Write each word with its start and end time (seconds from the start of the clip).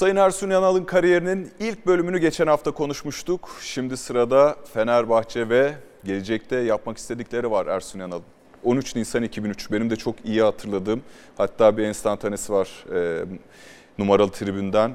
Sayın 0.00 0.16
Ersun 0.16 0.50
Yanal'ın 0.50 0.84
kariyerinin 0.84 1.50
ilk 1.58 1.86
bölümünü 1.86 2.18
geçen 2.18 2.46
hafta 2.46 2.70
konuşmuştuk. 2.70 3.50
Şimdi 3.60 3.96
sırada 3.96 4.56
Fenerbahçe 4.74 5.48
ve 5.48 5.74
gelecekte 6.04 6.56
yapmak 6.56 6.98
istedikleri 6.98 7.50
var 7.50 7.66
Ersun 7.66 7.98
Yanal'ın. 7.98 8.22
13 8.64 8.96
Nisan 8.96 9.22
2003 9.22 9.72
benim 9.72 9.90
de 9.90 9.96
çok 9.96 10.14
iyi 10.24 10.42
hatırladığım 10.42 11.02
hatta 11.36 11.76
bir 11.76 11.84
enstantanesi 11.84 12.52
var 12.52 12.68
e, 12.94 13.24
numaralı 13.98 14.30
tribünden 14.30 14.92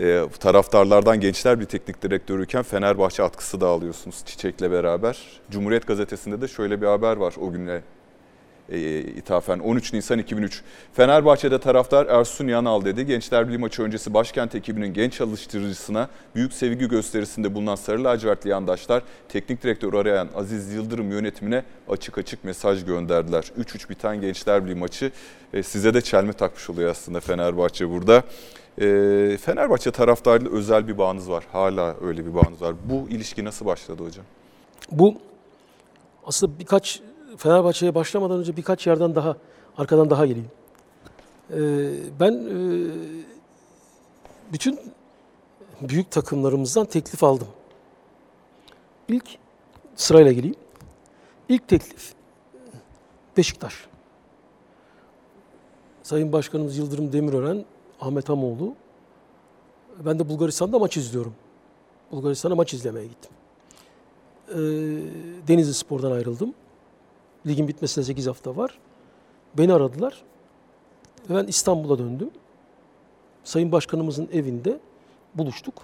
e, 0.00 0.22
taraftarlardan 0.40 1.20
gençler 1.20 1.60
bir 1.60 1.64
teknik 1.64 2.02
direktörüyken 2.02 2.62
Fenerbahçe 2.62 3.22
atkısı 3.22 3.60
da 3.60 3.68
alıyorsunuz 3.68 4.22
Çiçek'le 4.24 4.70
beraber. 4.70 5.40
Cumhuriyet 5.50 5.86
Gazetesi'nde 5.86 6.40
de 6.40 6.48
şöyle 6.48 6.80
bir 6.80 6.86
haber 6.86 7.16
var 7.16 7.34
o 7.40 7.52
günle 7.52 7.82
e, 8.68 9.00
ithafen 9.00 9.58
13 9.58 9.92
Nisan 9.92 10.18
2003. 10.18 10.62
Fenerbahçe'de 10.92 11.58
taraftar 11.60 12.06
Ersun 12.06 12.48
Yanal 12.48 12.84
dedi. 12.84 13.06
Gençler 13.06 13.48
Birliği 13.48 13.58
maçı 13.58 13.82
öncesi 13.82 14.14
başkent 14.14 14.54
ekibinin 14.54 14.94
genç 14.94 15.12
çalıştırıcısına 15.12 16.08
büyük 16.34 16.52
sevgi 16.52 16.88
gösterisinde 16.88 17.54
bulunan 17.54 17.74
Sarı 17.74 18.04
Lacivertli 18.04 18.50
yandaşlar 18.50 19.02
teknik 19.28 19.62
direktör 19.62 19.94
arayan 19.94 20.28
Aziz 20.34 20.72
Yıldırım 20.72 21.10
yönetimine 21.10 21.64
açık 21.88 22.18
açık 22.18 22.44
mesaj 22.44 22.84
gönderdiler. 22.84 23.52
3-3 23.60 23.88
biten 23.88 24.20
Gençler 24.20 24.64
Birliği 24.64 24.78
maçı 24.78 25.12
e, 25.52 25.62
size 25.62 25.94
de 25.94 26.00
çelme 26.00 26.32
takmış 26.32 26.70
oluyor 26.70 26.90
aslında 26.90 27.20
Fenerbahçe 27.20 27.90
burada. 27.90 28.22
E, 28.78 28.86
Fenerbahçe 29.36 29.90
taraftarıyla 29.90 30.50
özel 30.50 30.88
bir 30.88 30.98
bağınız 30.98 31.30
var. 31.30 31.44
Hala 31.52 31.96
öyle 32.00 32.26
bir 32.26 32.34
bağınız 32.34 32.62
var. 32.62 32.74
Bu 32.84 33.08
ilişki 33.08 33.44
nasıl 33.44 33.66
başladı 33.66 34.04
hocam? 34.04 34.24
Bu 34.90 35.14
aslında 36.24 36.58
birkaç 36.58 37.00
Fenerbahçe'ye 37.36 37.94
başlamadan 37.94 38.38
önce 38.38 38.56
birkaç 38.56 38.86
yerden 38.86 39.14
daha 39.14 39.36
arkadan 39.78 40.10
daha 40.10 40.26
geleyim. 40.26 40.50
Ee, 41.50 41.56
ben 42.20 42.32
e, 42.32 42.56
bütün 44.52 44.80
büyük 45.80 46.10
takımlarımızdan 46.10 46.86
teklif 46.86 47.24
aldım. 47.24 47.48
İlk 49.08 49.38
sırayla 49.96 50.32
geleyim. 50.32 50.56
İlk 51.48 51.68
teklif 51.68 52.14
Beşiktaş. 53.36 53.86
Sayın 56.02 56.32
Başkanımız 56.32 56.78
Yıldırım 56.78 57.12
Demirören, 57.12 57.64
Ahmet 58.00 58.28
Hamoğlu. 58.28 58.74
Ben 59.98 60.18
de 60.18 60.28
Bulgaristan'da 60.28 60.78
maç 60.78 60.96
izliyorum. 60.96 61.34
Bulgaristan'a 62.12 62.54
maç 62.54 62.74
izlemeye 62.74 63.06
gittim. 63.06 63.30
Ee, 64.48 64.54
Denizli 65.48 65.74
Spor'dan 65.74 66.12
ayrıldım. 66.12 66.54
Ligin 67.46 67.68
bitmesine 67.68 68.04
8 68.04 68.26
hafta 68.26 68.56
var. 68.56 68.78
Beni 69.58 69.72
aradılar. 69.72 70.24
Ben 71.30 71.46
İstanbul'a 71.46 71.98
döndüm. 71.98 72.30
Sayın 73.44 73.72
Başkanımızın 73.72 74.28
evinde 74.32 74.80
buluştuk. 75.34 75.74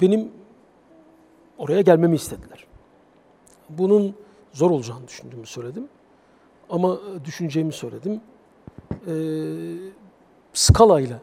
Benim 0.00 0.32
oraya 1.58 1.80
gelmemi 1.80 2.16
istediler. 2.16 2.66
Bunun 3.68 4.14
zor 4.52 4.70
olacağını 4.70 5.08
düşündüğümü 5.08 5.46
söyledim. 5.46 5.88
Ama 6.70 6.98
düşüneceğimi 7.24 7.72
söyledim. 7.72 8.20
Ee, 9.06 9.12
Skala 10.52 11.00
ile 11.00 11.20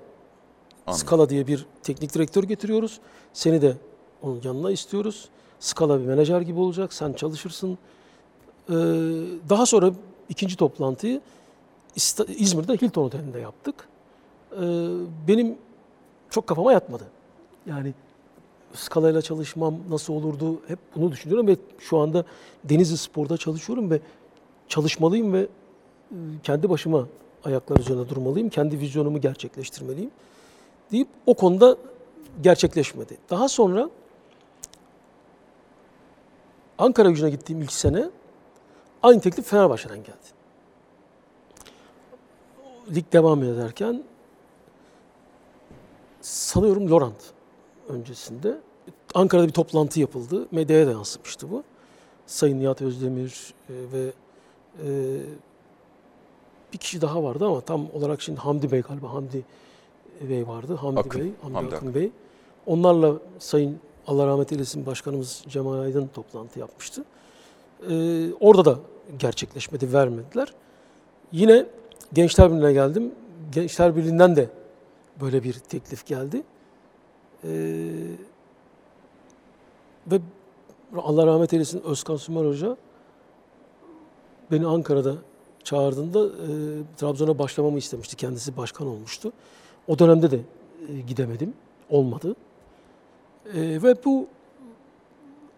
Skala 0.91 1.29
diye 1.29 1.47
bir 1.47 1.65
teknik 1.83 2.13
direktör 2.13 2.43
getiriyoruz. 2.43 2.99
Seni 3.33 3.61
de 3.61 3.77
onun 4.21 4.41
yanına 4.43 4.71
istiyoruz. 4.71 5.29
Skala 5.59 5.99
bir 5.99 6.05
menajer 6.05 6.41
gibi 6.41 6.59
olacak. 6.59 6.93
Sen 6.93 7.13
çalışırsın. 7.13 7.77
Ee, 8.69 8.73
daha 9.49 9.65
sonra 9.65 9.91
ikinci 10.29 10.57
toplantıyı 10.57 11.21
İzmir'de 12.37 12.73
Hilton 12.73 13.03
Oteli'nde 13.03 13.39
yaptık. 13.39 13.87
Ee, 14.51 14.57
benim 15.27 15.57
çok 16.29 16.47
kafama 16.47 16.73
yatmadı. 16.73 17.03
Yani 17.65 17.93
skalayla 18.73 19.21
çalışmam 19.21 19.75
nasıl 19.89 20.13
olurdu 20.13 20.61
hep 20.67 20.79
bunu 20.95 21.11
düşünüyorum 21.11 21.47
ve 21.47 21.57
şu 21.79 21.97
anda 21.97 22.25
Denizli 22.63 22.97
Spor'da 22.97 23.37
çalışıyorum 23.37 23.91
ve 23.91 23.99
çalışmalıyım 24.67 25.33
ve 25.33 25.39
e, 25.39 25.47
kendi 26.43 26.69
başıma 26.69 27.07
ayaklar 27.43 27.77
üzerinde 27.77 28.09
durmalıyım. 28.09 28.49
Kendi 28.49 28.79
vizyonumu 28.79 29.21
gerçekleştirmeliyim 29.21 30.11
deyip 30.91 31.07
o 31.25 31.33
konuda 31.33 31.77
gerçekleşmedi. 32.41 33.17
Daha 33.29 33.49
sonra 33.49 33.89
Ankara 36.77 37.09
gücüne 37.09 37.29
gittiğim 37.29 37.61
ilk 37.61 37.71
sene 37.71 38.09
Aynı 39.03 39.21
teklif 39.21 39.45
Fenerbahçe'den 39.45 40.03
geldi. 40.03 40.33
Lig 42.95 43.13
devam 43.13 43.43
ederken 43.43 44.03
sanıyorum 46.21 46.91
Lorant 46.91 47.31
öncesinde 47.89 48.57
Ankara'da 49.13 49.47
bir 49.47 49.53
toplantı 49.53 49.99
yapıldı. 49.99 50.47
Medyaya 50.51 50.87
da 50.87 50.91
yansımıştı 50.91 51.51
bu. 51.51 51.63
Sayın 52.27 52.59
Nihat 52.59 52.81
Özdemir 52.81 53.53
e, 53.69 53.73
ve 53.93 54.11
e, 54.85 55.19
bir 56.73 56.77
kişi 56.77 57.01
daha 57.01 57.23
vardı 57.23 57.45
ama 57.45 57.61
tam 57.61 57.87
olarak 57.93 58.21
şimdi 58.21 58.39
Hamdi 58.39 58.71
Bey 58.71 58.81
galiba 58.81 59.13
Hamdi 59.13 59.43
Bey 60.21 60.47
vardı. 60.47 60.75
Hamdi 60.75 60.99
Akın, 60.99 61.21
Bey, 61.21 61.31
Hamdi, 61.41 61.55
Hamdi 61.55 61.75
Akın 61.75 61.95
Bey. 61.95 62.11
Onlarla 62.65 63.13
Sayın 63.39 63.79
Allah 64.07 64.27
rahmet 64.27 64.51
eylesin 64.51 64.85
Başkanımız 64.85 65.43
Cemal 65.47 65.79
Aydın 65.79 66.07
toplantı 66.07 66.59
yapmıştı. 66.59 67.05
Ee, 67.89 68.33
orada 68.39 68.65
da 68.65 68.79
gerçekleşmedi, 69.19 69.93
vermediler. 69.93 70.53
Yine 71.31 71.65
Gençler 72.13 72.51
Birliği'ne 72.51 72.73
geldim. 72.73 73.11
Gençler 73.51 73.95
Birliği'nden 73.95 74.35
de 74.35 74.49
böyle 75.21 75.43
bir 75.43 75.53
teklif 75.53 76.05
geldi. 76.05 76.43
Ee, 77.43 77.49
ve 80.07 80.19
Allah 80.97 81.27
rahmet 81.27 81.53
eylesin 81.53 81.81
Özkan 81.81 82.15
Sümer 82.15 82.45
Hoca 82.45 82.77
beni 84.51 84.67
Ankara'da 84.67 85.15
çağırdığında 85.63 86.25
e, 86.25 86.49
Trabzon'a 86.97 87.39
başlamamı 87.39 87.77
istemişti. 87.77 88.15
Kendisi 88.15 88.57
başkan 88.57 88.87
olmuştu. 88.87 89.31
O 89.87 89.99
dönemde 89.99 90.31
de 90.31 90.39
e, 90.89 91.01
gidemedim. 91.01 91.53
Olmadı. 91.89 92.35
E, 93.45 93.61
ve 93.83 93.95
bu 94.05 94.27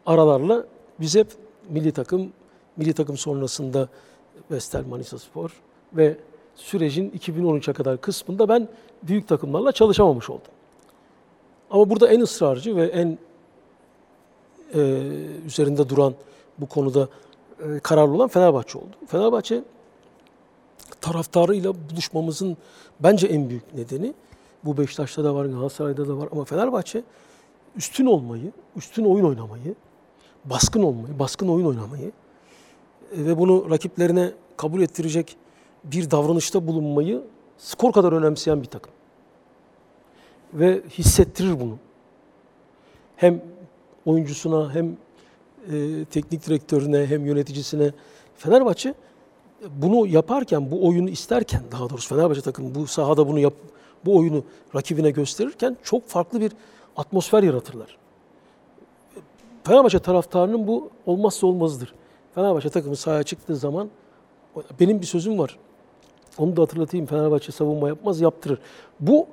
aralarla 0.05 0.65
biz 0.99 1.15
hep 1.15 1.27
milli 1.69 1.91
takım 1.91 2.31
milli 2.77 2.93
takım 2.93 3.17
sonrasında 3.17 3.87
Vestel 4.51 4.85
Manisa 4.85 5.19
Spor 5.19 5.61
ve 5.93 6.17
sürecin 6.55 7.09
2013'e 7.09 7.73
kadar 7.73 8.01
kısmında 8.01 8.49
ben 8.49 8.67
büyük 9.03 9.27
takımlarla 9.27 9.71
çalışamamış 9.71 10.29
oldum. 10.29 10.51
Ama 11.71 11.89
burada 11.89 12.07
en 12.07 12.19
ısrarcı 12.19 12.75
ve 12.75 12.85
en 12.85 13.17
e, 14.73 14.79
üzerinde 15.45 15.89
duran 15.89 16.13
bu 16.57 16.65
konuda 16.65 17.09
e, 17.59 17.79
kararlı 17.79 18.13
olan 18.13 18.27
Fenerbahçe 18.27 18.77
oldu. 18.77 18.95
Fenerbahçe 19.07 19.63
taraftarıyla 21.01 21.73
buluşmamızın 21.89 22.57
bence 22.99 23.27
en 23.27 23.49
büyük 23.49 23.73
nedeni 23.73 24.13
bu 24.63 24.77
Beşiktaş'ta 24.77 25.23
da 25.23 25.35
var, 25.35 25.45
Galatasaray'da 25.45 26.07
da 26.07 26.17
var 26.17 26.29
ama 26.31 26.45
Fenerbahçe 26.45 27.03
üstün 27.75 28.05
olmayı, 28.05 28.51
üstün 28.75 29.05
oyun 29.05 29.25
oynamayı, 29.25 29.75
baskın 30.45 30.83
olmayı, 30.83 31.19
baskın 31.19 31.47
oyun 31.47 31.65
oynamayı 31.65 32.11
ve 33.11 33.37
bunu 33.37 33.69
rakiplerine 33.69 34.31
kabul 34.57 34.81
ettirecek 34.81 35.37
bir 35.83 36.11
davranışta 36.11 36.67
bulunmayı 36.67 37.21
skor 37.57 37.91
kadar 37.91 38.11
önemseyen 38.11 38.61
bir 38.61 38.67
takım. 38.67 38.91
Ve 40.53 40.81
hissettirir 40.89 41.59
bunu. 41.59 41.77
Hem 43.15 43.41
oyuncusuna 44.05 44.73
hem 44.73 44.97
e, 45.71 46.05
teknik 46.05 46.47
direktörüne 46.47 47.05
hem 47.05 47.25
yöneticisine 47.25 47.91
Fenerbahçe 48.35 48.93
bunu 49.69 50.07
yaparken, 50.07 50.71
bu 50.71 50.87
oyunu 50.87 51.09
isterken 51.09 51.61
daha 51.71 51.89
doğrusu 51.89 52.15
Fenerbahçe 52.15 52.41
takımı 52.41 52.75
bu 52.75 52.87
sahada 52.87 53.27
bunu 53.27 53.39
yap, 53.39 53.53
bu 54.05 54.17
oyunu 54.17 54.43
rakibine 54.75 55.11
gösterirken 55.11 55.77
çok 55.83 56.07
farklı 56.07 56.41
bir 56.41 56.51
atmosfer 56.97 57.43
yaratırlar. 57.43 57.97
Fenerbahçe 59.63 59.99
taraftarının 59.99 60.67
bu 60.67 60.89
olmazsa 61.05 61.47
olmazıdır. 61.47 61.93
Fenerbahçe 62.35 62.69
takımı 62.69 62.95
sahaya 62.95 63.23
çıktığı 63.23 63.55
zaman 63.55 63.89
benim 64.79 65.01
bir 65.01 65.05
sözüm 65.05 65.39
var. 65.39 65.57
Onu 66.37 66.57
da 66.57 66.61
hatırlatayım. 66.61 67.05
Fenerbahçe 67.05 67.51
savunma 67.51 67.87
yapmaz, 67.87 68.21
yaptırır. 68.21 68.59
Bu 68.99 69.27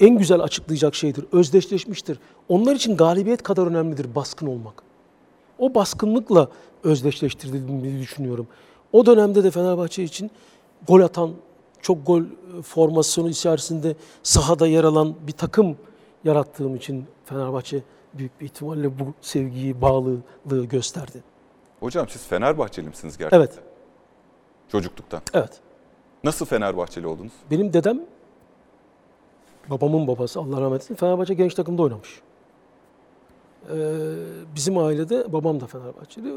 en 0.00 0.18
güzel 0.18 0.40
açıklayacak 0.40 0.94
şeydir. 0.94 1.24
Özdeşleşmiştir. 1.32 2.18
Onlar 2.48 2.74
için 2.74 2.96
galibiyet 2.96 3.42
kadar 3.42 3.66
önemlidir 3.66 4.14
baskın 4.14 4.46
olmak. 4.46 4.82
O 5.58 5.74
baskınlıkla 5.74 6.48
özdeşleştirdiğimi 6.84 8.00
düşünüyorum. 8.00 8.46
O 8.92 9.06
dönemde 9.06 9.44
de 9.44 9.50
Fenerbahçe 9.50 10.02
için 10.02 10.30
gol 10.88 11.00
atan, 11.00 11.30
çok 11.82 12.06
gol 12.06 12.22
formasyonu 12.62 13.28
içerisinde 13.28 13.96
sahada 14.22 14.66
yer 14.66 14.84
alan 14.84 15.14
bir 15.26 15.32
takım 15.32 15.76
yarattığım 16.24 16.76
için 16.76 17.04
Fenerbahçe 17.24 17.82
büyük 18.14 18.40
bir 18.40 18.44
ihtimalle 18.44 18.98
bu 18.98 19.14
sevgiyi, 19.20 19.80
bağlılığı 19.80 20.64
gösterdi. 20.64 21.22
Hocam 21.80 22.08
siz 22.08 22.26
Fenerbahçeli 22.26 22.88
misiniz 22.88 23.18
gerçekten? 23.18 23.38
Evet. 23.38 23.58
Çocukluktan. 24.68 25.20
Evet. 25.34 25.60
Nasıl 26.24 26.46
Fenerbahçeli 26.46 27.06
oldunuz? 27.06 27.32
Benim 27.50 27.72
dedem 27.72 28.00
babamın 29.70 30.06
babası 30.06 30.40
Allah 30.40 30.60
rahmet 30.60 30.72
eylesin 30.72 30.94
Fenerbahçe 30.94 31.34
genç 31.34 31.54
takımda 31.54 31.82
oynamış. 31.82 32.20
Ee, 33.70 33.74
bizim 34.54 34.78
ailede 34.78 35.32
babam 35.32 35.60
da 35.60 35.66
Fenerbahçeli. 35.66 36.34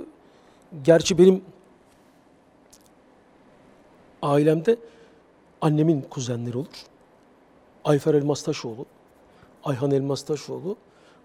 Gerçi 0.83 1.17
benim 1.17 1.43
ailemde 4.21 4.77
annemin 5.61 6.01
kuzenleri 6.01 6.57
olur. 6.57 6.85
Ayfer 7.85 8.13
Elmastaşoğlu, 8.13 8.85
Ayhan 9.63 9.91
Elmastaşoğlu, 9.91 10.77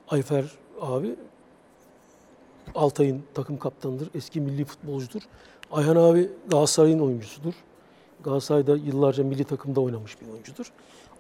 Ayfer 0.09 0.45
abi 0.81 1.17
Altay'ın 2.75 3.23
takım 3.35 3.59
kaptanıdır. 3.59 4.11
Eski 4.15 4.41
milli 4.41 4.65
futbolcudur. 4.65 5.23
Ayhan 5.73 5.97
abi 5.97 6.31
Galatasaray'ın 6.49 6.99
oyuncusudur. 6.99 7.55
Galatasaray'da 8.25 8.77
yıllarca 8.77 9.25
milli 9.25 9.45
takımda 9.45 9.81
oynamış 9.81 10.21
bir 10.21 10.29
oyuncudur. 10.33 10.73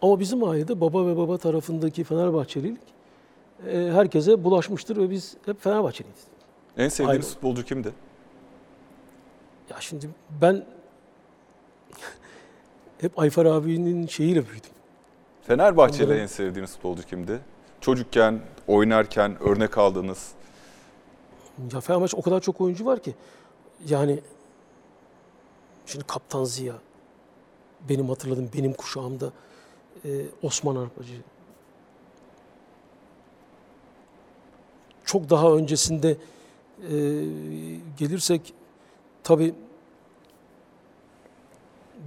Ama 0.02 0.20
bizim 0.20 0.44
ailede 0.44 0.80
baba 0.80 1.06
ve 1.06 1.16
baba 1.16 1.38
tarafındaki 1.38 2.04
Fenerbahçelilik 2.04 2.80
e, 3.68 3.90
herkese 3.92 4.44
bulaşmıştır 4.44 4.96
ve 4.96 5.10
biz 5.10 5.36
hep 5.46 5.62
Fenerbahçeliyiz. 5.62 6.18
En 6.76 6.88
sevdiğiniz 6.88 7.26
Aynen. 7.26 7.34
futbolcu 7.34 7.64
kimdi? 7.64 7.92
Ya 9.70 9.76
şimdi 9.80 10.10
ben 10.42 10.64
hep 13.00 13.18
Ayfer 13.18 13.44
abinin 13.44 14.06
şeyiyle 14.06 14.46
büyüdüm. 14.48 14.70
Fenerbahçe'de 15.42 16.22
en 16.22 16.26
sevdiğiniz 16.26 16.72
futbolcu 16.72 17.02
kimdi? 17.02 17.40
Çocukken, 17.80 18.40
oynarken 18.66 19.42
örnek 19.42 19.78
aldığınız. 19.78 20.32
Ya 21.74 21.80
Fenerbahçe 21.80 22.16
o 22.16 22.22
kadar 22.22 22.40
çok 22.40 22.60
oyuncu 22.60 22.86
var 22.86 23.02
ki. 23.02 23.14
Yani 23.88 24.20
şimdi 25.86 26.04
Kaptan 26.04 26.44
Ziya, 26.44 26.74
benim 27.88 28.08
hatırladığım 28.08 28.50
benim 28.56 28.72
kuşağımda 28.72 29.32
e, 30.04 30.08
Osman 30.42 30.76
Arpacı. 30.76 31.12
Çok 35.04 35.30
daha 35.30 35.52
öncesinde 35.52 36.10
e, 36.10 36.94
gelirsek 37.98 38.54
tabii 39.22 39.54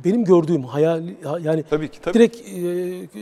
benim 0.04 0.25
gördüğüm 0.25 0.63
hayal 0.63 1.04
yani 1.42 1.63
Tabii 1.69 1.92
ki 1.92 2.02
tabii. 2.02 2.13
direkt 2.13 2.38
e, 2.38 3.19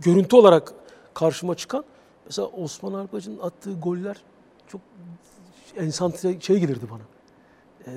görüntü 0.00 0.36
olarak 0.36 0.72
karşıma 1.14 1.54
çıkan 1.54 1.84
mesela 2.26 2.48
Osman 2.48 2.92
Arpacı'nın 2.92 3.38
attığı 3.38 3.80
goller 3.80 4.16
çok 4.68 4.80
ensantre 5.76 6.40
şey 6.40 6.58
gelirdi 6.58 6.84
bana. 6.90 7.02
E, 7.86 7.92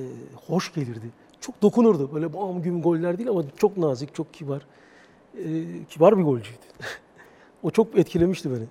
hoş 0.47 0.73
gelirdi. 0.73 1.09
Çok 1.41 1.61
dokunurdu. 1.61 2.13
Böyle 2.13 2.33
bam 2.33 2.61
güm 2.61 2.81
goller 2.81 3.17
değil 3.17 3.29
ama 3.29 3.43
çok 3.57 3.77
nazik, 3.77 4.15
çok 4.15 4.33
kibar. 4.33 4.61
E, 5.37 5.45
kibar 5.89 6.17
bir 6.17 6.23
golcüydü. 6.23 6.57
o 7.63 7.71
çok 7.71 7.97
etkilemişti 7.97 8.51
beni. 8.51 8.65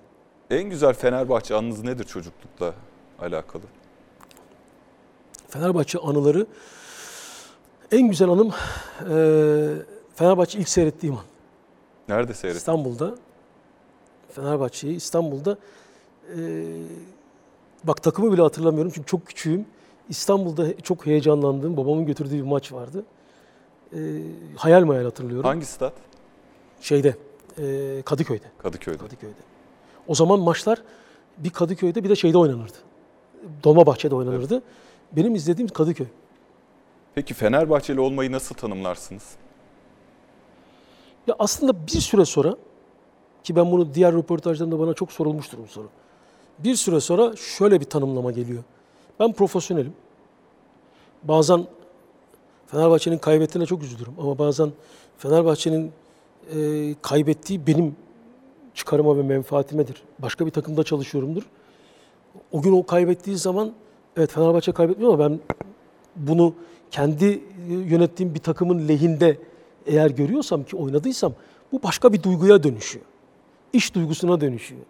En 0.59 0.69
güzel 0.69 0.93
Fenerbahçe 0.93 1.55
anınız 1.55 1.83
nedir 1.83 2.03
çocuklukla 2.03 2.73
alakalı? 3.19 3.63
Fenerbahçe 5.47 5.99
anıları 5.99 6.47
en 7.91 8.07
güzel 8.07 8.29
anım 8.29 8.47
e, 8.47 9.15
Fenerbahçe 10.15 10.59
ilk 10.59 10.69
seyrettiğim 10.69 11.15
an. 11.15 11.23
Nerede 12.09 12.33
seyrettin? 12.33 12.57
İstanbul'da 12.57 13.15
Fenerbahçe'yi 14.31 14.95
İstanbul'da 14.95 15.57
e, 16.37 16.39
bak 17.83 18.03
takımı 18.03 18.33
bile 18.33 18.41
hatırlamıyorum 18.41 18.91
çünkü 18.95 19.07
çok 19.07 19.25
küçüğüm. 19.25 19.65
İstanbul'da 20.09 20.77
çok 20.77 21.05
heyecanlandığım 21.05 21.77
babamın 21.77 22.05
götürdüğü 22.05 22.35
bir 22.35 22.41
maç 22.41 22.71
vardı. 22.73 23.05
E, 23.93 23.99
hayal 24.55 24.83
mayal 24.85 25.03
hatırlıyorum. 25.03 25.45
Hangi 25.45 25.65
stat? 25.65 25.93
Şeyde 26.81 27.15
e, 27.57 28.01
Kadıköy'de. 28.05 28.45
Kadıköy'de. 28.57 28.97
Kadıköy'de. 28.97 29.41
O 30.07 30.15
zaman 30.15 30.39
maçlar 30.39 30.81
bir 31.37 31.49
Kadıköy'de 31.49 32.03
bir 32.03 32.09
de 32.09 32.15
şeyde 32.15 32.37
oynanırdı. 32.37 32.77
Dolmabahçe'de 33.63 34.15
oynanırdı. 34.15 34.61
Benim 35.11 35.35
izlediğim 35.35 35.67
Kadıköy. 35.67 36.07
Peki 37.15 37.33
Fenerbahçeli 37.33 37.99
olmayı 37.99 38.31
nasıl 38.31 38.55
tanımlarsınız? 38.55 39.23
Ya 41.27 41.35
aslında 41.39 41.87
bir 41.87 42.01
süre 42.01 42.25
sonra 42.25 42.55
ki 43.43 43.55
ben 43.55 43.71
bunu 43.71 43.93
diğer 43.93 44.13
röportajlarımda 44.13 44.79
bana 44.79 44.93
çok 44.93 45.11
sorulmuştur 45.11 45.57
bu 45.57 45.67
soru. 45.67 45.89
Bir 46.59 46.75
süre 46.75 46.99
sonra 46.99 47.35
şöyle 47.35 47.79
bir 47.79 47.85
tanımlama 47.85 48.31
geliyor. 48.31 48.63
Ben 49.19 49.33
profesyonelim. 49.33 49.93
Bazen 51.23 51.67
Fenerbahçe'nin 52.67 53.17
kaybettiğine 53.17 53.65
çok 53.65 53.83
üzülürüm 53.83 54.13
ama 54.19 54.37
bazen 54.39 54.71
Fenerbahçe'nin 55.17 55.91
e, 56.55 56.95
kaybettiği 57.01 57.67
benim 57.67 57.95
çıkarıma 58.73 59.17
ve 59.17 59.23
menfaatimedir. 59.23 60.03
Başka 60.19 60.45
bir 60.45 60.51
takımda 60.51 60.83
çalışıyorumdur. 60.83 61.43
O 62.51 62.61
gün 62.61 62.73
o 62.73 62.85
kaybettiği 62.85 63.37
zaman 63.37 63.71
evet 64.17 64.31
Fenerbahçe 64.31 64.71
kaybetmiyor 64.71 65.13
ama 65.13 65.29
ben 65.29 65.39
bunu 66.15 66.53
kendi 66.91 67.41
yönettiğim 67.69 68.35
bir 68.35 68.39
takımın 68.39 68.87
lehinde 68.87 69.37
eğer 69.85 70.09
görüyorsam 70.09 70.63
ki 70.63 70.75
oynadıysam 70.75 71.33
bu 71.71 71.83
başka 71.83 72.13
bir 72.13 72.23
duyguya 72.23 72.63
dönüşüyor. 72.63 73.05
İş 73.73 73.95
duygusuna 73.95 74.41
dönüşüyor. 74.41 74.81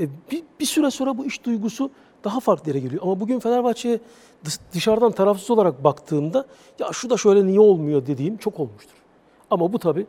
E, 0.00 0.08
bir, 0.30 0.42
bir 0.60 0.64
süre 0.64 0.90
sonra 0.90 1.18
bu 1.18 1.26
iş 1.26 1.44
duygusu 1.44 1.90
daha 2.24 2.40
farklı 2.40 2.70
yere 2.70 2.78
geliyor. 2.78 3.02
Ama 3.02 3.20
bugün 3.20 3.38
Fenerbahçe'ye 3.40 4.00
dış- 4.44 4.60
dışarıdan 4.72 5.12
tarafsız 5.12 5.50
olarak 5.50 5.84
baktığımda 5.84 6.46
ya 6.78 6.92
şu 6.92 7.10
da 7.10 7.16
şöyle 7.16 7.46
niye 7.46 7.60
olmuyor 7.60 8.06
dediğim 8.06 8.36
çok 8.36 8.60
olmuştur. 8.60 8.96
Ama 9.50 9.72
bu 9.72 9.78
tabii 9.78 10.06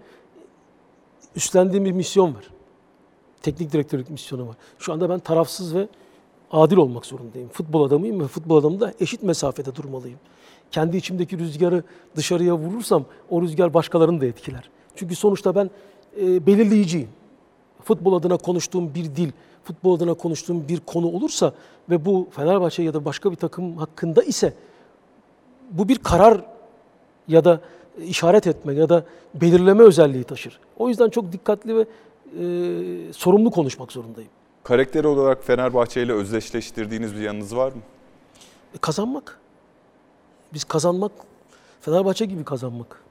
üstlendiğim 1.36 1.86
bir 1.86 1.92
misyon 1.92 2.36
var. 2.36 2.48
Teknik 3.42 3.74
direktörlük 3.74 4.10
misyonu 4.10 4.48
var. 4.48 4.56
Şu 4.80 4.94
anda 4.94 5.10
ben 5.10 5.19
tarafsız 5.19 5.75
ve 5.75 5.88
adil 6.51 6.78
olmak 6.78 7.06
zorundayım. 7.06 7.50
Futbol 7.50 7.83
adamıyım 7.83 8.19
ve 8.19 8.28
futbol 8.28 8.57
adamı 8.57 8.80
da 8.80 8.94
eşit 9.00 9.24
mesafede 9.24 9.75
durmalıyım. 9.75 10.19
Kendi 10.72 10.98
içimdeki 10.98 11.40
rüzgarı 11.40 11.83
dışarıya 12.16 12.57
vurursam 12.57 13.06
o 13.30 13.42
rüzgar 13.42 13.74
başkalarını 13.74 14.22
da 14.22 14.25
etkiler. 14.25 14.69
Çünkü 14.95 15.16
sonuçta 15.16 15.56
ben 15.56 15.69
e, 16.22 16.45
belirleyiciyim. 16.45 17.10
Futbol 17.83 18.13
adına 18.13 18.38
konuştuğum 18.38 18.95
bir 18.95 19.16
dil, 19.16 19.31
futbol 19.68 19.96
adına 19.96 20.14
konuştuğum 20.14 20.68
bir 20.68 20.80
konu 20.80 21.08
olursa 21.08 21.54
ve 21.90 22.06
bu 22.06 22.28
Fenerbahçe 22.31 22.84
ya 22.84 22.94
da 22.94 23.06
başka 23.06 23.31
bir 23.31 23.36
takım 23.36 23.78
hakkında 23.78 24.24
ise 24.24 24.54
bu 25.72 25.90
bir 25.90 25.98
karar 25.98 26.42
ya 27.28 27.46
da 27.46 27.62
işaret 28.04 28.48
etme 28.48 28.74
ya 28.74 28.90
da 28.90 29.06
belirleme 29.34 29.84
özelliği 29.84 30.24
taşır. 30.24 30.60
O 30.78 30.90
yüzden 30.90 31.10
çok 31.10 31.31
dikkatli 31.31 31.75
ve 31.75 31.81
e, 31.81 33.14
sorumlu 33.14 33.52
konuşmak 33.52 33.92
zorundayım. 33.92 34.30
Karakteri 34.64 35.07
olarak 35.07 35.44
Fenerbahçe 35.44 36.04
ile 36.04 36.14
özdeşleştirdiğiniz 36.14 37.16
bir 37.16 37.21
yanınız 37.21 37.56
var 37.56 37.71
mı? 37.71 37.81
E, 38.76 38.78
kazanmak. 38.78 39.40
Biz 40.54 40.64
kazanmak, 40.64 41.12
Fenerbahçe 41.81 42.26
gibi 42.26 42.44
kazanmak. 42.44 43.02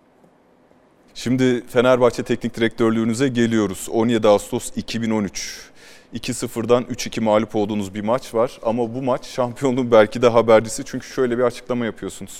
Şimdi 1.15 1.67
Fenerbahçe 1.67 2.23
Teknik 2.23 2.57
Direktörlüğünüze 2.57 3.29
geliyoruz. 3.29 3.89
17 3.93 4.29
Ağustos 4.29 4.77
2013. 4.77 5.71
2-0'dan 6.15 6.83
3-2 6.83 7.21
mağlup 7.21 7.57
olduğunuz 7.57 7.95
bir 7.95 8.01
maç 8.01 8.35
var. 8.35 8.59
Ama 8.63 8.95
bu 8.95 9.03
maç 9.03 9.27
şampiyonluğun 9.27 9.91
belki 9.91 10.23
de 10.23 10.29
habercisi. 10.29 10.83
Çünkü 10.87 11.07
şöyle 11.07 11.39
bir 11.39 11.43
açıklama 11.43 11.85
yapıyorsunuz. 11.85 12.39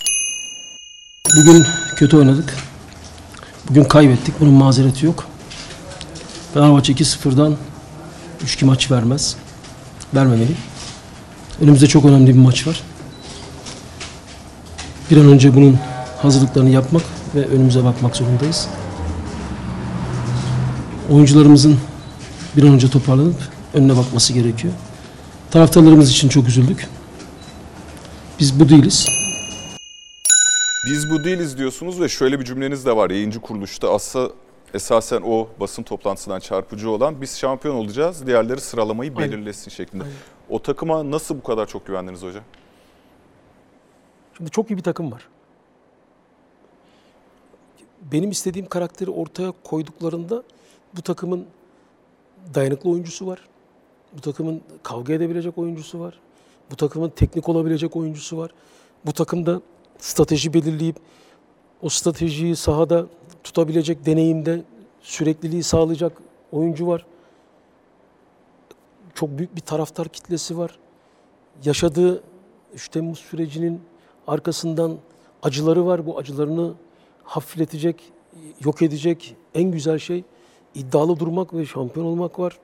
Bugün 1.37 1.65
kötü 1.95 2.17
oynadık. 2.17 2.55
Bugün 3.69 3.83
kaybettik. 3.83 4.39
Bunun 4.39 4.53
mazereti 4.53 5.05
yok. 5.05 5.27
Fenerbahçe 6.53 6.93
2-0'dan 6.93 7.57
3-2 8.45 8.65
maç 8.65 8.91
vermez. 8.91 9.37
Vermemeli. 10.13 10.55
Önümüzde 11.61 11.87
çok 11.87 12.05
önemli 12.05 12.33
bir 12.33 12.39
maç 12.39 12.67
var. 12.67 12.83
Bir 15.11 15.17
an 15.17 15.27
önce 15.27 15.55
bunun 15.55 15.79
hazırlıklarını 16.21 16.69
yapmak 16.69 17.03
ve 17.35 17.45
önümüze 17.45 17.83
bakmak 17.83 18.15
zorundayız. 18.15 18.67
Oyuncularımızın 21.09 21.79
bir 22.57 22.63
an 22.63 22.69
önce 22.69 22.89
toparlanıp 22.89 23.56
önüne 23.77 23.97
bakması 23.97 24.33
gerekiyor. 24.33 24.73
Taraftarlarımız 25.51 26.11
için 26.11 26.29
çok 26.29 26.47
üzüldük. 26.47 26.87
Biz 28.39 28.59
bu 28.59 28.69
değiliz. 28.69 29.07
Biz 30.87 31.11
bu 31.11 31.23
değiliz 31.23 31.57
diyorsunuz 31.57 32.01
ve 32.01 32.09
şöyle 32.09 32.39
bir 32.39 32.45
cümleniz 32.45 32.85
de 32.85 32.95
var 32.95 33.09
yayıncı 33.09 33.39
kuruluşta. 33.39 33.93
Aslında 33.93 34.31
esasen 34.73 35.21
o 35.25 35.47
basın 35.59 35.83
toplantısından 35.83 36.39
çarpıcı 36.39 36.89
olan 36.89 37.21
biz 37.21 37.37
şampiyon 37.37 37.75
olacağız, 37.75 38.27
diğerleri 38.27 38.61
sıralamayı 38.61 39.13
Aynen. 39.17 39.31
belirlesin 39.31 39.71
şeklinde. 39.71 40.03
Aynen. 40.03 40.15
O 40.49 40.61
takıma 40.61 41.11
nasıl 41.11 41.37
bu 41.37 41.43
kadar 41.43 41.65
çok 41.65 41.87
güvendiniz 41.87 42.23
hocam? 42.23 42.43
Şimdi 44.37 44.51
çok 44.51 44.71
iyi 44.71 44.77
bir 44.77 44.83
takım 44.83 45.11
var. 45.11 45.27
Benim 48.11 48.31
istediğim 48.31 48.67
karakteri 48.67 49.09
ortaya 49.09 49.53
koyduklarında 49.63 50.43
bu 50.97 51.01
takımın 51.01 51.45
dayanıklı 52.53 52.89
oyuncusu 52.89 53.27
var. 53.27 53.39
Bu 54.13 54.21
takımın 54.21 54.61
kavga 54.83 55.13
edebilecek 55.13 55.57
oyuncusu 55.57 55.99
var. 55.99 56.19
Bu 56.71 56.75
takımın 56.75 57.09
teknik 57.09 57.49
olabilecek 57.49 57.95
oyuncusu 57.95 58.37
var. 58.37 58.51
Bu 59.05 59.13
takımda 59.13 59.61
strateji 59.97 60.53
belirleyip 60.53 60.95
o 61.81 61.89
stratejiyi 61.89 62.55
sahada 62.55 63.05
tutabilecek 63.43 64.05
deneyimde 64.05 64.63
sürekliliği 65.01 65.63
sağlayacak 65.63 66.21
oyuncu 66.51 66.87
var. 66.87 67.05
Çok 69.15 69.37
büyük 69.37 69.55
bir 69.55 69.61
taraftar 69.61 70.07
kitlesi 70.07 70.57
var. 70.57 70.79
Yaşadığı 71.63 72.23
3 72.73 72.89
Temmuz 72.89 73.19
sürecinin 73.19 73.81
arkasından 74.27 74.97
acıları 75.43 75.85
var. 75.85 76.05
Bu 76.05 76.17
acılarını 76.17 76.73
hafifletecek, 77.23 78.03
yok 78.65 78.81
edecek 78.81 79.35
en 79.55 79.71
güzel 79.71 79.99
şey 79.99 80.23
iddialı 80.75 81.19
durmak 81.19 81.53
ve 81.53 81.65
şampiyon 81.65 82.05
olmak 82.05 82.39
var. 82.39 82.59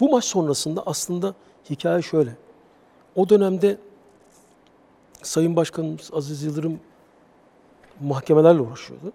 Bu 0.00 0.08
maç 0.08 0.24
sonrasında 0.24 0.82
aslında 0.86 1.34
hikaye 1.70 2.02
şöyle. 2.02 2.36
O 3.16 3.28
dönemde 3.28 3.78
Sayın 5.22 5.56
Başkanımız 5.56 6.10
Aziz 6.12 6.42
Yıldırım 6.42 6.80
mahkemelerle 8.00 8.60
uğraşıyordu. 8.60 9.12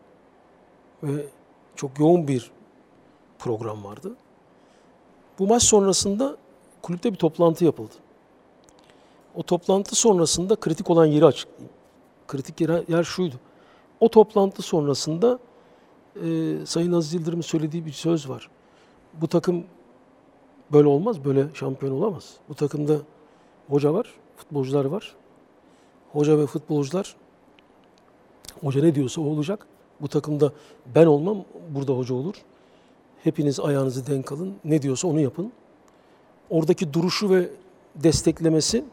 Ve 1.03 1.25
çok 1.75 1.99
yoğun 1.99 2.27
bir 2.27 2.51
program 3.39 3.83
vardı. 3.83 4.15
Bu 5.39 5.47
maç 5.47 5.63
sonrasında 5.63 6.37
kulüpte 6.81 7.11
bir 7.11 7.17
toplantı 7.17 7.65
yapıldı. 7.65 7.93
O 9.35 9.43
toplantı 9.43 9.95
sonrasında 9.95 10.55
kritik 10.55 10.89
olan 10.89 11.05
yeri 11.05 11.25
açıklayayım. 11.25 11.69
Kritik 12.27 12.61
yer, 12.61 12.83
yer 12.87 13.03
şuydu. 13.03 13.35
O 13.99 14.09
toplantı 14.09 14.61
sonrasında 14.61 15.39
e, 16.15 16.55
Sayın 16.65 16.93
Aziz 16.93 17.13
Yıldırım'ın 17.13 17.41
söylediği 17.41 17.85
bir 17.85 17.91
söz 17.91 18.29
var. 18.29 18.49
Bu 19.13 19.27
takım 19.27 19.65
böyle 20.71 20.87
olmaz, 20.87 21.25
böyle 21.25 21.45
şampiyon 21.53 21.91
olamaz. 21.91 22.33
Bu 22.49 22.55
takımda 22.55 22.97
hoca 23.69 23.93
var, 23.93 24.13
futbolcular 24.37 24.85
var. 24.85 25.15
Hoca 26.11 26.37
ve 26.37 26.45
futbolcular, 26.45 27.15
hoca 28.61 28.81
ne 28.81 28.95
diyorsa 28.95 29.21
o 29.21 29.25
olacak. 29.25 29.67
Bu 30.01 30.07
takımda 30.07 30.51
ben 30.95 31.05
olmam, 31.05 31.45
burada 31.69 31.93
hoca 31.93 32.15
olur. 32.15 32.35
Hepiniz 33.23 33.59
ayağınızı 33.59 34.07
denk 34.07 34.31
alın, 34.31 34.55
ne 34.65 34.81
diyorsa 34.81 35.07
onu 35.07 35.19
yapın. 35.19 35.51
Oradaki 36.49 36.93
duruşu 36.93 37.29
ve 37.29 37.49
desteklemesi 37.95 38.83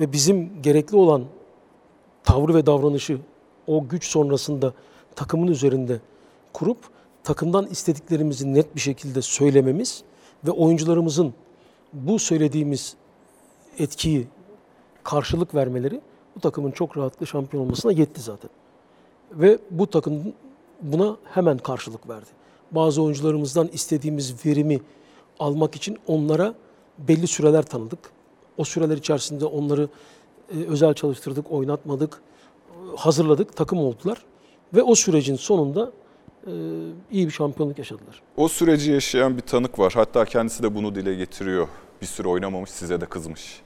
ve 0.00 0.12
bizim 0.12 0.62
gerekli 0.62 0.96
olan 0.96 1.24
tavrı 2.24 2.54
ve 2.54 2.66
davranışı 2.66 3.18
o 3.66 3.88
güç 3.88 4.04
sonrasında 4.04 4.72
takımın 5.14 5.46
üzerinde 5.46 6.00
kurup 6.52 6.78
takımdan 7.24 7.66
istediklerimizi 7.66 8.54
net 8.54 8.74
bir 8.74 8.80
şekilde 8.80 9.22
söylememiz 9.22 10.04
ve 10.46 10.50
oyuncularımızın 10.50 11.34
bu 11.92 12.18
söylediğimiz 12.18 12.96
etkiyi 13.78 14.26
karşılık 15.04 15.54
vermeleri 15.54 16.00
bu 16.36 16.40
takımın 16.40 16.70
çok 16.70 16.96
rahatlıkla 16.96 17.26
şampiyon 17.26 17.64
olmasına 17.64 17.92
yetti 17.92 18.20
zaten. 18.20 18.50
Ve 19.32 19.58
bu 19.70 19.86
takım 19.86 20.32
buna 20.80 21.16
hemen 21.24 21.58
karşılık 21.58 22.08
verdi. 22.08 22.26
Bazı 22.70 23.02
oyuncularımızdan 23.02 23.68
istediğimiz 23.68 24.46
verimi 24.46 24.80
almak 25.38 25.76
için 25.76 25.98
onlara 26.06 26.54
belli 26.98 27.26
süreler 27.26 27.62
tanıdık. 27.62 27.98
O 28.58 28.64
süreler 28.64 28.96
içerisinde 28.96 29.44
onları 29.44 29.88
e, 30.54 30.64
özel 30.64 30.94
çalıştırdık, 30.94 31.52
oynatmadık, 31.52 32.22
e, 32.70 32.96
hazırladık, 32.96 33.56
takım 33.56 33.78
oldular. 33.78 34.24
Ve 34.74 34.82
o 34.82 34.94
sürecin 34.94 35.36
sonunda 35.36 35.92
iyi 37.10 37.26
bir 37.26 37.32
şampiyonluk 37.32 37.78
yaşadılar. 37.78 38.22
O 38.36 38.48
süreci 38.48 38.92
yaşayan 38.92 39.36
bir 39.36 39.42
tanık 39.42 39.78
var. 39.78 39.92
Hatta 39.96 40.24
kendisi 40.24 40.62
de 40.62 40.74
bunu 40.74 40.94
dile 40.94 41.14
getiriyor. 41.14 41.68
Bir 42.02 42.06
süre 42.06 42.28
oynamamış, 42.28 42.70
size 42.70 43.00
de 43.00 43.06
kızmış. 43.06 43.60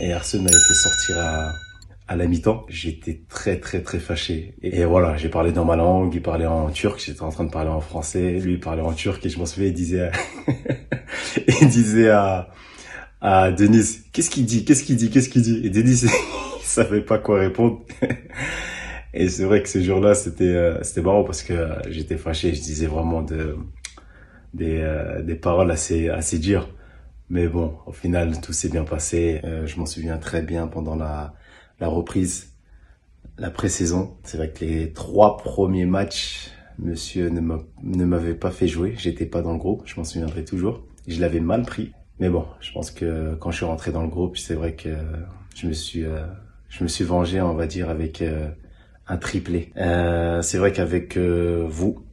Et 0.00 0.14
Arsène 0.14 0.42
m'avait 0.42 0.64
fait 0.68 0.74
sortir 0.74 1.18
à, 1.18 1.52
à 2.08 2.16
la 2.16 2.26
mi-temps. 2.26 2.64
J'étais 2.70 3.20
très 3.28 3.60
très 3.60 3.82
très 3.82 3.98
fâché. 3.98 4.54
Et, 4.62 4.84
voilà, 4.86 5.16
j'ai 5.18 5.28
parlé 5.28 5.52
dans 5.52 5.66
ma 5.66 5.76
langue, 5.76 6.14
il 6.14 6.22
parlait 6.22 6.46
en 6.46 6.70
turc, 6.70 6.98
j'étais 6.98 7.22
en 7.22 7.30
train 7.30 7.44
de 7.44 7.50
parler 7.50 7.70
en 7.70 7.80
français, 7.80 8.40
lui 8.40 8.54
il 8.54 8.60
parlait 8.60 8.82
en 8.82 8.94
turc 8.94 9.24
et 9.26 9.28
je 9.28 9.38
m'en 9.38 9.46
souviens, 9.46 9.68
il 9.68 9.74
disait, 9.74 10.10
il 11.60 11.68
disait 11.68 12.08
à, 12.08 12.48
à 13.20 13.52
Denise, 13.52 14.04
qu'est-ce 14.12 14.30
qu'il 14.30 14.46
dit, 14.46 14.64
qu'est-ce 14.64 14.84
qu'il 14.84 14.96
dit, 14.96 15.10
qu'est-ce 15.10 15.28
qu'il 15.28 15.42
dit? 15.42 15.60
Et 15.64 15.70
Denise, 15.70 16.04
il 16.60 16.66
savait 16.66 17.02
pas 17.02 17.18
quoi 17.18 17.40
répondre. 17.40 17.80
Et 19.14 19.28
c'est 19.28 19.44
vrai 19.44 19.62
que 19.62 19.68
ce 19.68 19.80
jour-là, 19.80 20.14
c'était 20.14 20.44
euh, 20.44 20.82
c'était 20.82 21.02
marrant 21.02 21.24
parce 21.24 21.42
que 21.42 21.52
euh, 21.52 21.74
j'étais 21.88 22.16
fâché, 22.16 22.54
je 22.54 22.60
disais 22.62 22.86
vraiment 22.86 23.22
de, 23.22 23.56
des, 24.54 24.80
euh, 24.80 25.22
des 25.22 25.34
paroles 25.34 25.70
assez 25.70 26.08
assez 26.08 26.38
dures. 26.38 26.68
Mais 27.30 27.46
bon, 27.48 27.74
au 27.86 27.92
final, 27.92 28.40
tout 28.40 28.52
s'est 28.52 28.68
bien 28.68 28.84
passé. 28.84 29.40
Euh, 29.44 29.66
je 29.66 29.78
m'en 29.78 29.86
souviens 29.86 30.18
très 30.18 30.42
bien 30.42 30.66
pendant 30.66 30.96
la, 30.96 31.34
la 31.80 31.88
reprise, 31.88 32.54
la 33.38 33.50
pré-saison. 33.50 34.16
C'est 34.24 34.36
vrai 34.36 34.50
que 34.50 34.64
les 34.64 34.92
trois 34.92 35.36
premiers 35.36 35.86
matchs, 35.86 36.50
monsieur 36.78 37.28
ne 37.30 38.04
m'avait 38.04 38.34
pas 38.34 38.50
fait 38.50 38.68
jouer. 38.68 38.94
J'étais 38.98 39.26
pas 39.26 39.42
dans 39.42 39.52
le 39.52 39.58
groupe, 39.58 39.82
je 39.86 39.96
m'en 39.96 40.04
souviendrai 40.04 40.44
toujours. 40.44 40.84
Je 41.06 41.20
l'avais 41.20 41.40
mal 41.40 41.62
pris. 41.62 41.92
Mais 42.18 42.28
bon, 42.28 42.44
je 42.60 42.72
pense 42.72 42.90
que 42.90 43.34
quand 43.36 43.50
je 43.50 43.56
suis 43.58 43.64
rentré 43.66 43.92
dans 43.92 44.02
le 44.02 44.08
groupe, 44.08 44.36
c'est 44.36 44.54
vrai 44.54 44.74
que 44.74 44.90
je 45.54 45.66
me 45.66 45.72
suis, 45.72 46.04
euh, 46.04 46.26
je 46.68 46.82
me 46.84 46.88
suis 46.88 47.04
vengé, 47.04 47.40
on 47.40 47.54
va 47.54 47.66
dire, 47.66 47.88
avec 47.90 48.22
euh, 48.22 48.48
un 49.10 49.16
triplé. 49.16 49.72
Euh, 49.76 50.40
c'est 50.40 50.56
vrai 50.56 50.72
qu'avec 50.72 51.16
euh, 51.16 51.66
vous, 51.68 52.04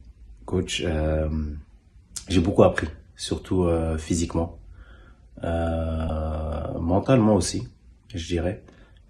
coach, 0.44 0.82
euh, 0.84 1.28
j'ai 2.28 2.40
beaucoup 2.40 2.64
appris, 2.64 2.88
surtout 3.16 3.68
physiquement. 3.98 4.58
Mentalement 5.42 7.36
aussi, 7.36 7.68
je 8.12 8.26
dirais, 8.26 8.64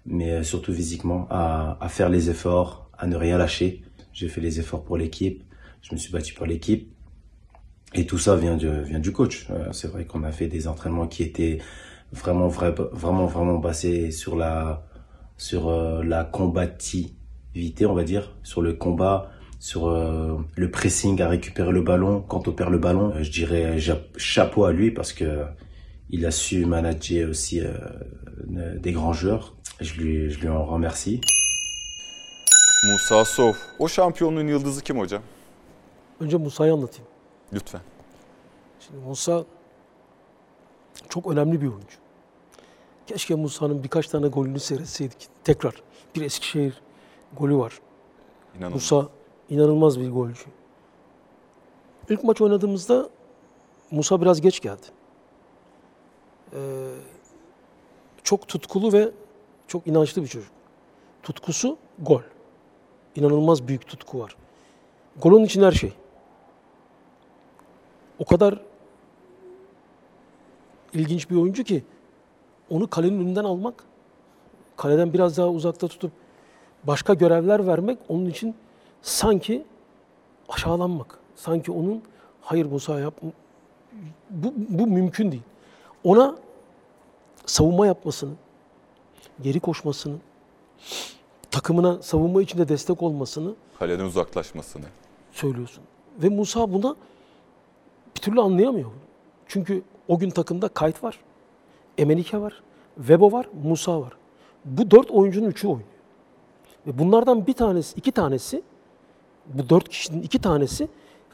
mais 0.05 0.43
surtout 0.43 0.71
physiquement, 0.71 1.27
à, 1.31 1.87
faire 1.89 2.09
les 2.09 2.29
efforts, 2.29 2.89
à 2.97 3.07
ne 3.07 3.15
rien 3.15 3.37
lâcher. 3.37 3.81
J'ai 4.13 4.27
fait 4.27 4.41
les 4.41 4.59
efforts 4.59 4.83
pour 4.83 4.97
l'équipe, 4.97 5.43
je 5.81 5.93
me 5.93 5.97
suis 5.97 6.11
battu 6.11 6.35
pour 6.35 6.45
l'équipe, 6.45 6.91
et 7.95 8.05
tout 8.05 8.19
ça 8.19 8.35
vient 8.35 8.55
du, 8.55 8.69
vient 8.83 8.99
du 8.99 9.11
coach. 9.11 9.47
C'est 9.71 9.87
vrai 9.87 10.05
qu'on 10.05 10.23
a 10.23 10.31
fait 10.31 10.47
des 10.47 10.67
entraînements 10.67 11.07
qui 11.07 11.23
étaient 11.23 11.57
vraiment, 12.11 12.47
vrai, 12.47 12.73
vraiment, 12.91 13.25
vraiment 13.25 13.57
basés 13.57 14.11
sur 14.11 14.35
la, 14.35 14.85
sur 15.37 15.71
la 16.03 16.23
combativité, 17.59 17.85
on 17.85 17.93
va 17.93 18.03
dire, 18.03 18.31
sur 18.43 18.61
le 18.61 18.73
combat, 18.73 19.31
sur 19.59 19.87
euh, 19.87 20.37
le 20.55 20.71
pressing 20.71 21.21
à 21.21 21.27
récupérer 21.27 21.71
le 21.71 21.81
ballon. 21.81 22.21
Quand 22.27 22.47
on 22.47 22.51
perd 22.53 22.71
le 22.71 22.77
ballon, 22.77 23.11
euh, 23.15 23.23
je 23.23 23.31
dirais 23.31 23.79
ja- 23.79 23.99
chapeau 24.17 24.63
à 24.65 24.71
lui 24.71 24.91
parce 24.91 25.13
que 25.13 25.45
il 26.09 26.25
a 26.25 26.31
su 26.31 26.65
manager 26.65 27.29
aussi 27.29 27.59
euh, 27.61 28.79
des 28.79 28.91
grands 28.93 29.13
joueurs. 29.13 29.53
Je 29.81 29.93
lui, 30.01 30.29
je 30.31 30.39
lui 30.39 30.49
en 30.49 30.65
remercie. 30.65 31.21
Musa 32.83 33.25
Sov. 33.25 33.55
O 33.79 33.87
şampiyonluğun 33.87 34.47
yıldızı 34.47 34.81
kim 34.83 34.97
hocam? 34.99 35.21
Önce 36.19 36.37
Musa'yı 36.37 36.73
anlatayım. 36.73 37.07
Lütfen. 37.53 37.81
Şimdi 38.79 38.99
Musa 39.05 39.43
çok 41.09 41.27
önemli 41.31 41.61
bir 41.61 41.67
oyuncu. 41.67 41.97
Keşke 43.07 43.35
Musa'nın 43.35 43.83
birkaç 43.83 44.07
tane 44.07 44.27
golünü 44.27 44.59
seyretseydik. 44.59 45.27
Tekrar 45.43 45.73
bir 46.15 46.21
Eskişehir 46.21 46.73
golü 47.37 47.57
var. 47.57 47.79
İnanılmaz. 48.57 48.73
Musa 48.73 49.07
inanılmaz 49.49 49.99
bir 49.99 50.11
golcü. 50.11 50.43
İlk 52.09 52.23
maç 52.23 52.41
oynadığımızda 52.41 53.09
Musa 53.91 54.21
biraz 54.21 54.41
geç 54.41 54.59
geldi. 54.59 54.85
Ee, 56.53 56.59
çok 58.23 58.47
tutkulu 58.47 58.93
ve 58.93 59.11
çok 59.67 59.87
inançlı 59.87 60.21
bir 60.21 60.27
çocuk. 60.27 60.51
Tutkusu 61.23 61.77
gol. 61.99 62.21
İnanılmaz 63.15 63.67
büyük 63.67 63.87
tutku 63.87 64.19
var. 64.19 64.35
Golün 65.21 65.45
için 65.45 65.63
her 65.63 65.71
şey. 65.71 65.93
O 68.19 68.25
kadar 68.25 68.61
ilginç 70.93 71.29
bir 71.29 71.35
oyuncu 71.35 71.63
ki 71.63 71.83
onu 72.69 72.89
kalenin 72.89 73.19
önünden 73.19 73.43
almak, 73.43 73.83
kaleden 74.77 75.13
biraz 75.13 75.37
daha 75.37 75.49
uzakta 75.49 75.87
tutup 75.87 76.11
başka 76.83 77.13
görevler 77.13 77.67
vermek 77.67 77.97
onun 78.09 78.25
için 78.25 78.55
sanki 79.01 79.65
aşağılanmak. 80.49 81.19
Sanki 81.35 81.71
onun 81.71 82.01
hayır 82.41 82.65
Musa 82.65 82.99
yap 82.99 83.13
bu, 84.29 84.53
bu 84.55 84.87
mümkün 84.87 85.31
değil. 85.31 85.43
Ona 86.03 86.35
savunma 87.45 87.87
yapmasını, 87.87 88.31
geri 89.41 89.59
koşmasını, 89.59 90.15
takımına 91.51 92.01
savunma 92.01 92.41
içinde 92.41 92.67
destek 92.69 93.03
olmasını 93.03 93.53
Kaleden 93.79 94.03
uzaklaşmasını. 94.05 94.85
söylüyorsun. 95.31 95.83
Ve 96.23 96.29
Musa 96.29 96.73
buna 96.73 96.95
bir 98.15 98.21
türlü 98.21 98.41
anlayamıyor. 98.41 98.91
Çünkü 99.47 99.81
o 100.07 100.19
gün 100.19 100.29
takımda 100.29 100.67
Kayt 100.67 101.03
var, 101.03 101.19
Emenike 101.97 102.37
var, 102.41 102.63
Vebo 102.97 103.31
var, 103.31 103.49
Musa 103.63 104.01
var. 104.01 104.13
Bu 104.65 104.91
dört 104.91 105.11
oyuncunun 105.11 105.47
üçü 105.47 105.67
oynuyor. 105.67 105.89
Ve 106.87 106.99
bunlardan 106.99 107.47
bir 107.47 107.53
tanesi, 107.53 107.97
iki 107.97 108.11
tanesi, 108.11 108.61
bu 109.45 109.69
dört 109.69 109.89
kişinin 109.89 110.21
iki 110.21 110.39
tanesi 110.39 110.87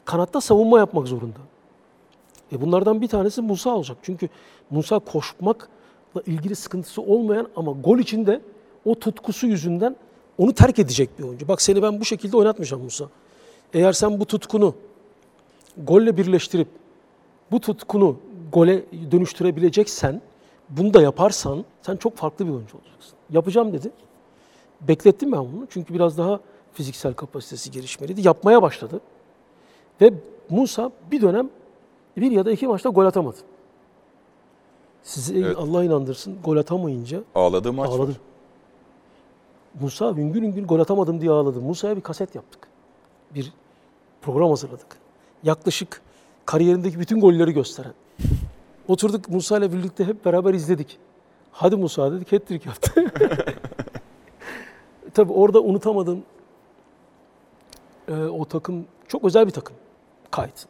kanatta 0.04 0.40
savunma 0.40 0.78
yapmak 0.78 1.08
zorunda. 1.08 1.38
E 2.52 2.60
bunlardan 2.60 3.00
bir 3.00 3.08
tanesi 3.08 3.42
Musa 3.42 3.70
olacak. 3.70 3.96
Çünkü 4.02 4.28
Musa 4.70 4.98
koşmakla 4.98 6.22
ilgili 6.26 6.56
sıkıntısı 6.56 7.02
olmayan 7.02 7.48
ama 7.56 7.72
gol 7.72 7.98
içinde 7.98 8.40
o 8.84 8.94
tutkusu 8.94 9.46
yüzünden 9.46 9.96
onu 10.38 10.52
terk 10.52 10.78
edecek 10.78 11.18
bir 11.18 11.24
oyuncu. 11.24 11.48
Bak 11.48 11.62
seni 11.62 11.82
ben 11.82 12.00
bu 12.00 12.04
şekilde 12.04 12.36
oynatmayacağım 12.36 12.82
Musa. 12.82 13.08
Eğer 13.72 13.92
sen 13.92 14.20
bu 14.20 14.24
tutkunu 14.24 14.74
golle 15.76 16.16
birleştirip 16.16 16.68
bu 17.50 17.60
tutkunu 17.60 18.16
gole 18.52 18.84
dönüştürebileceksen, 19.10 20.22
bunu 20.68 20.94
da 20.94 21.02
yaparsan 21.02 21.64
sen 21.82 21.96
çok 21.96 22.16
farklı 22.16 22.46
bir 22.46 22.52
oyuncu 22.52 22.76
olacaksın. 22.76 23.18
Yapacağım 23.30 23.72
dedi. 23.72 23.90
Beklettim 24.80 25.32
ben 25.32 25.38
bunu 25.40 25.66
çünkü 25.70 25.94
biraz 25.94 26.18
daha 26.18 26.40
fiziksel 26.72 27.14
kapasitesi 27.14 27.70
gelişmeliydi. 27.70 28.26
Yapmaya 28.26 28.62
başladı. 28.62 29.00
Ve 30.00 30.12
Musa 30.50 30.90
bir 31.10 31.22
dönem 31.22 31.50
bir 32.16 32.30
ya 32.30 32.44
da 32.44 32.52
iki 32.52 32.66
maçta 32.66 32.88
gol 32.88 33.04
atamadı. 33.06 33.36
Sizi 35.02 35.38
Evet. 35.38 35.56
Allah 35.58 35.84
inandırsın 35.84 36.38
gol 36.44 36.56
atamayınca 36.56 37.22
Ağladığı 37.34 37.72
maç 37.72 37.90
ağladı. 37.90 38.08
var. 38.10 38.16
Musa 39.80 40.16
hüngür 40.16 40.42
hüngür 40.42 40.64
gol 40.64 40.80
atamadım 40.80 41.20
diye 41.20 41.30
ağladı. 41.30 41.60
Musa'ya 41.60 41.96
bir 41.96 42.00
kaset 42.00 42.34
yaptık. 42.34 42.68
Bir 43.34 43.52
program 44.22 44.50
hazırladık. 44.50 44.86
Yaklaşık 45.42 46.00
kariyerindeki 46.46 47.00
bütün 47.00 47.20
golleri 47.20 47.52
gösteren. 47.52 47.92
Oturduk 48.88 49.28
Musa 49.28 49.58
ile 49.58 49.72
birlikte 49.72 50.04
hep 50.04 50.24
beraber 50.24 50.54
izledik. 50.54 50.98
Hadi 51.52 51.76
Musa 51.76 52.12
dedik, 52.12 52.32
hat-trick 52.32 52.66
yaptı. 52.68 53.04
Tabii 55.16 55.32
orada 55.32 55.60
unutamadığım 55.60 56.22
e, 58.08 58.14
o 58.14 58.44
takım 58.44 58.84
çok 59.08 59.24
özel 59.24 59.46
bir 59.46 59.52
takım. 59.52 59.76
Kayıt. 60.30 60.66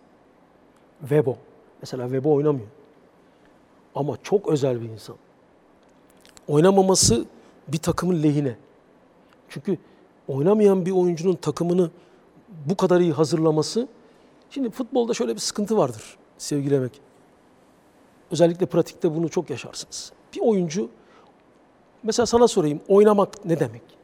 Webo. 1.00 1.36
Mesela 1.82 2.04
Webo 2.04 2.34
oynamıyor. 2.34 2.66
Ama 3.94 4.16
çok 4.22 4.48
özel 4.48 4.80
bir 4.80 4.88
insan. 4.88 5.16
Oynamaması 6.48 7.24
bir 7.68 7.78
takımın 7.78 8.22
lehine. 8.22 8.56
Çünkü 9.48 9.78
oynamayan 10.28 10.86
bir 10.86 10.90
oyuncunun 10.90 11.34
takımını 11.34 11.90
bu 12.66 12.76
kadar 12.76 13.00
iyi 13.00 13.12
hazırlaması 13.12 13.88
Şimdi 14.50 14.70
futbolda 14.70 15.14
şöyle 15.14 15.34
bir 15.34 15.40
sıkıntı 15.40 15.76
vardır 15.76 16.16
sevgili 16.38 16.74
Emek. 16.74 17.00
Özellikle 18.30 18.66
pratikte 18.66 19.14
bunu 19.14 19.28
çok 19.28 19.50
yaşarsınız. 19.50 20.12
Bir 20.34 20.40
oyuncu, 20.40 20.88
mesela 22.02 22.26
sana 22.26 22.48
sorayım, 22.48 22.80
oynamak 22.88 23.44
ne 23.44 23.60
demek? 23.60 23.95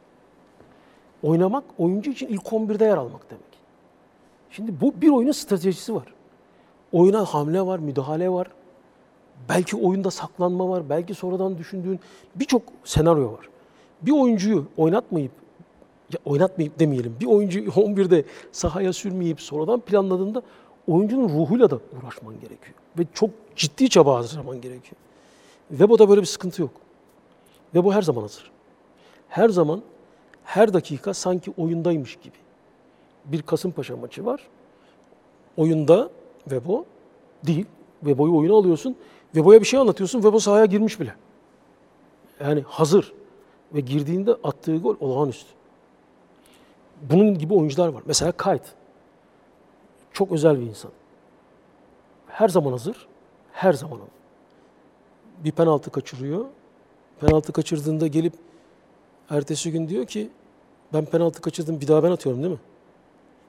Oynamak, 1.23 1.63
oyuncu 1.77 2.11
için 2.11 2.27
ilk 2.27 2.43
11'de 2.43 2.85
yer 2.85 2.97
almak 2.97 3.29
demek. 3.29 3.43
Şimdi 4.51 4.81
bu 4.81 5.01
bir 5.01 5.09
oyunun 5.09 5.31
stratejisi 5.31 5.95
var. 5.95 6.13
Oyuna 6.91 7.25
hamle 7.25 7.61
var, 7.61 7.79
müdahale 7.79 8.29
var. 8.29 8.47
Belki 9.49 9.77
oyunda 9.77 10.11
saklanma 10.11 10.69
var, 10.69 10.89
belki 10.89 11.13
sonradan 11.13 11.57
düşündüğün 11.57 11.99
birçok 12.35 12.61
senaryo 12.83 13.33
var. 13.33 13.49
Bir 14.01 14.11
oyuncuyu 14.11 14.65
oynatmayıp, 14.77 15.31
ya 16.13 16.19
oynatmayıp 16.25 16.79
demeyelim, 16.79 17.15
bir 17.21 17.25
oyuncuyu 17.25 17.69
11'de 17.69 18.25
sahaya 18.51 18.93
sürmeyip 18.93 19.41
sonradan 19.41 19.79
planladığında 19.79 20.41
oyuncunun 20.87 21.29
ruhuyla 21.29 21.69
da 21.69 21.75
uğraşman 21.75 22.33
gerekiyor. 22.33 22.75
Ve 22.99 23.03
çok 23.13 23.29
ciddi 23.55 23.89
çaba 23.89 24.15
harcaman 24.15 24.61
gerekiyor. 24.61 24.95
Vebo'da 25.71 26.09
böyle 26.09 26.21
bir 26.21 26.25
sıkıntı 26.25 26.61
yok. 26.61 26.71
Vebo 27.75 27.91
her 27.91 28.01
zaman 28.01 28.21
hazır. 28.21 28.51
Her 29.29 29.49
zaman, 29.49 29.81
her 30.43 30.73
dakika 30.73 31.13
sanki 31.13 31.53
oyundaymış 31.57 32.15
gibi. 32.15 32.37
Bir 33.25 33.41
Kasımpaşa 33.41 33.97
maçı 33.97 34.25
var. 34.25 34.47
Oyunda 35.57 36.09
Vebo 36.51 36.85
değil. 37.43 37.65
Vebo'yu 38.03 38.37
oyuna 38.37 38.53
alıyorsun. 38.53 38.95
Vebo'ya 39.35 39.59
bir 39.59 39.65
şey 39.65 39.79
anlatıyorsun. 39.79 40.23
Vebo 40.23 40.39
sahaya 40.39 40.65
girmiş 40.65 40.99
bile. 40.99 41.15
Yani 42.39 42.61
hazır. 42.67 43.13
Ve 43.73 43.79
girdiğinde 43.79 44.35
attığı 44.43 44.77
gol 44.77 44.95
olağanüstü. 44.99 45.49
Bunun 47.01 47.37
gibi 47.37 47.53
oyuncular 47.53 47.87
var. 47.87 48.03
Mesela 48.05 48.31
Kayt. 48.31 48.61
Çok 50.13 50.31
özel 50.31 50.59
bir 50.59 50.65
insan. 50.65 50.91
Her 52.27 52.49
zaman 52.49 52.71
hazır. 52.71 53.07
Her 53.51 53.73
zaman 53.73 53.97
hazır. 53.97 54.13
Bir 55.43 55.51
penaltı 55.51 55.91
kaçırıyor. 55.91 56.45
Penaltı 57.19 57.53
kaçırdığında 57.53 58.07
gelip 58.07 58.33
ertesi 59.29 59.71
gün 59.71 59.89
diyor 59.89 60.05
ki 60.05 60.29
ben 60.93 61.05
penaltı 61.05 61.41
kaçırdım 61.41 61.81
bir 61.81 61.87
daha 61.87 62.03
ben 62.03 62.11
atıyorum 62.11 62.43
değil 62.43 62.53
mi? 62.53 62.59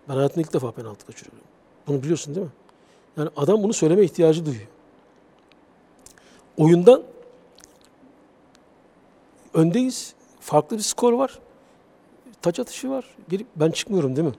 Ben 0.09 0.15
hayatımda 0.15 0.41
ilk 0.41 0.55
defa 0.55 0.73
penaltı 0.73 1.07
kaçırıyorum. 1.07 1.45
Bunu 1.87 2.03
biliyorsun 2.03 2.35
değil 2.35 2.47
mi? 2.47 2.53
Yani 3.17 3.31
adam 3.37 3.63
bunu 3.63 3.73
söyleme 3.73 4.05
ihtiyacı 4.05 4.47
duyuyor. 4.47 4.67
Oyundan 6.57 7.03
öndeyiz. 9.55 10.15
Farklı 10.41 10.77
bir 10.77 10.83
skor 10.83 11.13
var. 11.13 11.39
Taç 12.43 12.61
atışı 12.61 12.91
var. 12.91 13.05
Gelip 13.29 13.47
ben 13.57 13.71
çıkmıyorum 13.71 14.17
değil 14.17 14.29
mi? 14.29 14.35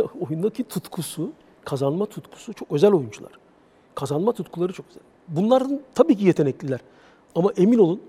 Oyundaki 0.20 0.64
tutkusu, 0.64 1.32
kazanma 1.64 2.06
tutkusu 2.06 2.52
çok 2.52 2.72
özel 2.72 2.92
oyuncular. 2.92 3.32
Kazanma 3.94 4.32
tutkuları 4.32 4.72
çok 4.72 4.88
güzel. 4.88 5.02
Bunların 5.28 5.80
tabii 5.94 6.16
ki 6.16 6.24
yetenekliler. 6.24 6.80
Ama 7.34 7.52
emin 7.56 7.78
olun 7.78 8.00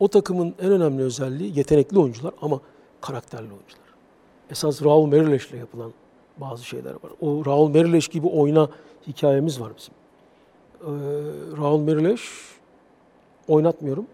o 0.00 0.08
takımın 0.08 0.54
en 0.60 0.70
önemli 0.70 1.02
özelliği 1.02 1.58
yetenekli 1.58 1.98
oyuncular 1.98 2.34
ama 2.42 2.60
karakterli 3.00 3.52
oyuncular. 3.52 3.88
Esas 4.50 4.82
Raul 4.82 5.06
Merileş 5.06 5.50
ile 5.50 5.56
yapılan 5.56 5.92
bazı 6.36 6.64
şeyler 6.64 6.92
var. 6.92 7.12
O 7.20 7.46
Raul 7.46 7.70
Merileş 7.70 8.08
gibi 8.08 8.26
oyna 8.26 8.68
hikayemiz 9.06 9.60
var 9.60 9.72
bizim. 9.76 9.94
Ee, 10.80 10.86
Raul 11.56 11.80
Merileş 11.80 12.20
oynatmıyorum. 13.48 14.06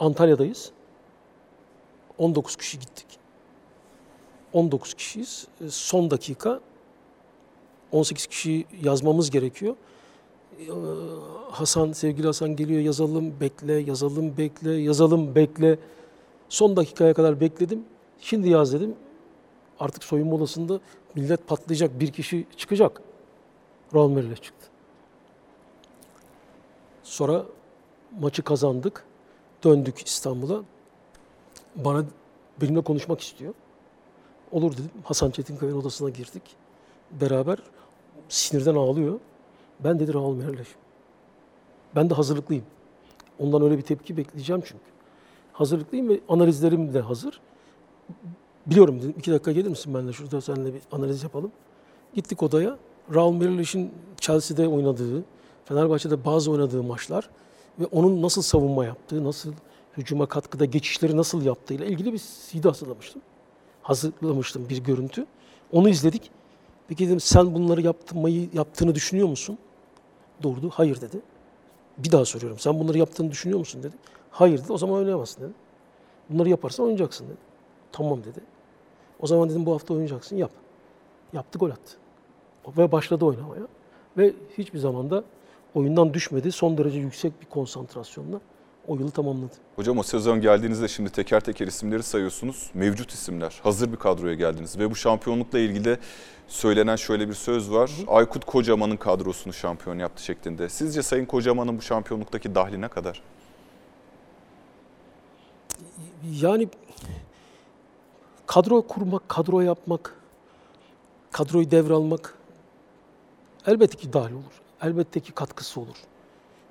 Antalya'dayız. 0.00 0.72
19 2.18 2.56
kişi 2.56 2.78
gittik. 2.78 3.06
19 4.52 4.94
kişiyiz. 4.94 5.46
Ee, 5.60 5.68
Son 5.68 6.10
dakika 6.10 6.60
18 7.92 8.26
kişi 8.26 8.66
yazmamız 8.82 9.30
gerekiyor. 9.30 9.76
Ee, 10.60 10.64
Hasan, 11.50 11.92
sevgili 11.92 12.26
Hasan 12.26 12.56
geliyor 12.56 12.80
yazalım, 12.80 13.40
bekle, 13.40 13.72
yazalım, 13.72 14.36
bekle, 14.36 14.72
yazalım, 14.72 15.34
bekle. 15.34 15.78
Son 16.48 16.76
dakikaya 16.76 17.14
kadar 17.14 17.40
bekledim. 17.40 17.84
Şimdi 18.20 18.48
yaz 18.48 18.72
dedim. 18.72 18.94
Artık 19.80 20.04
soyunma 20.04 20.34
odasında 20.36 20.80
millet 21.14 21.46
patlayacak, 21.46 22.00
bir 22.00 22.12
kişi 22.12 22.46
çıkacak. 22.56 23.02
Raul 23.94 24.10
Merileş 24.10 24.42
çıktı. 24.42 24.66
Sonra 27.02 27.44
maçı 28.20 28.42
kazandık. 28.42 29.04
Döndük 29.64 30.06
İstanbul'a. 30.06 30.62
Bana 31.76 32.04
benimle 32.60 32.80
konuşmak 32.80 33.20
istiyor. 33.20 33.54
Olur 34.52 34.72
dedim. 34.72 34.90
Hasan 35.04 35.30
Çetinkaya'nın 35.30 35.80
odasına 35.80 36.10
girdik. 36.10 36.42
Beraber 37.20 37.58
sinirden 38.28 38.74
ağlıyor. 38.74 39.20
Ben 39.84 40.00
dedi 40.00 40.14
Raul 40.14 40.34
Merileş. 40.34 40.68
Ben 41.94 42.10
de 42.10 42.14
hazırlıklıyım. 42.14 42.64
Ondan 43.38 43.62
öyle 43.62 43.78
bir 43.78 43.82
tepki 43.82 44.16
bekleyeceğim 44.16 44.62
çünkü. 44.66 44.84
Hazırlıklıyım 45.52 46.08
ve 46.08 46.20
analizlerim 46.28 46.94
de 46.94 47.00
hazır. 47.00 47.40
Biliyorum 48.66 48.98
dedim. 48.98 49.14
iki 49.18 49.32
dakika 49.32 49.52
gelir 49.52 49.68
misin 49.68 49.94
benimle 49.94 50.12
şurada 50.12 50.40
seninle 50.40 50.74
bir 50.74 50.80
analiz 50.92 51.22
yapalım. 51.22 51.52
Gittik 52.14 52.42
odaya. 52.42 52.78
Raul 53.14 53.32
Merileş'in 53.32 53.92
Chelsea'de 54.20 54.68
oynadığı, 54.68 55.24
Fenerbahçe'de 55.64 56.24
bazı 56.24 56.50
oynadığı 56.50 56.82
maçlar 56.82 57.30
ve 57.80 57.86
onun 57.86 58.22
nasıl 58.22 58.42
savunma 58.42 58.84
yaptığı, 58.84 59.24
nasıl 59.24 59.52
hücuma 59.96 60.26
katkıda 60.26 60.64
geçişleri 60.64 61.16
nasıl 61.16 61.42
yaptığıyla 61.42 61.86
ilgili 61.86 62.12
bir 62.12 62.18
CD 62.18 62.64
hazırlamıştım. 62.64 63.22
Hazırlamıştım 63.82 64.68
bir 64.68 64.78
görüntü. 64.78 65.26
Onu 65.72 65.88
izledik. 65.88 66.30
Peki 66.88 67.06
dedim 67.06 67.20
sen 67.20 67.54
bunları 67.54 67.82
yapmayı 67.82 68.48
yaptığını 68.52 68.94
düşünüyor 68.94 69.28
musun? 69.28 69.58
Durdu. 70.42 70.70
Hayır 70.74 71.00
dedi. 71.00 71.20
Bir 71.98 72.12
daha 72.12 72.24
soruyorum. 72.24 72.58
Sen 72.58 72.78
bunları 72.80 72.98
yaptığını 72.98 73.30
düşünüyor 73.30 73.58
musun 73.58 73.82
dedi. 73.82 73.94
Hayır 74.30 74.58
dedi. 74.64 74.72
O 74.72 74.78
zaman 74.78 74.96
oynayamazsın 74.96 75.42
dedi. 75.42 75.52
Bunları 76.30 76.48
yaparsan 76.48 76.84
oynayacaksın 76.84 77.26
dedi. 77.26 77.36
Tamam 77.92 78.24
dedi. 78.24 78.40
O 79.20 79.26
zaman 79.26 79.50
dedim 79.50 79.66
bu 79.66 79.74
hafta 79.74 79.94
oynayacaksın 79.94 80.36
yap. 80.36 80.50
Yaptı 81.32 81.58
gol 81.58 81.70
attı. 81.70 81.96
Ve 82.78 82.92
başladı 82.92 83.24
oynamaya. 83.24 83.62
Ve 84.16 84.34
hiçbir 84.58 84.78
zaman 84.78 85.10
da 85.10 85.24
oyundan 85.74 86.14
düşmedi. 86.14 86.52
Son 86.52 86.78
derece 86.78 86.98
yüksek 86.98 87.40
bir 87.40 87.46
konsantrasyonla 87.46 88.40
o 88.86 88.96
yılı 88.96 89.10
tamamladı. 89.10 89.52
Hocam 89.76 89.98
o 89.98 90.02
sezon 90.02 90.40
geldiğinizde 90.40 90.88
şimdi 90.88 91.10
teker 91.10 91.40
teker 91.40 91.66
isimleri 91.66 92.02
sayıyorsunuz. 92.02 92.70
Mevcut 92.74 93.10
isimler. 93.10 93.60
Hazır 93.62 93.92
bir 93.92 93.96
kadroya 93.96 94.34
geldiniz. 94.34 94.78
Ve 94.78 94.90
bu 94.90 94.96
şampiyonlukla 94.96 95.58
ilgili 95.58 95.84
de 95.84 95.98
söylenen 96.48 96.96
şöyle 96.96 97.28
bir 97.28 97.34
söz 97.34 97.70
var. 97.72 97.90
Aykut 98.06 98.44
Kocaman'ın 98.44 98.96
kadrosunu 98.96 99.52
şampiyon 99.52 99.98
yaptı 99.98 100.24
şeklinde. 100.24 100.68
Sizce 100.68 101.02
Sayın 101.02 101.26
Kocaman'ın 101.26 101.78
bu 101.78 101.82
şampiyonluktaki 101.82 102.54
dahli 102.54 102.80
ne 102.80 102.88
kadar? 102.88 103.22
Yani 106.32 106.68
kadro 108.46 108.82
kurmak, 108.82 109.28
kadro 109.28 109.60
yapmak, 109.60 110.14
kadroyu 111.32 111.70
devralmak 111.70 112.34
elbette 113.66 113.96
ki 113.96 114.12
dahil 114.12 114.34
olur. 114.34 114.62
Elbette 114.82 115.20
ki 115.20 115.32
katkısı 115.32 115.80
olur. 115.80 115.96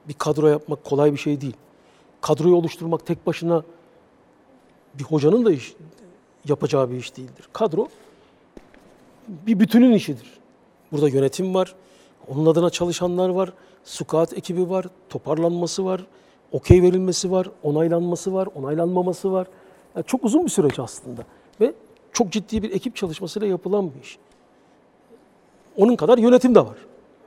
Bir 0.07 0.13
kadro 0.13 0.47
yapmak 0.47 0.83
kolay 0.83 1.13
bir 1.13 1.17
şey 1.17 1.41
değil. 1.41 1.55
Kadroyu 2.25 2.55
oluşturmak 2.55 3.05
tek 3.05 3.27
başına 3.27 3.63
bir 4.93 5.03
hocanın 5.03 5.45
da 5.45 5.51
iş, 5.51 5.75
yapacağı 6.47 6.91
bir 6.91 6.97
iş 6.97 7.17
değildir. 7.17 7.49
Kadro 7.53 7.87
bir 9.27 9.59
bütünün 9.59 9.91
işidir. 9.91 10.39
Burada 10.91 11.09
yönetim 11.09 11.53
var, 11.53 11.75
onun 12.27 12.45
adına 12.45 12.69
çalışanlar 12.69 13.29
var, 13.29 13.53
squat 13.83 14.37
ekibi 14.37 14.69
var, 14.69 14.85
toparlanması 15.09 15.85
var, 15.85 16.05
okey 16.51 16.81
verilmesi 16.81 17.31
var, 17.31 17.49
onaylanması 17.63 18.33
var, 18.33 18.47
onaylanmaması 18.55 19.31
var. 19.31 19.47
Yani 19.95 20.05
çok 20.05 20.23
uzun 20.23 20.45
bir 20.45 20.49
süreç 20.49 20.79
aslında 20.79 21.23
ve 21.61 21.73
çok 22.13 22.31
ciddi 22.31 22.63
bir 22.63 22.71
ekip 22.71 22.95
çalışmasıyla 22.95 23.47
yapılan 23.47 23.91
bir 23.95 24.01
iş. 24.01 24.17
Onun 25.77 25.95
kadar 25.95 26.17
yönetim 26.17 26.55
de 26.55 26.59
var. 26.59 26.77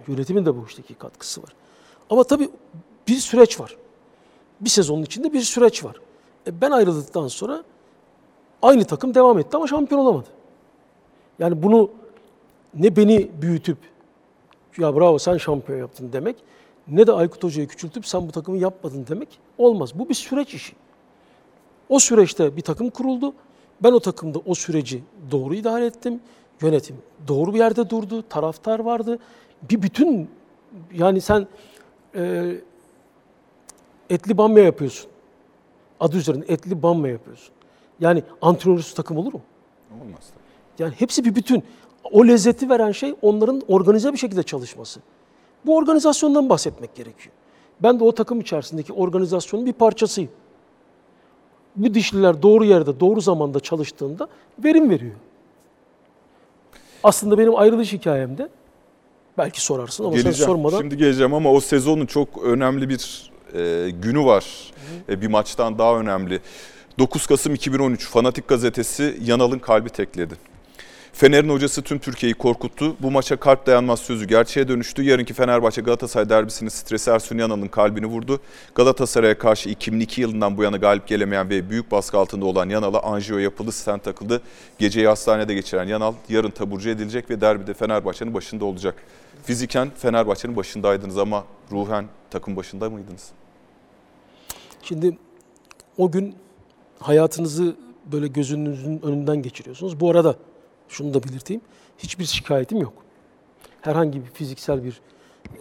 Yönetimin 0.08 0.46
de 0.46 0.56
bu 0.56 0.66
işteki 0.66 0.94
katkısı 0.94 1.42
var. 1.42 1.52
Ama 2.10 2.24
tabii 2.24 2.50
bir 3.08 3.16
süreç 3.16 3.60
var. 3.60 3.76
Bir 4.60 4.70
sezonun 4.70 5.02
içinde 5.02 5.32
bir 5.32 5.40
süreç 5.40 5.84
var. 5.84 5.96
E 6.46 6.60
ben 6.60 6.70
ayrıldıktan 6.70 7.28
sonra 7.28 7.62
aynı 8.62 8.84
takım 8.84 9.14
devam 9.14 9.38
etti 9.38 9.56
ama 9.56 9.66
şampiyon 9.66 10.00
olamadı. 10.00 10.28
Yani 11.38 11.62
bunu 11.62 11.90
ne 12.74 12.96
beni 12.96 13.30
büyütüp 13.42 13.78
ya 14.78 14.96
bravo 14.96 15.18
sen 15.18 15.36
şampiyon 15.36 15.78
yaptın 15.78 16.10
demek 16.12 16.36
ne 16.88 17.06
de 17.06 17.12
Aykut 17.12 17.44
Hoca'yı 17.44 17.68
küçültüp 17.68 18.06
sen 18.06 18.28
bu 18.28 18.32
takımı 18.32 18.58
yapmadın 18.58 19.06
demek 19.08 19.28
olmaz. 19.58 19.98
Bu 19.98 20.08
bir 20.08 20.14
süreç 20.14 20.54
işi. 20.54 20.72
O 21.88 21.98
süreçte 21.98 22.56
bir 22.56 22.62
takım 22.62 22.90
kuruldu. 22.90 23.34
Ben 23.82 23.92
o 23.92 24.00
takımda 24.00 24.38
o 24.46 24.54
süreci 24.54 25.02
doğru 25.30 25.54
idare 25.54 25.86
ettim. 25.86 26.20
Yönetim 26.60 26.96
doğru 27.28 27.54
bir 27.54 27.58
yerde 27.58 27.90
durdu. 27.90 28.24
Taraftar 28.28 28.78
vardı. 28.78 29.18
Bir 29.70 29.82
bütün 29.82 30.30
yani 30.94 31.20
sen 31.20 31.46
e, 32.14 32.54
etli 34.10 34.38
bamya 34.38 34.64
yapıyorsun. 34.64 35.10
Adı 36.00 36.16
üzerinde 36.16 36.44
etli 36.48 36.82
bamya 36.82 37.12
yapıyorsun. 37.12 37.54
Yani 38.00 38.22
antrenörsüz 38.42 38.94
takım 38.94 39.16
olur 39.16 39.32
mu? 39.32 39.40
Olmaz 40.02 40.20
tabii. 40.28 40.84
Yani 40.84 40.94
hepsi 40.98 41.24
bir 41.24 41.34
bütün. 41.34 41.62
O 42.12 42.26
lezzeti 42.26 42.70
veren 42.70 42.92
şey 42.92 43.14
onların 43.22 43.62
organize 43.68 44.12
bir 44.12 44.18
şekilde 44.18 44.42
çalışması. 44.42 45.00
Bu 45.66 45.76
organizasyondan 45.76 46.48
bahsetmek 46.48 46.94
gerekiyor. 46.94 47.34
Ben 47.82 48.00
de 48.00 48.04
o 48.04 48.12
takım 48.12 48.40
içerisindeki 48.40 48.92
organizasyonun 48.92 49.66
bir 49.66 49.72
parçasıyım. 49.72 50.30
Bu 51.76 51.94
dişliler 51.94 52.42
doğru 52.42 52.64
yerde, 52.64 53.00
doğru 53.00 53.20
zamanda 53.20 53.60
çalıştığında 53.60 54.28
verim 54.64 54.90
veriyor. 54.90 55.14
Aslında 57.04 57.38
benim 57.38 57.56
ayrılış 57.56 57.92
hikayemde 57.92 58.48
belki 59.38 59.60
sorarsın 59.60 60.04
ama 60.04 60.12
sen 60.12 60.22
Geleceğim. 60.22 60.46
sormadan 60.52 60.78
Şimdi 60.80 60.96
geleceğim 60.96 61.34
ama 61.34 61.52
o 61.52 61.60
sezonun 61.60 62.06
çok 62.06 62.42
önemli 62.42 62.88
bir 62.88 63.30
e, 63.54 63.90
günü 64.02 64.24
var. 64.24 64.44
E, 65.08 65.20
bir 65.20 65.26
maçtan 65.26 65.78
daha 65.78 65.98
önemli. 65.98 66.40
9 66.98 67.26
Kasım 67.26 67.54
2013 67.54 68.06
Fanatik 68.06 68.48
gazetesi 68.48 69.18
Yanal'ın 69.24 69.58
kalbi 69.58 69.90
tekledi. 69.90 70.34
Fener'in 71.18 71.48
hocası 71.48 71.82
tüm 71.82 71.98
Türkiye'yi 71.98 72.34
korkuttu. 72.34 72.96
Bu 73.00 73.10
maça 73.10 73.36
kalp 73.36 73.66
dayanmaz 73.66 74.00
sözü 74.00 74.24
gerçeğe 74.24 74.68
dönüştü. 74.68 75.02
Yarınki 75.02 75.34
Fenerbahçe 75.34 75.80
Galatasaray 75.80 76.28
derbisinin 76.28 76.70
stresi 76.70 77.10
Ersun 77.10 77.38
Yanal'ın 77.38 77.68
kalbini 77.68 78.06
vurdu. 78.06 78.40
Galatasaray'a 78.74 79.38
karşı 79.38 79.68
2002 79.68 80.20
yılından 80.20 80.56
bu 80.56 80.62
yana 80.62 80.76
galip 80.76 81.06
gelemeyen 81.06 81.50
ve 81.50 81.70
büyük 81.70 81.90
baskı 81.90 82.18
altında 82.18 82.44
olan 82.44 82.68
Yanal'a 82.68 83.00
anjiyo 83.02 83.38
yapıldı, 83.38 83.72
stent 83.72 84.04
takıldı. 84.04 84.42
Geceyi 84.78 85.06
hastanede 85.06 85.54
geçiren 85.54 85.84
Yanal 85.84 86.14
yarın 86.28 86.50
taburcu 86.50 86.90
edilecek 86.90 87.30
ve 87.30 87.40
derbide 87.40 87.74
Fenerbahçe'nin 87.74 88.34
başında 88.34 88.64
olacak. 88.64 88.94
Fiziken 89.48 89.90
Fenerbahçe'nin 89.90 90.56
başındaydınız 90.56 91.18
ama 91.18 91.44
ruhen 91.72 92.06
takım 92.30 92.56
başında 92.56 92.90
mıydınız? 92.90 93.30
Şimdi 94.82 95.18
o 95.98 96.10
gün 96.10 96.34
hayatınızı 96.98 97.76
böyle 98.12 98.26
gözünüzün 98.26 99.02
önünden 99.02 99.42
geçiriyorsunuz. 99.42 100.00
Bu 100.00 100.10
arada 100.10 100.36
şunu 100.88 101.14
da 101.14 101.22
belirteyim. 101.22 101.62
Hiçbir 101.98 102.24
şikayetim 102.24 102.78
yok. 102.78 102.92
Herhangi 103.80 104.20
bir 104.24 104.30
fiziksel 104.30 104.84
bir 104.84 105.00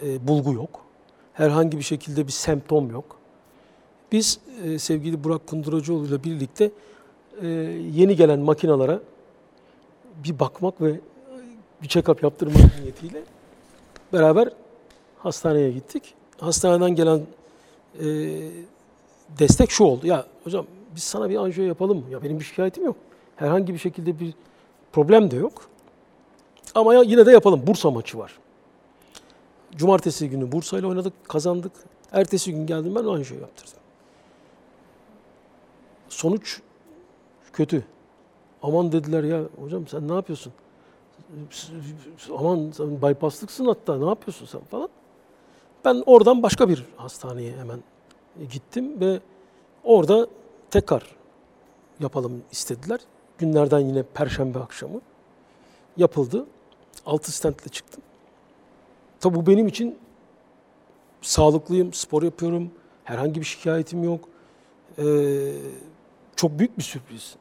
e, 0.02 0.28
bulgu 0.28 0.52
yok. 0.52 0.84
Herhangi 1.32 1.78
bir 1.78 1.82
şekilde 1.82 2.26
bir 2.26 2.32
semptom 2.32 2.90
yok. 2.90 3.18
Biz 4.12 4.40
e, 4.64 4.78
sevgili 4.78 5.24
Burak 5.24 5.46
Kunduracıoğlu 5.46 6.06
ile 6.06 6.24
birlikte 6.24 6.70
e, 7.42 7.46
yeni 7.92 8.16
gelen 8.16 8.40
makinalara 8.40 9.00
bir 10.24 10.38
bakmak 10.38 10.82
ve 10.82 11.00
bir 11.82 11.88
check-up 11.88 12.24
yaptırmak 12.24 12.80
niyetiyle 12.80 13.22
beraber 14.12 14.48
hastaneye 15.18 15.70
gittik. 15.70 16.14
Hastaneden 16.40 16.94
gelen 16.94 17.20
e, 18.00 18.06
destek 19.38 19.70
şu 19.70 19.84
oldu. 19.84 20.06
Ya 20.06 20.26
hocam 20.44 20.66
biz 20.94 21.02
sana 21.02 21.30
bir 21.30 21.36
anjiyo 21.36 21.66
yapalım 21.66 21.98
mı? 21.98 22.10
Ya 22.10 22.22
benim 22.22 22.40
bir 22.40 22.44
şikayetim 22.44 22.84
yok. 22.84 22.96
Herhangi 23.36 23.74
bir 23.74 23.78
şekilde 23.78 24.20
bir 24.20 24.34
problem 24.92 25.30
de 25.30 25.36
yok. 25.36 25.68
Ama 26.74 26.94
ya 26.94 27.02
yine 27.02 27.26
de 27.26 27.30
yapalım. 27.32 27.66
Bursa 27.66 27.90
maçı 27.90 28.18
var. 28.18 28.38
Cumartesi 29.76 30.30
günü 30.30 30.52
Bursa 30.52 30.78
ile 30.78 30.86
oynadık, 30.86 31.28
kazandık. 31.28 31.72
Ertesi 32.12 32.52
gün 32.52 32.66
geldim 32.66 32.94
ben 32.94 33.04
anjiyo 33.04 33.40
yaptırdım. 33.40 33.78
Sonuç 36.08 36.60
kötü. 37.52 37.84
Aman 38.62 38.92
dediler 38.92 39.24
ya 39.24 39.42
hocam 39.60 39.86
sen 39.86 40.08
ne 40.08 40.14
yapıyorsun? 40.14 40.52
Aman 42.38 42.70
sen 42.70 43.02
bypasslıksın 43.02 43.66
hatta 43.66 43.98
ne 43.98 44.08
yapıyorsun 44.08 44.46
sen 44.46 44.60
falan. 44.60 44.88
Ben 45.84 46.02
oradan 46.06 46.42
başka 46.42 46.68
bir 46.68 46.84
hastaneye 46.96 47.56
hemen 47.56 47.82
gittim 48.50 49.00
ve 49.00 49.20
orada 49.84 50.26
tekrar 50.70 51.02
yapalım 52.00 52.42
istediler. 52.52 53.00
Günlerden 53.38 53.78
yine 53.78 54.02
perşembe 54.02 54.58
akşamı 54.58 55.00
yapıldı. 55.96 56.46
Altı 57.06 57.32
stentle 57.32 57.68
çıktım. 57.68 58.02
Tabi 59.20 59.34
bu 59.34 59.46
benim 59.46 59.66
için 59.66 59.98
sağlıklıyım, 61.22 61.92
spor 61.92 62.22
yapıyorum. 62.22 62.70
Herhangi 63.04 63.40
bir 63.40 63.46
şikayetim 63.46 64.04
yok. 64.04 64.28
Ee, 64.98 65.52
çok 66.36 66.58
büyük 66.58 66.78
bir 66.78 66.82
sürpriz. 66.82 67.36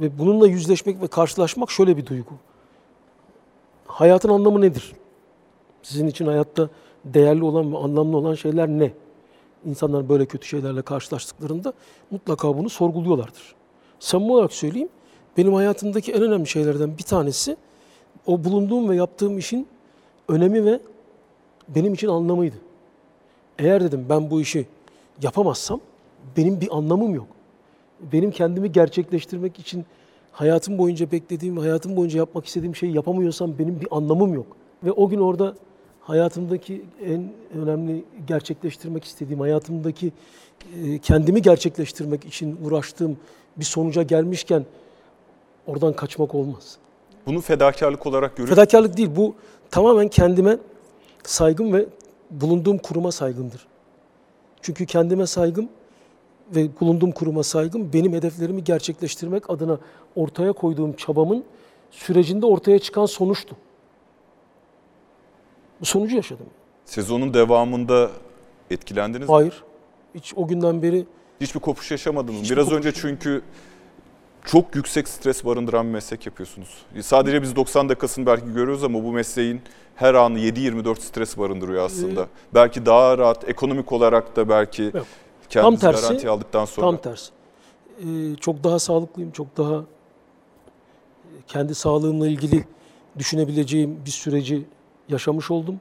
Ve 0.00 0.18
bununla 0.18 0.46
yüzleşmek 0.46 1.02
ve 1.02 1.06
karşılaşmak 1.06 1.70
şöyle 1.70 1.96
bir 1.96 2.06
duygu. 2.06 2.34
Hayatın 3.98 4.28
anlamı 4.28 4.60
nedir? 4.60 4.92
Sizin 5.82 6.06
için 6.06 6.26
hayatta 6.26 6.68
değerli 7.04 7.44
olan 7.44 7.72
ve 7.72 7.76
anlamlı 7.76 8.16
olan 8.16 8.34
şeyler 8.34 8.68
ne? 8.68 8.92
İnsanlar 9.64 10.08
böyle 10.08 10.26
kötü 10.26 10.46
şeylerle 10.46 10.82
karşılaştıklarında 10.82 11.72
mutlaka 12.10 12.58
bunu 12.58 12.68
sorguluyorlardır. 12.68 13.54
Samimi 13.98 14.32
olarak 14.32 14.52
söyleyeyim, 14.52 14.88
benim 15.36 15.54
hayatımdaki 15.54 16.12
en 16.12 16.22
önemli 16.22 16.46
şeylerden 16.46 16.98
bir 16.98 17.02
tanesi 17.02 17.56
o 18.26 18.44
bulunduğum 18.44 18.88
ve 18.88 18.96
yaptığım 18.96 19.38
işin 19.38 19.66
önemi 20.28 20.64
ve 20.64 20.80
benim 21.68 21.94
için 21.94 22.08
anlamıydı. 22.08 22.56
Eğer 23.58 23.84
dedim 23.84 24.06
ben 24.08 24.30
bu 24.30 24.40
işi 24.40 24.66
yapamazsam 25.22 25.80
benim 26.36 26.60
bir 26.60 26.76
anlamım 26.76 27.14
yok. 27.14 27.28
Benim 28.12 28.30
kendimi 28.30 28.72
gerçekleştirmek 28.72 29.58
için 29.58 29.86
hayatım 30.38 30.78
boyunca 30.78 31.12
beklediğim, 31.12 31.56
hayatım 31.56 31.96
boyunca 31.96 32.18
yapmak 32.18 32.46
istediğim 32.46 32.76
şeyi 32.76 32.94
yapamıyorsam 32.94 33.58
benim 33.58 33.80
bir 33.80 33.88
anlamım 33.90 34.34
yok. 34.34 34.46
Ve 34.84 34.92
o 34.92 35.08
gün 35.08 35.20
orada 35.20 35.54
hayatımdaki 36.00 36.84
en 37.04 37.32
önemli 37.54 38.04
gerçekleştirmek 38.26 39.04
istediğim, 39.04 39.40
hayatımdaki 39.40 40.12
e, 40.84 40.98
kendimi 40.98 41.42
gerçekleştirmek 41.42 42.24
için 42.24 42.58
uğraştığım 42.64 43.16
bir 43.56 43.64
sonuca 43.64 44.02
gelmişken 44.02 44.64
oradan 45.66 45.92
kaçmak 45.92 46.34
olmaz. 46.34 46.78
Bunu 47.26 47.40
fedakarlık 47.40 48.06
olarak 48.06 48.36
görüyor 48.36 48.56
Fedakarlık 48.56 48.96
değil, 48.96 49.10
bu 49.16 49.34
tamamen 49.70 50.08
kendime 50.08 50.58
saygım 51.22 51.72
ve 51.72 51.86
bulunduğum 52.30 52.78
kuruma 52.78 53.12
saygımdır. 53.12 53.66
Çünkü 54.62 54.86
kendime 54.86 55.26
saygım 55.26 55.68
ve 56.56 56.68
bulunduğum 56.80 57.12
kuruma 57.12 57.42
saygım 57.42 57.92
benim 57.92 58.12
hedeflerimi 58.12 58.64
gerçekleştirmek 58.64 59.50
adına 59.50 59.78
ortaya 60.16 60.52
koyduğum 60.52 60.92
çabamın 60.92 61.44
sürecinde 61.90 62.46
ortaya 62.46 62.78
çıkan 62.78 63.06
sonuçtu. 63.06 63.56
Bu 65.80 65.84
sonucu 65.84 66.16
yaşadım. 66.16 66.46
Sezonun 66.84 67.34
devamında 67.34 68.10
etkilendiniz 68.70 69.28
mi? 69.28 69.34
Hayır. 69.34 69.64
Hiç 70.14 70.32
o 70.36 70.48
günden 70.48 70.82
beri 70.82 71.06
Hiçbir 71.40 71.60
kopuş 71.60 71.90
yaşamadınız 71.90 72.34
mı? 72.34 72.42
Hiçbir 72.42 72.56
Biraz 72.56 72.66
kopuş 72.66 72.78
önce 72.78 72.92
çünkü 72.92 73.42
çok 74.44 74.76
yüksek 74.76 75.08
stres 75.08 75.44
barındıran 75.44 75.86
bir 75.86 75.92
meslek 75.92 76.26
yapıyorsunuz. 76.26 76.82
Sadece 77.00 77.42
biz 77.42 77.56
90 77.56 77.88
dakikasını 77.88 78.26
belki 78.26 78.46
görüyoruz 78.46 78.84
ama 78.84 79.04
bu 79.04 79.12
mesleğin 79.12 79.60
her 79.94 80.14
anı 80.14 80.38
7-24 80.38 81.00
stres 81.00 81.38
barındırıyor 81.38 81.84
aslında. 81.84 82.26
belki 82.54 82.86
daha 82.86 83.18
rahat, 83.18 83.48
ekonomik 83.48 83.92
olarak 83.92 84.36
da 84.36 84.48
belki 84.48 84.82
Yok. 84.94 85.06
Kendinizi 85.50 85.80
Tam 85.80 85.92
tersi, 85.92 86.06
garanti 86.06 86.28
aldıktan 86.28 86.64
sonra. 86.64 86.86
tam 86.86 86.96
tersi. 86.96 87.30
Ee, 88.00 88.04
çok 88.40 88.64
daha 88.64 88.78
sağlıklıyım, 88.78 89.30
çok 89.30 89.56
daha 89.56 89.74
e, 89.74 89.84
kendi 91.46 91.74
sağlığımla 91.74 92.28
ilgili 92.28 92.64
düşünebileceğim 93.18 94.00
bir 94.06 94.10
süreci 94.10 94.64
yaşamış 95.08 95.50
oldum. 95.50 95.80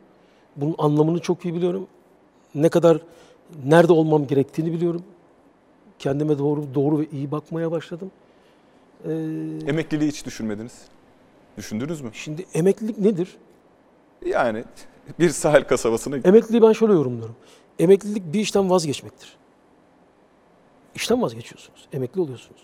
Bunun 0.55 0.75
anlamını 0.77 1.19
çok 1.19 1.45
iyi 1.45 1.53
biliyorum. 1.53 1.87
Ne 2.55 2.69
kadar 2.69 2.97
nerede 3.65 3.93
olmam 3.93 4.27
gerektiğini 4.27 4.71
biliyorum. 4.73 5.03
Kendime 5.99 6.37
doğru 6.39 6.65
doğru 6.75 6.99
ve 6.99 7.05
iyi 7.11 7.31
bakmaya 7.31 7.71
başladım. 7.71 8.11
Ee, 9.05 9.09
Emekliliği 9.67 10.09
hiç 10.11 10.25
düşünmediniz. 10.25 10.73
Düşündünüz 11.57 12.01
mü? 12.01 12.09
Şimdi 12.13 12.45
emeklilik 12.53 12.97
nedir? 12.97 13.37
Yani 14.25 14.63
bir 15.19 15.29
sahil 15.29 15.63
kasabasına 15.63 16.17
Emekliliği 16.17 16.61
ben 16.61 16.71
şöyle 16.73 16.93
yorumluyorum. 16.93 17.35
Emeklilik 17.79 18.33
bir 18.33 18.39
işten 18.39 18.69
vazgeçmektir. 18.69 19.37
İşten 20.97 21.21
vazgeçiyorsunuz. 21.21 21.87
Emekli 21.93 22.21
oluyorsunuz. 22.21 22.61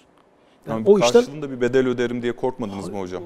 Yani 0.67 0.77
Yani 0.77 0.89
o 0.89 0.99
işten 0.99 1.11
karşılığında 1.21 1.51
bir 1.51 1.61
bedel 1.61 1.87
öderim 1.87 2.21
diye 2.21 2.35
korkmadınız 2.35 2.89
mı 2.89 2.99
hocam? 2.99 3.23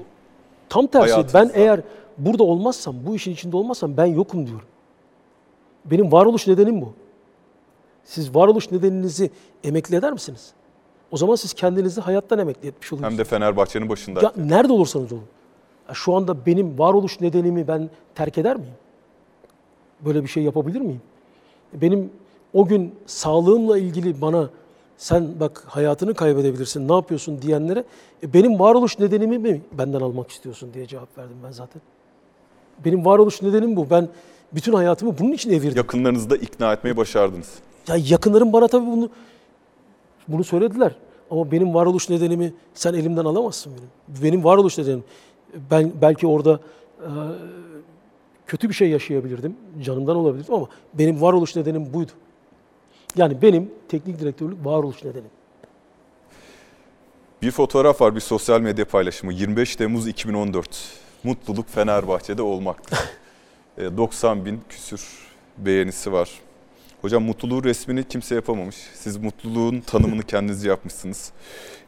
tam 0.68 0.86
tersi 0.86 1.12
hayatınızda. 1.12 1.40
ben 1.40 1.50
eğer 1.60 1.80
burada 2.18 2.42
olmazsam, 2.42 2.96
bu 3.06 3.14
işin 3.14 3.32
içinde 3.32 3.56
olmazsam 3.56 3.96
ben 3.96 4.06
yokum 4.06 4.46
diyorum. 4.46 4.66
Benim 5.84 6.12
varoluş 6.12 6.46
nedenim 6.46 6.80
bu. 6.80 6.92
Siz 8.04 8.34
varoluş 8.34 8.70
nedeninizi 8.70 9.30
emekli 9.64 9.96
eder 9.96 10.12
misiniz? 10.12 10.52
O 11.10 11.16
zaman 11.16 11.34
siz 11.34 11.52
kendinizi 11.52 12.00
hayattan 12.00 12.38
emekli 12.38 12.68
etmiş 12.68 12.92
oluyorsunuz. 12.92 13.18
Hem 13.18 13.26
de 13.26 13.28
Fenerbahçe'nin 13.28 13.88
başında. 13.88 14.20
Ya 14.22 14.32
nerede 14.36 14.72
olursanız 14.72 15.12
olun. 15.12 15.24
Ya 15.88 15.94
şu 15.94 16.14
anda 16.16 16.46
benim 16.46 16.78
varoluş 16.78 17.20
nedenimi 17.20 17.68
ben 17.68 17.90
terk 18.14 18.38
eder 18.38 18.56
miyim? 18.56 18.74
Böyle 20.00 20.22
bir 20.22 20.28
şey 20.28 20.42
yapabilir 20.42 20.80
miyim? 20.80 21.02
Benim 21.72 22.10
o 22.54 22.66
gün 22.66 22.94
sağlığımla 23.06 23.78
ilgili 23.78 24.20
bana 24.20 24.50
sen 24.98 25.40
bak 25.40 25.62
hayatını 25.66 26.14
kaybedebilirsin, 26.14 26.88
ne 26.88 26.92
yapıyorsun 26.92 27.42
diyenlere 27.42 27.84
"E, 28.22 28.32
benim 28.34 28.58
varoluş 28.58 28.98
nedenimi 28.98 29.38
mi 29.38 29.62
benden 29.72 30.00
almak 30.00 30.30
istiyorsun 30.30 30.74
diye 30.74 30.86
cevap 30.86 31.18
verdim 31.18 31.36
ben 31.44 31.50
zaten. 31.50 31.82
Benim 32.84 33.04
varoluş 33.04 33.42
nedenim 33.42 33.76
bu. 33.76 33.90
Ben 33.90 34.08
bütün 34.54 34.72
hayatımı 34.72 35.18
bunun 35.18 35.32
için 35.32 35.50
evirdim. 35.50 35.76
Yakınlarınızı 35.76 36.30
da 36.30 36.36
ikna 36.36 36.72
etmeyi 36.72 36.96
başardınız. 36.96 37.54
Ya 37.88 37.96
yakınlarım 38.08 38.52
bana 38.52 38.68
tabii 38.68 38.86
bunu 38.86 39.10
bunu 40.28 40.44
söylediler. 40.44 40.94
Ama 41.30 41.52
benim 41.52 41.74
varoluş 41.74 42.10
nedenimi 42.10 42.52
sen 42.74 42.94
elimden 42.94 43.24
alamazsın 43.24 43.72
benim. 43.78 44.22
Benim 44.22 44.44
varoluş 44.44 44.78
nedenim. 44.78 45.04
Ben 45.70 45.92
belki 46.02 46.26
orada 46.26 46.60
e, 47.00 47.08
kötü 48.46 48.68
bir 48.68 48.74
şey 48.74 48.88
yaşayabilirdim. 48.90 49.56
Canımdan 49.82 50.16
olabilirdim 50.16 50.54
ama 50.54 50.66
benim 50.94 51.20
varoluş 51.20 51.56
nedenim 51.56 51.92
buydu. 51.94 52.12
Yani 53.16 53.42
benim 53.42 53.70
teknik 53.88 54.20
direktörlük 54.20 54.64
varoluş 54.66 55.04
nedenim. 55.04 55.30
Bir 57.42 57.50
fotoğraf 57.50 58.00
var, 58.00 58.14
bir 58.14 58.20
sosyal 58.20 58.60
medya 58.60 58.84
paylaşımı. 58.84 59.32
25 59.32 59.76
Temmuz 59.76 60.08
2014. 60.08 60.68
Mutluluk 61.24 61.68
Fenerbahçe'de 61.68 62.42
olmaktı. 62.42 62.96
E, 63.78 63.96
90 63.96 64.44
bin 64.44 64.60
küsür 64.68 65.08
beğenisi 65.58 66.12
var. 66.12 66.30
Hocam 67.02 67.22
mutluluğun 67.22 67.64
resmini 67.64 68.04
kimse 68.04 68.34
yapamamış. 68.34 68.76
Siz 68.94 69.16
mutluluğun 69.16 69.80
tanımını 69.80 70.22
kendiniz 70.26 70.64
yapmışsınız. 70.64 71.32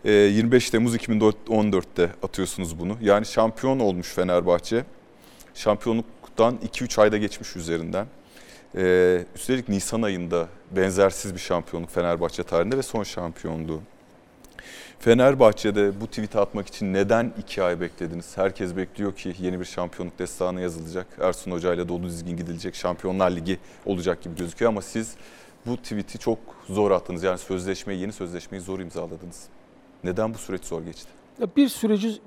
E, 0.04 0.12
25 0.12 0.70
Temmuz 0.70 0.96
2014'te 0.96 2.10
atıyorsunuz 2.22 2.78
bunu. 2.78 2.96
Yani 3.00 3.26
şampiyon 3.26 3.80
olmuş 3.80 4.08
Fenerbahçe. 4.14 4.84
Şampiyonluktan 5.54 6.58
2-3 6.72 7.00
ayda 7.00 7.16
geçmiş 7.16 7.56
üzerinden. 7.56 8.06
E, 8.76 9.24
üstelik 9.34 9.68
Nisan 9.68 10.02
ayında 10.02 10.48
benzersiz 10.70 11.34
bir 11.34 11.40
şampiyonluk 11.40 11.90
Fenerbahçe 11.90 12.42
tarihinde 12.42 12.76
ve 12.76 12.82
son 12.82 13.02
şampiyonluğu. 13.02 13.80
Fenerbahçe'de 14.98 16.00
bu 16.00 16.06
tweet'i 16.06 16.38
atmak 16.38 16.68
için 16.68 16.92
neden 16.92 17.32
iki 17.38 17.62
ay 17.62 17.80
beklediniz? 17.80 18.38
Herkes 18.38 18.76
bekliyor 18.76 19.14
ki 19.14 19.34
yeni 19.40 19.60
bir 19.60 19.64
şampiyonluk 19.64 20.18
destanı 20.18 20.60
yazılacak. 20.60 21.06
Ersun 21.20 21.50
Hoca 21.50 21.74
ile 21.74 21.88
dolu 21.88 22.08
dizgin 22.08 22.36
gidilecek. 22.36 22.74
Şampiyonlar 22.74 23.30
Ligi 23.30 23.58
olacak 23.86 24.22
gibi 24.22 24.36
gözüküyor 24.36 24.68
ama 24.68 24.82
siz 24.82 25.14
bu 25.66 25.76
tweet'i 25.76 26.18
çok 26.18 26.38
zor 26.68 26.90
attınız. 26.90 27.22
Yani 27.22 27.38
sözleşmeyi, 27.38 28.00
yeni 28.00 28.12
sözleşmeyi 28.12 28.62
zor 28.62 28.80
imzaladınız. 28.80 29.44
Neden 30.04 30.34
bu 30.34 30.38
süreç 30.38 30.64
zor 30.64 30.82
geçti? 30.82 31.08
Bir 31.56 31.68
süreci 31.68 32.18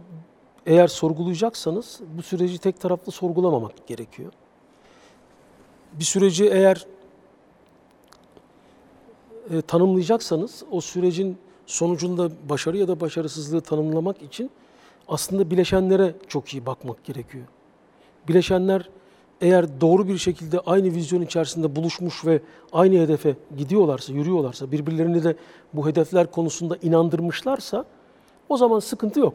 eğer 0.66 0.88
sorgulayacaksanız 0.88 2.00
bu 2.18 2.22
süreci 2.22 2.58
tek 2.58 2.82
taraflı 2.82 3.12
sorgulamamak 3.12 3.88
gerekiyor. 3.88 4.32
Bir 6.00 6.04
süreci 6.04 6.46
eğer 6.46 6.86
e, 9.50 9.62
tanımlayacaksanız 9.62 10.64
o 10.72 10.82
sürecin 10.82 11.38
sonucunda 11.66 12.30
başarı 12.50 12.78
ya 12.78 12.88
da 12.88 13.00
başarısızlığı 13.00 13.62
tanımlamak 13.62 14.22
için 14.22 14.52
aslında 15.08 15.52
bileşenlere 15.52 16.16
çok 16.28 16.54
iyi 16.54 16.66
bakmak 16.66 17.04
gerekiyor. 17.04 17.46
Bileşenler 18.28 18.90
eğer 19.42 19.82
doğru 19.82 20.08
bir 20.08 20.18
şekilde 20.18 20.60
aynı 20.60 20.86
vizyon 20.86 21.22
içerisinde 21.22 21.76
buluşmuş 21.76 22.26
ve 22.26 22.42
aynı 22.72 23.00
hedefe 23.00 23.36
gidiyorlarsa, 23.58 24.14
yürüyorlarsa, 24.14 24.72
birbirlerini 24.72 25.24
de 25.24 25.36
bu 25.74 25.88
hedefler 25.88 26.32
konusunda 26.32 26.78
inandırmışlarsa 26.82 27.86
o 28.50 28.58
zaman 28.58 28.80
sıkıntı 28.80 29.20
yok. 29.20 29.34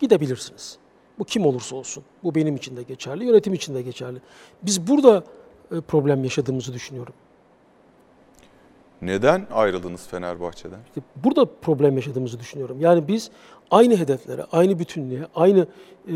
Gidebilirsiniz. 0.00 0.78
Bu 1.18 1.24
kim 1.24 1.46
olursa 1.46 1.76
olsun. 1.76 2.04
Bu 2.24 2.34
benim 2.34 2.56
için 2.56 2.76
de 2.76 2.82
geçerli, 2.82 3.24
yönetim 3.24 3.54
için 3.54 3.74
de 3.74 3.82
geçerli. 3.82 4.18
Biz 4.62 4.86
burada 4.86 5.24
problem 5.80 6.24
yaşadığımızı 6.24 6.72
düşünüyorum. 6.72 7.14
Neden 9.02 9.46
ayrıldınız 9.52 10.06
Fenerbahçe'den? 10.06 10.78
İşte 10.86 11.00
burada 11.24 11.44
problem 11.62 11.96
yaşadığımızı 11.96 12.40
düşünüyorum. 12.40 12.80
Yani 12.80 13.08
biz 13.08 13.30
aynı 13.70 13.96
hedeflere, 13.96 14.44
aynı 14.52 14.78
bütünlüğe, 14.78 15.26
aynı 15.34 15.66
e, 16.08 16.14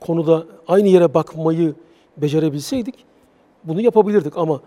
konuda 0.00 0.46
aynı 0.68 0.88
yere 0.88 1.14
bakmayı 1.14 1.74
becerebilseydik 2.16 3.04
bunu 3.64 3.80
yapabilirdik 3.80 4.36
ama 4.36 4.60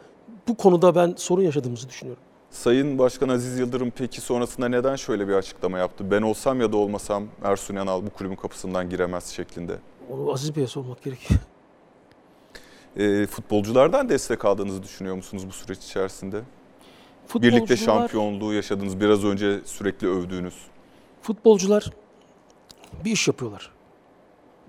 bu 0.48 0.58
konuda 0.58 0.96
ben 0.96 1.14
sorun 1.18 1.42
yaşadığımızı 1.42 1.90
düşünüyorum. 1.90 2.24
Sayın 2.50 3.00
Başkan 3.00 3.30
Aziz 3.30 3.60
Yıldırım 3.60 3.92
peki 3.96 4.22
sonrasında 4.22 4.68
neden 4.68 4.96
şöyle 4.96 5.28
bir 5.28 5.34
açıklama 5.34 5.80
yaptı? 5.80 6.12
Ben 6.12 6.22
olsam 6.22 6.62
ya 6.62 6.72
da 6.72 6.78
olmasam 6.78 7.24
Ersun 7.44 7.76
Yanal 7.76 8.06
bu 8.06 8.10
kulübün 8.10 8.36
kapısından 8.36 8.90
giremez 8.90 9.28
şeklinde. 9.28 9.76
Onu 10.10 10.32
Aziz 10.34 10.56
Bey'e 10.56 10.68
sormak 10.68 11.04
gerekiyor. 11.04 11.40
E, 12.98 13.26
futbolculardan 13.26 14.10
destek 14.10 14.46
aldığınızı 14.46 14.84
düşünüyor 14.84 15.16
musunuz 15.16 15.48
bu 15.48 15.52
süreç 15.52 15.80
içerisinde? 15.80 16.42
Birlikte 17.36 17.76
Futbolcular- 17.76 17.78
şampiyonluğu 17.86 18.54
yaşadınız. 18.54 19.00
Biraz 19.02 19.24
önce 19.24 19.60
sürekli 19.66 20.08
övdüğünüz. 20.08 20.54
Futbolcular 21.22 21.92
bir 23.06 23.12
iş 23.12 23.28
yapıyorlar. 23.28 23.72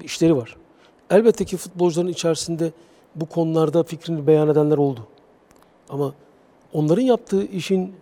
Bir 0.00 0.04
işleri 0.04 0.36
var. 0.36 0.56
Elbette 1.10 1.44
ki 1.44 1.56
futbolcuların 1.56 2.08
içerisinde 2.08 2.72
bu 3.14 3.26
konularda 3.26 3.82
fikrini 3.82 4.26
beyan 4.26 4.48
edenler 4.48 4.78
oldu. 4.78 5.00
Ama 5.88 6.14
onların 6.72 7.02
yaptığı 7.02 7.44
işin 7.44 7.94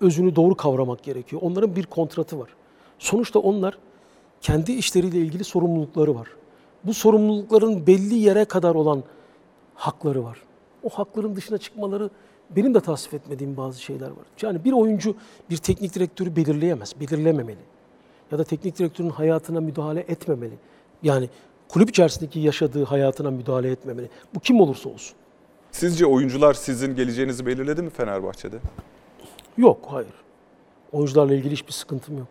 özünü 0.00 0.36
doğru 0.36 0.54
kavramak 0.54 1.02
gerekiyor. 1.02 1.42
Onların 1.44 1.76
bir 1.76 1.86
kontratı 1.86 2.38
var. 2.38 2.48
Sonuçta 2.98 3.38
onlar 3.38 3.78
kendi 4.40 4.72
işleriyle 4.72 5.18
ilgili 5.18 5.44
sorumlulukları 5.44 6.14
var. 6.14 6.28
Bu 6.84 6.94
sorumlulukların 6.94 7.86
belli 7.86 8.14
yere 8.14 8.44
kadar 8.44 8.74
olan 8.74 9.02
hakları 9.78 10.24
var. 10.24 10.42
O 10.82 10.88
hakların 10.88 11.36
dışına 11.36 11.58
çıkmaları 11.58 12.10
benim 12.50 12.74
de 12.74 12.80
tasvip 12.80 13.14
etmediğim 13.14 13.56
bazı 13.56 13.82
şeyler 13.82 14.08
var. 14.08 14.26
Yani 14.42 14.64
bir 14.64 14.72
oyuncu 14.72 15.16
bir 15.50 15.56
teknik 15.56 15.94
direktörü 15.94 16.36
belirleyemez, 16.36 16.94
belirlememeli. 17.00 17.58
Ya 18.32 18.38
da 18.38 18.44
teknik 18.44 18.78
direktörün 18.78 19.10
hayatına 19.10 19.60
müdahale 19.60 20.00
etmemeli. 20.00 20.54
Yani 21.02 21.28
kulüp 21.68 21.90
içerisindeki 21.90 22.40
yaşadığı 22.40 22.84
hayatına 22.84 23.30
müdahale 23.30 23.70
etmemeli. 23.70 24.08
Bu 24.34 24.40
kim 24.40 24.60
olursa 24.60 24.88
olsun. 24.88 25.16
Sizce 25.72 26.06
oyuncular 26.06 26.54
sizin 26.54 26.96
geleceğinizi 26.96 27.46
belirledi 27.46 27.82
mi 27.82 27.90
Fenerbahçe'de? 27.90 28.56
Yok, 29.56 29.86
hayır. 29.90 30.12
Oyuncularla 30.92 31.34
ilgili 31.34 31.52
hiçbir 31.52 31.72
sıkıntım 31.72 32.18
yok. 32.18 32.26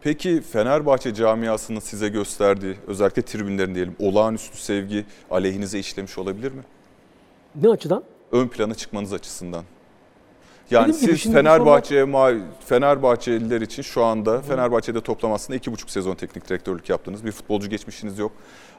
Peki 0.00 0.40
Fenerbahçe 0.40 1.14
camiasının 1.14 1.80
size 1.80 2.08
gösterdiği, 2.08 2.76
özellikle 2.86 3.22
tribünlerin 3.22 3.74
diyelim, 3.74 3.96
olağanüstü 3.98 4.58
sevgi 4.58 5.04
aleyhinize 5.30 5.78
işlemiş 5.78 6.18
olabilir 6.18 6.52
mi? 6.52 6.62
Ne 7.62 7.68
açıdan? 7.68 8.02
Ön 8.32 8.48
plana 8.48 8.74
çıkmanız 8.74 9.12
açısından. 9.12 9.64
Yani 10.70 10.86
gibi 10.86 10.94
siz 11.18 11.26
ma- 11.34 12.40
Fenerbahçeliler 12.66 13.60
için 13.60 13.82
şu 13.82 14.04
anda 14.04 14.40
Fenerbahçe'de 14.40 15.00
toplam 15.00 15.32
aslında 15.32 15.56
iki 15.56 15.72
buçuk 15.72 15.90
sezon 15.90 16.14
teknik 16.14 16.48
direktörlük 16.48 16.88
yaptınız. 16.88 17.24
Bir 17.24 17.32
futbolcu 17.32 17.68
geçmişiniz 17.70 18.18
yok. 18.18 18.32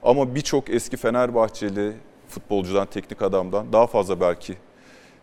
Ama 0.03 0.35
birçok 0.35 0.69
eski 0.69 0.97
Fenerbahçeli 0.97 1.93
futbolcudan, 2.27 2.85
teknik 2.85 3.21
adamdan 3.21 3.73
daha 3.73 3.87
fazla 3.87 4.21
belki 4.21 4.55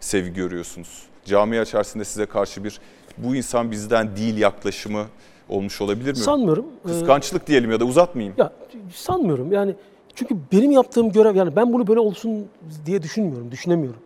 sevgi 0.00 0.32
görüyorsunuz. 0.34 1.02
Camia 1.24 1.62
içerisinde 1.62 2.04
size 2.04 2.26
karşı 2.26 2.64
bir 2.64 2.80
bu 3.18 3.36
insan 3.36 3.70
bizden 3.70 4.16
değil 4.16 4.36
yaklaşımı 4.38 5.04
olmuş 5.48 5.80
olabilir 5.80 6.10
mi? 6.10 6.16
Sanmıyorum. 6.16 6.66
Ee, 6.84 6.88
Kıskançlık 6.88 7.46
diyelim 7.46 7.70
ya 7.70 7.80
da 7.80 7.84
uzatmayayım. 7.84 8.34
Ya 8.38 8.52
sanmıyorum 8.94 9.52
yani 9.52 9.74
çünkü 10.14 10.36
benim 10.52 10.70
yaptığım 10.70 11.12
görev 11.12 11.36
yani 11.36 11.56
ben 11.56 11.72
bunu 11.72 11.86
böyle 11.86 12.00
olsun 12.00 12.46
diye 12.86 13.02
düşünmüyorum, 13.02 13.50
düşünemiyorum. 13.50 14.00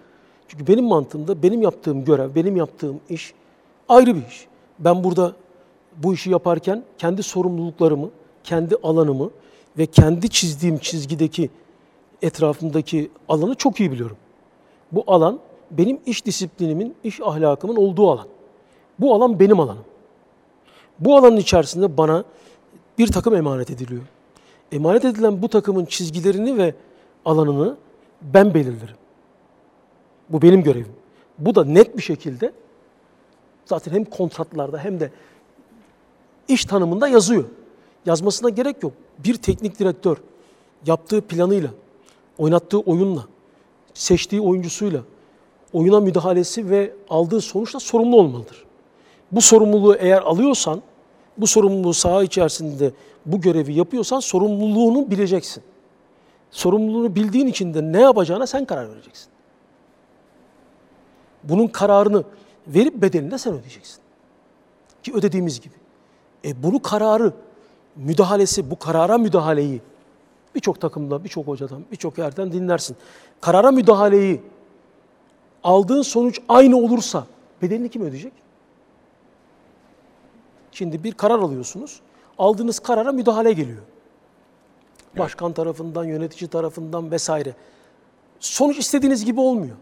Çünkü 0.49 0.67
benim 0.67 0.85
mantığımda 0.85 1.43
benim 1.43 1.63
yaptığım 1.63 2.05
görev, 2.05 2.35
benim 2.35 2.57
yaptığım 2.57 3.01
iş 3.09 3.35
ayrı 3.89 4.17
bir 4.17 4.27
iş. 4.27 4.47
Ben 4.79 5.05
burada 5.05 5.33
bu 5.97 6.15
işi 6.15 6.31
yaparken 6.31 6.83
kendi 6.99 7.23
sorumluluklarımı, 7.23 8.11
kendi 8.45 8.77
alanımı 8.83 9.31
ve 9.79 9.87
kendi 9.87 10.31
çizdiğim 10.31 10.79
çizgideki 10.79 11.51
etrafımdaki 12.23 13.11
alanı 13.29 13.55
çok 13.55 13.81
iyi 13.81 13.93
biliyorum. 13.93 14.17
Bu 14.93 15.05
alan 15.07 15.39
benim 15.71 16.01
iş 16.07 16.27
disiplinimin, 16.27 16.95
iş 17.05 17.21
ahlakımın 17.21 17.77
olduğu 17.77 18.11
alan. 18.11 18.27
Bu 18.99 19.15
alan 19.15 19.41
benim 19.41 19.61
alanım. 19.61 19.85
Bu 21.01 21.17
alanın 21.17 21.37
içerisinde 21.37 21.97
bana 21.97 22.25
bir 22.99 23.07
takım 23.07 23.35
emanet 23.35 23.71
ediliyor. 23.71 24.03
Emanet 24.73 25.05
edilen 25.05 25.43
bu 25.43 25.49
takımın 25.49 25.85
çizgilerini 25.85 26.59
ve 26.59 26.75
alanını 27.25 27.77
ben 28.23 28.55
belirlerim. 28.55 28.97
Bu 30.29 30.43
benim 30.43 30.63
görevim. 30.63 30.93
Bu 31.39 31.55
da 31.55 31.65
net 31.65 31.97
bir 31.97 32.03
şekilde 32.03 32.53
zaten 33.65 33.93
hem 33.93 34.05
kontratlarda 34.05 34.79
hem 34.79 35.01
de 35.01 35.11
iş 36.49 36.65
tanımında 36.65 37.09
yazıyor. 37.09 37.45
Yazmasına 38.07 38.49
gerek 38.49 38.83
yok. 38.83 38.93
Bir 39.19 39.35
teknik 39.35 39.79
direktör 39.79 40.17
yaptığı 40.87 41.21
planıyla, 41.21 41.71
oynattığı 42.39 42.79
oyunla, 42.79 43.27
seçtiği 43.95 44.41
oyuncusuyla, 44.41 45.01
oyuna 45.73 46.01
müdahalesi 46.01 46.71
ve 46.71 46.93
aldığı 47.11 47.41
sonuçla 47.41 47.81
sorumlu 47.81 48.17
olmalıdır. 48.17 48.65
Bu 49.33 49.41
sorumluluğu 49.41 49.97
eğer 49.97 50.23
alıyorsan, 50.23 50.83
bu 51.39 51.47
sorumluluğu 51.47 51.95
saha 51.95 52.23
içerisinde 52.23 52.93
bu 53.27 53.41
görevi 53.41 53.73
yapıyorsan 53.73 54.21
sorumluluğunu 54.21 55.11
bileceksin. 55.11 55.63
Sorumluluğunu 56.51 57.15
bildiğin 57.15 57.47
için 57.47 57.75
de 57.75 57.83
ne 57.83 58.01
yapacağına 58.01 58.47
sen 58.47 58.65
karar 58.65 58.91
vereceksin. 58.91 59.29
Bunun 61.45 61.67
kararını 61.67 62.25
verip 62.67 63.03
bedelini 63.03 63.31
de 63.31 63.39
sen 63.39 63.53
ödeyeceksin. 63.53 63.99
Ki 65.03 65.15
ödediğimiz 65.15 65.61
gibi. 65.61 65.75
E 66.45 66.63
bunu 66.63 66.83
kararı, 66.83 67.33
müdahalesi, 67.97 68.71
bu 68.71 68.79
karara 68.79 69.19
müdahaleyi 69.19 69.81
birçok 70.55 70.81
takımda, 70.81 71.25
birçok 71.25 71.47
hocadan, 71.47 71.85
birçok 71.93 72.19
yerden 72.19 72.53
dinlersin. 72.53 72.97
Karara 73.41 73.71
müdahaleyi 73.71 74.43
aldığın 75.65 76.03
sonuç 76.03 76.41
aynı 76.49 76.77
olursa 76.77 77.27
bedelini 77.63 77.89
kim 77.89 78.03
ödeyecek? 78.03 78.33
Şimdi 80.73 81.05
bir 81.05 81.13
karar 81.13 81.39
alıyorsunuz. 81.39 82.01
Aldığınız 82.39 82.79
karara 82.79 83.13
müdahale 83.13 83.53
geliyor. 83.53 83.83
Başkan 85.19 85.53
tarafından, 85.53 86.05
yönetici 86.05 86.51
tarafından 86.51 87.11
vesaire. 87.11 87.55
Sonuç 88.41 88.79
istediğiniz 88.79 89.25
gibi 89.25 89.41
olmuyor. 89.41 89.77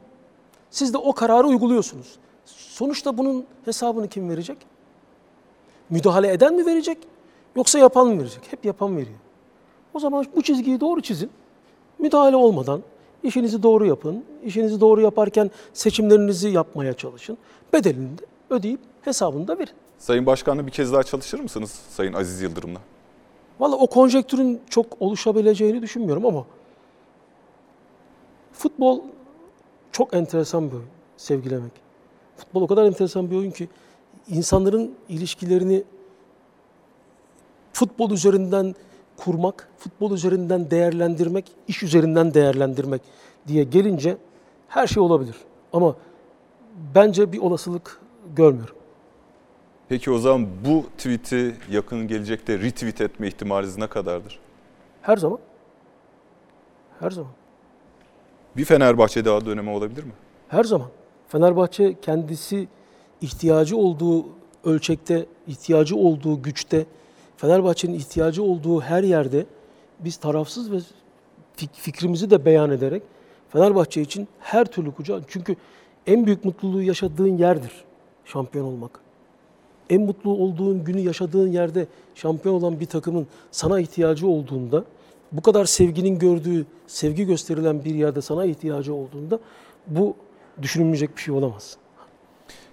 Siz 0.71 0.95
de 0.95 0.99
o 0.99 1.12
kararı 1.12 1.47
uyguluyorsunuz. 1.47 2.17
Sonuçta 2.45 3.19
bunun 3.19 3.47
hesabını 3.64 4.09
kim 4.09 4.31
verecek? 4.31 4.59
Müdahale 5.90 6.33
eden 6.33 6.55
mi 6.55 6.67
verecek? 6.67 6.99
Yoksa 7.57 7.79
yapan 7.79 8.07
mı 8.07 8.19
verecek? 8.19 8.43
Hep 8.51 8.64
yapan 8.64 8.97
veriyor. 8.97 9.19
O 9.95 9.99
zaman 9.99 10.27
bu 10.37 10.43
çizgiyi 10.43 10.81
doğru 10.81 11.01
çizin. 11.01 11.31
Müdahale 11.99 12.37
olmadan 12.37 12.83
işinizi 13.23 13.62
doğru 13.62 13.87
yapın. 13.87 14.25
İşinizi 14.45 14.81
doğru 14.81 15.01
yaparken 15.01 15.51
seçimlerinizi 15.73 16.49
yapmaya 16.49 16.95
çalışın. 16.95 17.38
Bedelini 17.73 18.19
de 18.19 18.23
ödeyip 18.51 18.81
hesabını 19.03 19.49
da 19.49 19.59
verin. 19.59 19.75
Sayın 20.05 20.27
Başkan'la 20.27 20.67
bir 20.67 20.71
kez 20.71 20.93
daha 20.93 21.03
çalışır 21.03 21.40
mısınız 21.40 21.71
Sayın 21.71 22.12
Aziz 22.12 22.40
Yıldırım'la? 22.40 22.79
Valla 23.61 23.77
o 23.77 23.87
konjektürün 23.87 24.61
çok 24.71 25.03
oluşabileceğini 25.03 25.83
düşünmüyorum 25.83 26.27
ama 26.27 26.47
futbol 28.53 29.01
çok 29.93 30.14
enteresan 30.14 30.71
bir 30.71 30.77
sevgilemek. 31.17 31.73
Futbol 32.37 32.62
o 32.62 32.67
kadar 32.67 32.85
enteresan 32.85 33.31
bir 33.31 33.37
oyun 33.37 33.51
ki 33.51 33.69
insanların 34.29 34.95
ilişkilerini 35.09 35.85
futbol 37.73 38.11
üzerinden 38.11 38.75
kurmak, 39.17 39.69
futbol 39.79 40.12
üzerinden 40.12 40.71
değerlendirmek, 40.71 41.53
iş 41.69 41.83
üzerinden 41.83 42.35
değerlendirmek 42.35 43.03
diye 43.49 43.64
gelince 43.64 44.17
her 44.69 44.87
şey 44.87 45.03
olabilir. 45.03 45.37
Ama 45.73 45.97
bence 46.95 47.33
bir 47.33 47.38
olasılık 47.38 48.01
görmüyorum. 48.37 48.77
Peki 49.88 50.11
o 50.11 50.18
zaman 50.18 50.47
bu 50.64 50.85
tweet'i 50.99 51.55
yakın 51.70 52.09
gelecekte 52.09 52.59
retweet 52.59 53.01
etme 53.01 53.29
ihtimaliniz 53.29 53.79
ne 53.79 53.87
kadardır? 53.87 54.38
Her 55.03 55.16
zaman. 55.16 55.38
Her 57.01 57.11
zaman. 57.11 57.31
Bir 58.57 58.64
Fenerbahçe 58.64 59.25
daha 59.25 59.47
dönemi 59.47 59.70
olabilir 59.70 60.05
mi? 60.05 60.12
Her 60.49 60.64
zaman. 60.64 60.88
Fenerbahçe 61.29 62.01
kendisi 62.01 62.68
ihtiyacı 63.20 63.77
olduğu 63.77 64.27
ölçekte, 64.64 65.27
ihtiyacı 65.47 65.97
olduğu 65.97 66.42
güçte, 66.42 66.87
Fenerbahçe'nin 67.37 67.94
ihtiyacı 67.94 68.42
olduğu 68.42 68.81
her 68.81 69.03
yerde 69.03 69.47
biz 70.01 70.16
tarafsız 70.16 70.73
ve 70.73 70.77
fik- 71.57 71.75
fikrimizi 71.81 72.31
de 72.31 72.44
beyan 72.44 72.70
ederek 72.70 73.03
Fenerbahçe 73.49 74.01
için 74.01 74.29
her 74.40 74.64
türlü 74.64 74.92
kucağı... 74.92 75.23
Çünkü 75.29 75.57
en 76.07 76.27
büyük 76.27 76.44
mutluluğu 76.44 76.83
yaşadığın 76.83 77.37
yerdir 77.37 77.85
şampiyon 78.25 78.64
olmak. 78.64 79.04
En 79.90 80.03
mutlu 80.03 80.31
olduğun 80.31 80.85
günü 80.85 81.01
yaşadığın 81.01 81.49
yerde 81.53 81.87
şampiyon 82.14 82.55
olan 82.55 82.81
bir 82.81 82.87
takımın 82.87 83.27
sana 83.51 83.81
ihtiyacı 83.81 84.27
olduğunda, 84.27 84.85
bu 85.33 85.42
kadar 85.42 85.64
sevginin 85.64 86.18
gördüğü, 86.18 86.66
sevgi 86.87 87.27
gösterilen 87.27 87.85
bir 87.85 87.94
yerde 87.94 88.23
sana 88.23 88.44
ihtiyacı 88.44 88.94
olduğunda 88.94 89.38
bu 89.87 90.16
düşünülmeyecek 90.62 91.16
bir 91.16 91.23
şey 91.23 91.35
olamaz. 91.35 91.77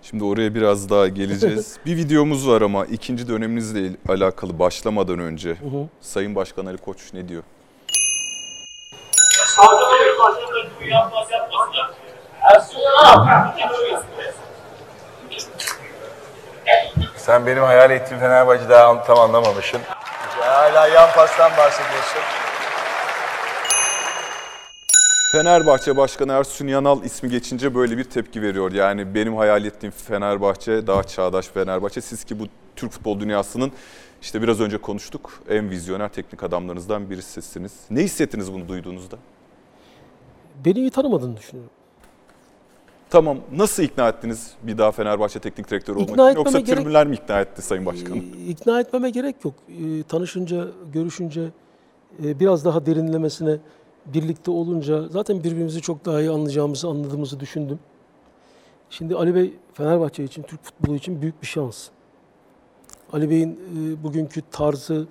Şimdi 0.02 0.24
oraya 0.24 0.56
biraz 0.56 0.89
daha 0.89 1.08
geleceğiz. 1.08 1.78
bir 1.86 1.97
videomuz 1.97 2.47
var 2.47 2.62
ama 2.62 2.86
ikinci 2.86 3.28
döneminizle 3.28 3.89
alakalı 4.10 4.60
başlamadan 4.60 5.19
önce 5.19 5.58
Sayın 6.02 6.36
Başkan 6.36 6.65
Ali 6.65 6.78
Koç 6.78 7.13
ne 7.13 7.30
diyor? 7.30 7.43
Sağda 9.47 9.91
bir 9.91 10.19
başında 10.19 10.69
bu 10.82 10.88
yapmaz 10.88 11.28
yapmasınlar. 11.32 11.91
Ersun. 12.41 12.82
Sen 17.25 17.45
benim 17.45 17.63
hayal 17.63 17.91
ettiğim 17.91 18.19
Fenerbahçe 18.19 18.69
daha 18.69 19.03
tam 19.03 19.19
anlamamışsın. 19.19 19.81
Hala 20.39 20.88
yan 20.88 21.10
pastan 21.15 21.51
bahsediyorsun. 21.57 22.21
Fenerbahçe 25.31 25.97
Başkanı 25.97 26.31
Ersun 26.31 26.67
Yanal 26.67 27.03
ismi 27.03 27.29
geçince 27.29 27.75
böyle 27.75 27.97
bir 27.97 28.03
tepki 28.03 28.41
veriyor. 28.41 28.71
Yani 28.71 29.15
benim 29.15 29.38
hayal 29.38 29.65
ettiğim 29.65 29.91
Fenerbahçe 29.91 30.88
daha 30.88 31.03
çağdaş 31.03 31.47
Fenerbahçe. 31.47 32.01
Siz 32.01 32.23
ki 32.23 32.39
bu 32.39 32.43
Türk 32.75 32.91
futbol 32.91 33.19
dünyasının 33.19 33.71
işte 34.21 34.41
biraz 34.41 34.62
önce 34.62 34.77
konuştuk 34.77 35.31
en 35.49 35.69
vizyoner 35.69 36.10
teknik 36.10 36.43
adamlarınızdan 36.43 37.10
birisisiniz. 37.10 37.73
Ne 37.89 38.01
hissettiniz 38.01 38.53
bunu 38.53 38.67
duyduğunuzda? 38.67 39.17
Beni 40.65 40.79
iyi 40.79 40.91
tanımadığını 40.91 41.38
düşünüyorum. 41.38 41.71
Tamam 43.12 43.38
nasıl 43.56 43.84
ikna 43.84 44.10
ettiniz 44.10 44.52
bir 44.63 44.78
daha 44.78 44.91
Fenerbahçe 44.91 45.39
teknik 45.39 45.69
direktörü 45.69 45.97
olmak 45.97 46.10
İkna 46.10 46.32
için? 46.32 46.39
Yoksa 46.39 46.60
gerek- 46.60 46.78
tribünler 46.80 47.08
mi 47.08 47.15
ikna 47.15 47.41
etti 47.41 47.62
Sayın 47.62 47.86
Başkanım? 47.86 48.19
Ee, 48.19 48.45
İkna 48.50 48.80
etmeme 48.80 49.10
gerek 49.10 49.36
yok. 49.45 49.54
Ee, 49.69 50.04
Tanışınca, 50.04 50.67
görüşünce, 50.93 51.41
e, 52.24 52.39
biraz 52.39 52.65
daha 52.65 52.86
derinlemesine 52.86 53.58
birlikte 54.06 54.52
olunca 54.52 55.08
zaten 55.08 55.43
birbirimizi 55.43 55.82
çok 55.82 56.06
daha 56.06 56.21
iyi 56.21 56.30
anlayacağımızı, 56.30 56.88
anladığımızı 56.88 57.39
düşündüm. 57.39 57.80
Şimdi 58.89 59.15
Ali 59.15 59.36
Bey 59.36 59.54
Fenerbahçe 59.74 60.24
için, 60.24 60.41
Türk 60.43 60.63
futbolu 60.63 60.95
için 60.95 61.21
büyük 61.21 61.41
bir 61.41 61.47
şans. 61.47 61.88
Ali 63.13 63.30
Bey'in 63.30 63.52
e, 63.52 64.04
bugünkü 64.04 64.41
tarzı, 64.52 65.08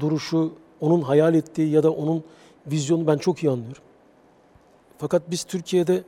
duruşu, 0.00 0.52
onun 0.80 1.00
hayal 1.00 1.34
ettiği 1.34 1.70
ya 1.70 1.82
da 1.82 1.90
onun 1.90 2.24
vizyonu 2.66 3.06
ben 3.06 3.18
çok 3.18 3.42
iyi 3.44 3.50
anlıyorum. 3.50 3.82
Fakat 4.98 5.22
biz 5.30 5.44
Türkiye'de 5.44 6.02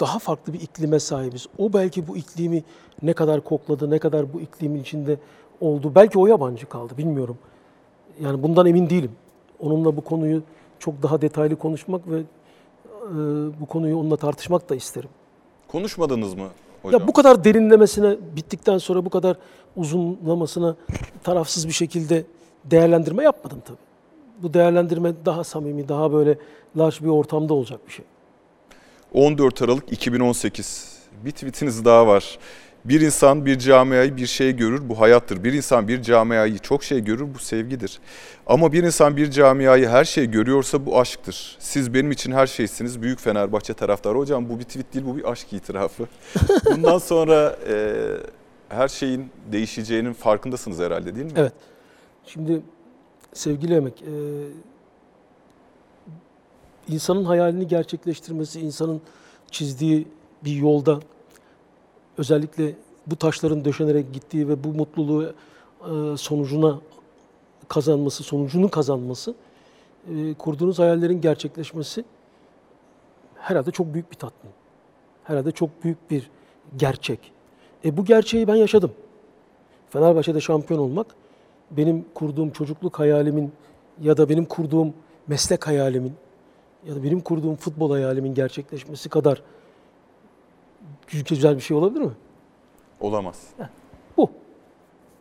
daha 0.00 0.18
farklı 0.18 0.52
bir 0.52 0.60
iklime 0.60 1.00
sahibiz. 1.00 1.46
O 1.58 1.72
belki 1.72 2.08
bu 2.08 2.16
iklimi 2.16 2.64
ne 3.02 3.12
kadar 3.12 3.40
kokladı, 3.40 3.90
ne 3.90 3.98
kadar 3.98 4.32
bu 4.32 4.40
iklimin 4.40 4.80
içinde 4.80 5.18
oldu. 5.60 5.92
Belki 5.94 6.18
o 6.18 6.26
yabancı 6.26 6.66
kaldı, 6.66 6.92
bilmiyorum. 6.98 7.38
Yani 8.20 8.42
bundan 8.42 8.66
emin 8.66 8.90
değilim. 8.90 9.12
Onunla 9.60 9.96
bu 9.96 10.00
konuyu 10.00 10.42
çok 10.78 11.02
daha 11.02 11.20
detaylı 11.20 11.56
konuşmak 11.56 12.10
ve 12.10 12.18
e, 12.18 12.24
bu 13.60 13.66
konuyu 13.66 13.98
onunla 13.98 14.16
tartışmak 14.16 14.70
da 14.70 14.74
isterim. 14.74 15.10
Konuşmadınız 15.68 16.34
mı 16.34 16.46
hocam? 16.82 17.00
Ya 17.00 17.08
bu 17.08 17.12
kadar 17.12 17.44
derinlemesine 17.44 18.16
bittikten 18.36 18.78
sonra 18.78 19.04
bu 19.04 19.10
kadar 19.10 19.36
uzunlamasına 19.76 20.76
tarafsız 21.22 21.68
bir 21.68 21.72
şekilde 21.72 22.24
değerlendirme 22.64 23.24
yapmadım 23.24 23.58
tabii. 23.64 23.78
Bu 24.42 24.54
değerlendirme 24.54 25.12
daha 25.24 25.44
samimi, 25.44 25.88
daha 25.88 26.12
böyle 26.12 26.38
large 26.76 26.96
bir 27.00 27.08
ortamda 27.08 27.54
olacak 27.54 27.80
bir 27.86 27.92
şey. 27.92 28.04
14 29.12 29.62
Aralık 29.62 29.92
2018. 29.92 30.98
Bir 31.24 31.30
tweetiniz 31.30 31.84
daha 31.84 32.06
var. 32.06 32.38
Bir 32.84 33.00
insan 33.00 33.46
bir 33.46 33.58
camiayı 33.58 34.16
bir 34.16 34.26
şey 34.26 34.56
görür, 34.56 34.88
bu 34.88 35.00
hayattır. 35.00 35.44
Bir 35.44 35.52
insan 35.52 35.88
bir 35.88 36.02
camiayı 36.02 36.58
çok 36.58 36.84
şey 36.84 37.04
görür, 37.04 37.34
bu 37.34 37.38
sevgidir. 37.38 37.98
Ama 38.46 38.72
bir 38.72 38.82
insan 38.82 39.16
bir 39.16 39.30
camiayı 39.30 39.88
her 39.88 40.04
şey 40.04 40.30
görüyorsa 40.30 40.86
bu 40.86 41.00
aşktır. 41.00 41.56
Siz 41.58 41.94
benim 41.94 42.10
için 42.10 42.32
her 42.32 42.46
şeysiniz, 42.46 43.02
büyük 43.02 43.20
Fenerbahçe 43.20 43.74
taraftarı. 43.74 44.18
Hocam 44.18 44.48
bu 44.48 44.58
bir 44.58 44.64
tweet 44.64 44.94
değil, 44.94 45.06
bu 45.06 45.16
bir 45.16 45.30
aşk 45.30 45.52
itirafı. 45.52 46.06
Bundan 46.66 46.98
sonra 46.98 47.56
e, 47.68 47.94
her 48.68 48.88
şeyin 48.88 49.30
değişeceğinin 49.52 50.12
farkındasınız 50.12 50.78
herhalde 50.78 51.14
değil 51.14 51.26
mi? 51.26 51.32
Evet. 51.36 51.52
Şimdi 52.26 52.62
sevgili 53.32 53.74
Emek, 53.74 54.02
e, 54.02 54.12
insanın 56.88 57.24
hayalini 57.24 57.66
gerçekleştirmesi, 57.66 58.60
insanın 58.60 59.00
çizdiği 59.50 60.08
bir 60.44 60.56
yolda 60.56 61.00
özellikle 62.18 62.74
bu 63.06 63.16
taşların 63.16 63.64
döşenerek 63.64 64.12
gittiği 64.12 64.48
ve 64.48 64.64
bu 64.64 64.68
mutluluğu 64.68 65.24
e, 65.24 66.16
sonucuna 66.16 66.80
kazanması, 67.68 68.22
sonucunun 68.22 68.68
kazanması, 68.68 69.34
e, 70.14 70.34
kurduğunuz 70.34 70.78
hayallerin 70.78 71.20
gerçekleşmesi 71.20 72.04
herhalde 73.34 73.70
çok 73.70 73.94
büyük 73.94 74.10
bir 74.10 74.16
tatmin. 74.16 74.52
Herhalde 75.24 75.52
çok 75.52 75.84
büyük 75.84 76.10
bir 76.10 76.30
gerçek. 76.76 77.32
E 77.84 77.96
bu 77.96 78.04
gerçeği 78.04 78.48
ben 78.48 78.56
yaşadım. 78.56 78.92
Fenerbahçe'de 79.90 80.40
şampiyon 80.40 80.80
olmak 80.80 81.06
benim 81.70 82.04
kurduğum 82.14 82.50
çocukluk 82.50 82.98
hayalimin 82.98 83.52
ya 84.02 84.16
da 84.16 84.28
benim 84.28 84.44
kurduğum 84.44 84.94
meslek 85.26 85.66
hayalimin 85.66 86.12
ya 86.86 86.96
da 86.96 87.02
benim 87.02 87.20
kurduğum 87.20 87.56
futbol 87.56 87.90
hayalimin 87.90 88.34
gerçekleşmesi 88.34 89.08
kadar 89.08 89.42
güzel 91.28 91.56
bir 91.56 91.60
şey 91.60 91.76
olabilir 91.76 92.00
mi? 92.00 92.12
Olamaz. 93.00 93.46
Bu. 94.16 94.30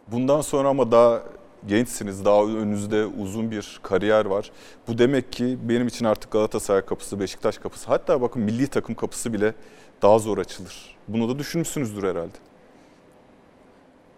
Bundan 0.08 0.42
sonra 0.42 0.70
ama 0.70 0.92
daha 0.92 1.24
gençsiniz, 1.68 2.26
daha 2.26 2.44
önünüzde 2.44 3.06
uzun 3.06 3.52
bir 3.52 3.80
kariyer 3.84 4.26
var. 4.26 4.52
Bu 4.88 4.98
demek 4.98 5.32
ki 5.32 5.58
benim 5.64 5.88
için 5.88 6.06
artık 6.06 6.32
Galatasaray 6.32 6.82
kapısı, 6.82 7.20
Beşiktaş 7.20 7.58
kapısı, 7.58 7.88
hatta 7.88 8.22
bakın 8.22 8.42
milli 8.42 8.68
takım 8.68 8.96
kapısı 8.96 9.34
bile 9.34 9.54
daha 10.02 10.20
zor 10.20 10.38
açılır. 10.38 10.96
Bunu 11.08 11.30
da 11.30 11.40
düşünmüşsünüzdür 11.40 12.04
herhalde. 12.04 12.38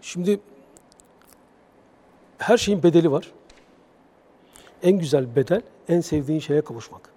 Şimdi 0.02 0.40
her 2.38 2.56
şeyin 2.56 2.82
bedeli 2.82 3.12
var. 3.12 3.32
En 4.82 4.98
güzel 4.98 5.36
bedel 5.36 5.62
en 5.88 6.00
sevdiğin 6.00 6.40
şeye 6.40 6.60
kavuşmak. 6.60 7.09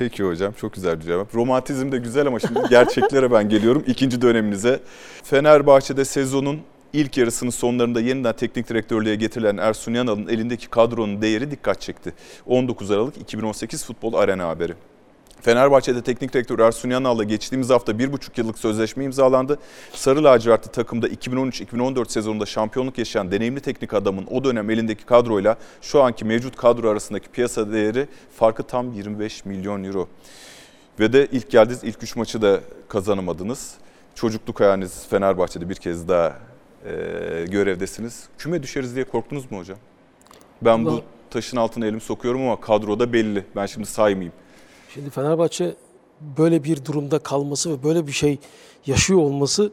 Peki 0.00 0.24
hocam 0.24 0.52
çok 0.52 0.72
güzel 0.72 1.00
bir 1.00 1.04
cevap. 1.04 1.34
Romantizm 1.34 1.92
de 1.92 1.98
güzel 1.98 2.26
ama 2.26 2.38
şimdi 2.38 2.60
gerçeklere 2.70 3.32
ben 3.32 3.48
geliyorum. 3.48 3.84
İkinci 3.86 4.22
döneminize. 4.22 4.80
Fenerbahçe'de 5.22 6.04
sezonun 6.04 6.60
ilk 6.92 7.16
yarısının 7.16 7.50
sonlarında 7.50 8.00
yeniden 8.00 8.36
teknik 8.36 8.68
direktörlüğe 8.68 9.14
getirilen 9.14 9.56
Ersun 9.56 9.94
Yanal'ın 9.94 10.28
elindeki 10.28 10.68
kadronun 10.68 11.22
değeri 11.22 11.50
dikkat 11.50 11.80
çekti. 11.80 12.12
19 12.46 12.90
Aralık 12.90 13.16
2018 13.16 13.84
Futbol 13.84 14.14
Arena 14.14 14.48
haberi. 14.48 14.74
Fenerbahçe'de 15.42 16.02
teknik 16.02 16.32
direktör 16.32 16.58
Ersun 16.58 16.90
Yanal'la 16.90 17.24
geçtiğimiz 17.24 17.70
hafta 17.70 17.92
1,5 17.92 18.40
yıllık 18.40 18.58
sözleşme 18.58 19.04
imzalandı. 19.04 19.58
Sarı 19.92 20.24
lacivertli 20.24 20.70
takımda 20.70 21.08
2013-2014 21.08 22.10
sezonunda 22.10 22.46
şampiyonluk 22.46 22.98
yaşayan 22.98 23.30
deneyimli 23.30 23.60
teknik 23.60 23.94
adamın 23.94 24.26
o 24.30 24.44
dönem 24.44 24.70
elindeki 24.70 25.04
kadroyla 25.04 25.56
şu 25.82 26.02
anki 26.02 26.24
mevcut 26.24 26.56
kadro 26.56 26.88
arasındaki 26.88 27.28
piyasa 27.28 27.72
değeri 27.72 28.08
farkı 28.36 28.62
tam 28.62 28.92
25 28.92 29.44
milyon 29.44 29.84
euro. 29.84 30.08
Ve 31.00 31.12
de 31.12 31.28
ilk 31.32 31.50
geldiğiniz 31.50 31.84
ilk 31.84 32.02
3 32.02 32.16
maçı 32.16 32.42
da 32.42 32.60
kazanamadınız. 32.88 33.74
Çocukluk 34.14 34.60
hayaliniz 34.60 35.06
Fenerbahçe'de 35.10 35.68
bir 35.68 35.74
kez 35.74 36.08
daha 36.08 36.38
e, 36.86 36.92
görevdesiniz. 37.50 38.28
Küme 38.38 38.62
düşeriz 38.62 38.94
diye 38.94 39.04
korktunuz 39.04 39.50
mu 39.50 39.58
hocam? 39.58 39.78
Ben 40.62 40.84
bu 40.84 41.02
taşın 41.30 41.56
altına 41.56 41.86
elimi 41.86 42.00
sokuyorum 42.00 42.42
ama 42.42 42.60
kadroda 42.60 43.12
belli. 43.12 43.44
Ben 43.56 43.66
şimdi 43.66 43.86
saymayayım. 43.86 44.32
Şimdi 44.94 45.10
Fenerbahçe 45.10 45.74
böyle 46.38 46.64
bir 46.64 46.84
durumda 46.84 47.18
kalması 47.18 47.70
ve 47.70 47.82
böyle 47.82 48.06
bir 48.06 48.12
şey 48.12 48.38
yaşıyor 48.86 49.20
olması 49.20 49.72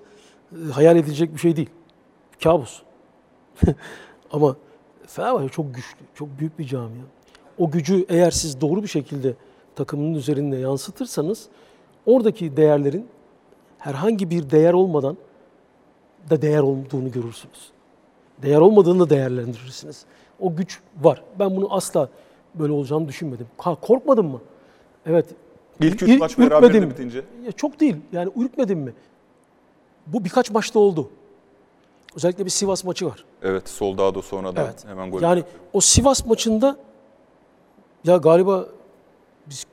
e, 0.51 0.71
hayal 0.71 0.97
edilecek 0.97 1.33
bir 1.33 1.39
şey 1.39 1.55
değil. 1.55 1.69
Kabus. 2.43 2.81
Ama 4.31 4.55
Fenerbahçe 5.07 5.49
çok 5.49 5.75
güçlü, 5.75 5.99
çok 6.15 6.39
büyük 6.39 6.59
bir 6.59 6.65
camia. 6.65 7.03
O 7.57 7.71
gücü 7.71 8.05
eğer 8.09 8.31
siz 8.31 8.61
doğru 8.61 8.83
bir 8.83 8.87
şekilde 8.87 9.33
takımının 9.75 10.13
üzerinde 10.13 10.57
yansıtırsanız 10.57 11.45
oradaki 12.05 12.57
değerlerin 12.57 13.07
herhangi 13.77 14.29
bir 14.29 14.49
değer 14.49 14.73
olmadan 14.73 15.17
da 16.29 16.41
değer 16.41 16.59
olduğunu 16.59 17.11
görürsünüz. 17.11 17.71
Değer 18.41 18.59
olmadığını 18.59 18.99
da 18.99 19.09
değerlendirirsiniz. 19.09 20.05
O 20.39 20.55
güç 20.55 20.79
var. 21.01 21.23
Ben 21.39 21.55
bunu 21.55 21.73
asla 21.73 22.09
böyle 22.55 22.73
olacağını 22.73 23.07
düşünmedim. 23.07 23.47
Ha, 23.57 23.75
korkmadım 23.75 24.27
mı? 24.27 24.41
Evet. 25.07 25.25
İlk 25.81 26.03
üç 26.03 26.19
maç 26.19 26.37
beraber 26.37 26.67
ürkmedim. 26.67 26.89
bitince. 26.89 27.23
Ya 27.45 27.51
çok 27.51 27.79
değil. 27.79 27.95
Yani 28.11 28.31
ürkmedim 28.35 28.79
mi? 28.79 28.93
Bu 30.07 30.25
birkaç 30.25 30.51
maçta 30.51 30.79
oldu. 30.79 31.09
Özellikle 32.15 32.45
bir 32.45 32.49
Sivas 32.49 32.83
maçı 32.83 33.05
var. 33.05 33.25
Evet 33.41 33.69
Soldado 33.69 34.21
sonra 34.21 34.55
da 34.55 34.61
Evet. 34.63 34.85
hemen 34.87 35.11
gol. 35.11 35.21
Yani 35.21 35.43
o 35.73 35.81
Sivas 35.81 36.25
maçında 36.25 36.77
ya 38.03 38.17
galiba 38.17 38.65
biz 39.45 39.65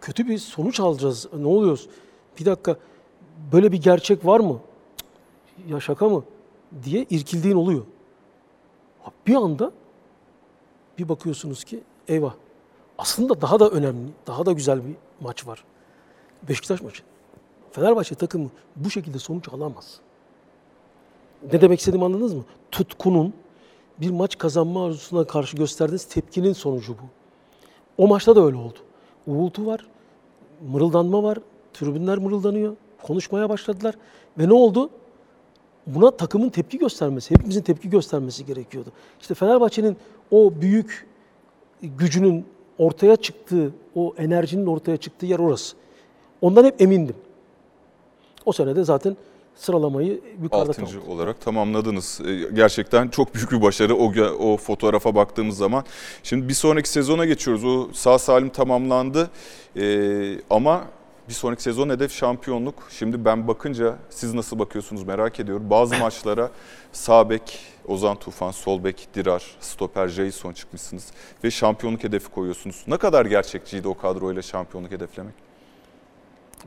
kötü 0.00 0.28
bir 0.28 0.38
sonuç 0.38 0.80
alacağız. 0.80 1.28
Ne 1.38 1.46
oluyoruz? 1.46 1.88
Bir 2.40 2.44
dakika 2.44 2.76
böyle 3.52 3.72
bir 3.72 3.82
gerçek 3.82 4.26
var 4.26 4.40
mı? 4.40 4.60
Ya 5.68 5.80
şaka 5.80 6.08
mı? 6.08 6.24
diye 6.84 7.06
irkildiğin 7.10 7.56
oluyor. 7.56 7.82
Bir 9.26 9.34
anda 9.34 9.72
bir 10.98 11.08
bakıyorsunuz 11.08 11.64
ki 11.64 11.80
eyvah. 12.08 12.34
Aslında 13.02 13.40
daha 13.40 13.60
da 13.60 13.68
önemli, 13.68 14.10
daha 14.26 14.46
da 14.46 14.52
güzel 14.52 14.78
bir 14.86 14.94
maç 15.20 15.46
var. 15.46 15.64
Beşiktaş 16.48 16.82
maçı. 16.82 17.02
Fenerbahçe 17.72 18.14
takımı 18.14 18.50
bu 18.76 18.90
şekilde 18.90 19.18
sonuç 19.18 19.48
alamaz. 19.48 20.00
Ne 21.52 21.60
demek 21.60 21.78
istediğimi 21.78 22.04
anladınız 22.04 22.34
mı? 22.34 22.44
Tutkunun 22.70 23.34
bir 24.00 24.10
maç 24.10 24.38
kazanma 24.38 24.86
arzusuna 24.86 25.24
karşı 25.24 25.56
gösterdiğiniz 25.56 26.04
tepkinin 26.04 26.52
sonucu 26.52 26.92
bu. 26.92 27.02
O 27.98 28.08
maçta 28.08 28.36
da 28.36 28.44
öyle 28.44 28.56
oldu. 28.56 28.78
Uğultu 29.26 29.66
var, 29.66 29.86
mırıldanma 30.68 31.22
var, 31.22 31.38
tribünler 31.74 32.18
mırıldanıyor, 32.18 32.76
konuşmaya 33.02 33.48
başladılar. 33.48 33.94
Ve 34.38 34.48
ne 34.48 34.54
oldu? 34.54 34.90
Buna 35.86 36.10
takımın 36.10 36.48
tepki 36.48 36.78
göstermesi, 36.78 37.34
hepimizin 37.34 37.62
tepki 37.62 37.90
göstermesi 37.90 38.46
gerekiyordu. 38.46 38.92
İşte 39.20 39.34
Fenerbahçe'nin 39.34 39.96
o 40.30 40.52
büyük 40.60 41.08
gücünün 41.82 42.46
ortaya 42.78 43.16
çıktığı, 43.16 43.72
o 43.94 44.14
enerjinin 44.18 44.66
ortaya 44.66 44.96
çıktığı 44.96 45.26
yer 45.26 45.38
orası. 45.38 45.76
Ondan 46.40 46.64
hep 46.64 46.82
emindim. 46.82 47.16
O 48.46 48.52
sene 48.52 48.76
de 48.76 48.84
zaten 48.84 49.16
sıralamayı 49.56 50.20
yukarıda 50.42 50.70
Altıncı 50.70 51.00
kaldı. 51.00 51.10
olarak 51.10 51.40
tamamladınız. 51.40 52.20
Ee, 52.26 52.54
Gerçekten 52.54 53.08
çok 53.08 53.34
büyük 53.34 53.52
bir 53.52 53.62
başarı 53.62 53.96
o, 53.96 54.12
o 54.52 54.56
fotoğrafa 54.56 55.14
baktığımız 55.14 55.56
zaman. 55.56 55.84
Şimdi 56.22 56.48
bir 56.48 56.54
sonraki 56.54 56.88
sezona 56.88 57.24
geçiyoruz. 57.24 57.64
O 57.64 57.88
sağ 57.92 58.18
salim 58.18 58.48
tamamlandı. 58.48 59.30
Ee, 59.76 60.38
ama 60.50 60.84
bir 61.28 61.34
sonraki 61.34 61.62
sezon 61.62 61.88
hedef 61.88 62.12
şampiyonluk. 62.12 62.74
Şimdi 62.90 63.24
ben 63.24 63.48
bakınca 63.48 63.96
siz 64.10 64.34
nasıl 64.34 64.58
bakıyorsunuz 64.58 65.02
merak 65.02 65.40
ediyorum. 65.40 65.70
Bazı 65.70 65.96
maçlara 66.00 66.50
sağ 66.92 67.30
bek 67.30 67.58
Ozan 67.88 68.16
Tufan, 68.16 68.50
sol 68.50 68.84
bek 68.84 69.08
Dirar, 69.14 69.56
stoper 69.60 70.08
Jason 70.08 70.52
çıkmışsınız. 70.52 71.12
Ve 71.44 71.50
şampiyonluk 71.50 72.04
hedefi 72.04 72.28
koyuyorsunuz. 72.28 72.84
Ne 72.86 72.96
kadar 72.96 73.26
gerçekçiydi 73.26 73.88
o 73.88 73.96
kadroyla 73.96 74.42
şampiyonluk 74.42 74.90
hedeflemek? 74.90 75.34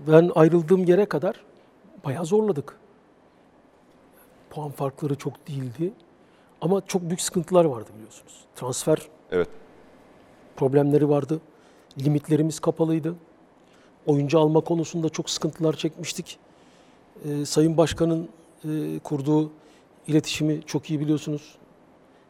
Ben 0.08 0.32
ayrıldığım 0.36 0.84
yere 0.84 1.06
kadar 1.06 1.36
bayağı 2.06 2.26
zorladık. 2.26 2.78
Puan 4.50 4.72
farkları 4.72 5.16
çok 5.16 5.48
değildi. 5.48 5.94
Ama 6.62 6.82
çok 6.88 7.02
büyük 7.02 7.22
sıkıntılar 7.22 7.66
vardı 7.66 7.90
biliyorsunuz. 7.96 8.34
Transfer 8.56 8.98
Evet. 9.32 9.50
problemleri 10.56 11.10
vardı. 11.10 11.42
Limitlerimiz 12.00 12.60
kapalıydı. 12.60 13.16
Oyuncu 14.06 14.40
alma 14.40 14.62
konusunda 14.62 15.10
çok 15.10 15.30
sıkıntılar 15.30 15.74
çekmiştik. 15.74 16.38
Ee, 17.26 17.46
Sayın 17.46 17.78
Başkan'ın 17.78 18.30
e, 18.66 19.00
kurduğu 19.00 19.52
iletişimi 20.08 20.62
çok 20.66 20.90
iyi 20.90 21.00
biliyorsunuz. 21.00 21.56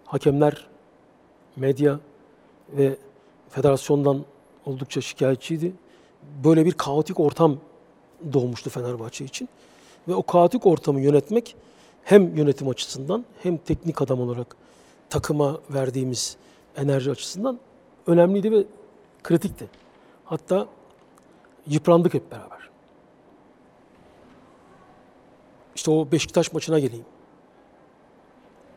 Hakemler, 0.06 0.68
medya 1.56 2.00
ve 2.70 2.96
federasyondan 3.50 4.26
oldukça 4.66 5.02
şikayetçiydi. 5.02 5.74
Böyle 6.44 6.66
bir 6.66 6.72
kaotik 6.72 7.20
ortam 7.20 7.58
doğmuştu 8.34 8.70
Fenerbahçe 8.70 9.26
için. 9.26 9.50
Ve 10.08 10.16
o 10.16 10.24
kaotik 10.24 10.66
ortamı 10.66 11.02
yönetmek 11.02 11.56
hem 12.04 12.38
yönetim 12.38 12.70
açısından 12.70 13.26
hem 13.44 13.58
teknik 13.58 14.02
adam 14.02 14.20
olarak 14.22 14.56
takıma 15.10 15.60
verdiğimiz 15.70 16.38
enerji 16.78 17.12
açısından 17.12 17.60
önemliydi 18.08 18.52
ve 18.52 18.64
kritikti. 19.24 19.70
Hatta 20.26 20.68
yıprandık 21.68 22.14
hep 22.14 22.32
beraber. 22.32 22.70
İşte 25.76 25.92
o 25.92 26.12
Beşiktaş 26.12 26.54
maçına 26.54 26.80
geleyim. 26.80 27.06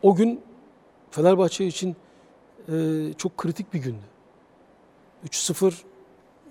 O 0.03 0.15
gün 0.15 0.41
Fenerbahçe 1.11 1.65
için 1.65 1.95
e, 2.69 2.73
çok 3.17 3.37
kritik 3.37 3.73
bir 3.73 3.79
gündü. 3.79 4.05
3-0 5.27 5.73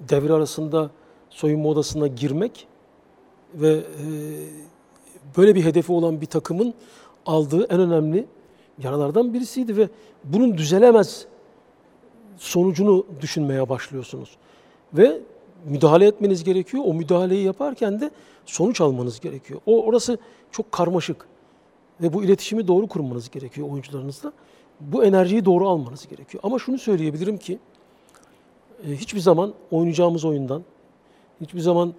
devre 0.00 0.32
arasında 0.32 0.90
soyunma 1.30 1.68
odasına 1.68 2.06
girmek 2.06 2.66
ve 3.54 3.70
e, 3.72 4.06
böyle 5.36 5.54
bir 5.54 5.64
hedefi 5.64 5.92
olan 5.92 6.20
bir 6.20 6.26
takımın 6.26 6.74
aldığı 7.26 7.64
en 7.64 7.80
önemli 7.80 8.26
yaralardan 8.82 9.34
birisiydi 9.34 9.76
ve 9.76 9.88
bunun 10.24 10.58
düzelemez 10.58 11.26
sonucunu 12.36 13.06
düşünmeye 13.20 13.68
başlıyorsunuz. 13.68 14.36
Ve 14.94 15.20
müdahale 15.64 16.06
etmeniz 16.06 16.44
gerekiyor. 16.44 16.84
O 16.86 16.94
müdahaleyi 16.94 17.44
yaparken 17.44 18.00
de 18.00 18.10
sonuç 18.46 18.80
almanız 18.80 19.20
gerekiyor. 19.20 19.60
O 19.66 19.84
orası 19.84 20.18
çok 20.52 20.72
karmaşık 20.72 21.26
ve 22.00 22.12
bu 22.12 22.24
iletişimi 22.24 22.68
doğru 22.68 22.86
kurmanız 22.86 23.30
gerekiyor 23.30 23.70
oyuncularınızla. 23.70 24.32
Bu 24.80 25.04
enerjiyi 25.04 25.44
doğru 25.44 25.68
almanız 25.68 26.08
gerekiyor. 26.08 26.44
Ama 26.46 26.58
şunu 26.58 26.78
söyleyebilirim 26.78 27.38
ki 27.38 27.58
e, 28.86 28.96
hiçbir 28.96 29.20
zaman 29.20 29.54
oynayacağımız 29.70 30.24
oyundan, 30.24 30.62
hiçbir 31.40 31.60
zaman 31.60 31.94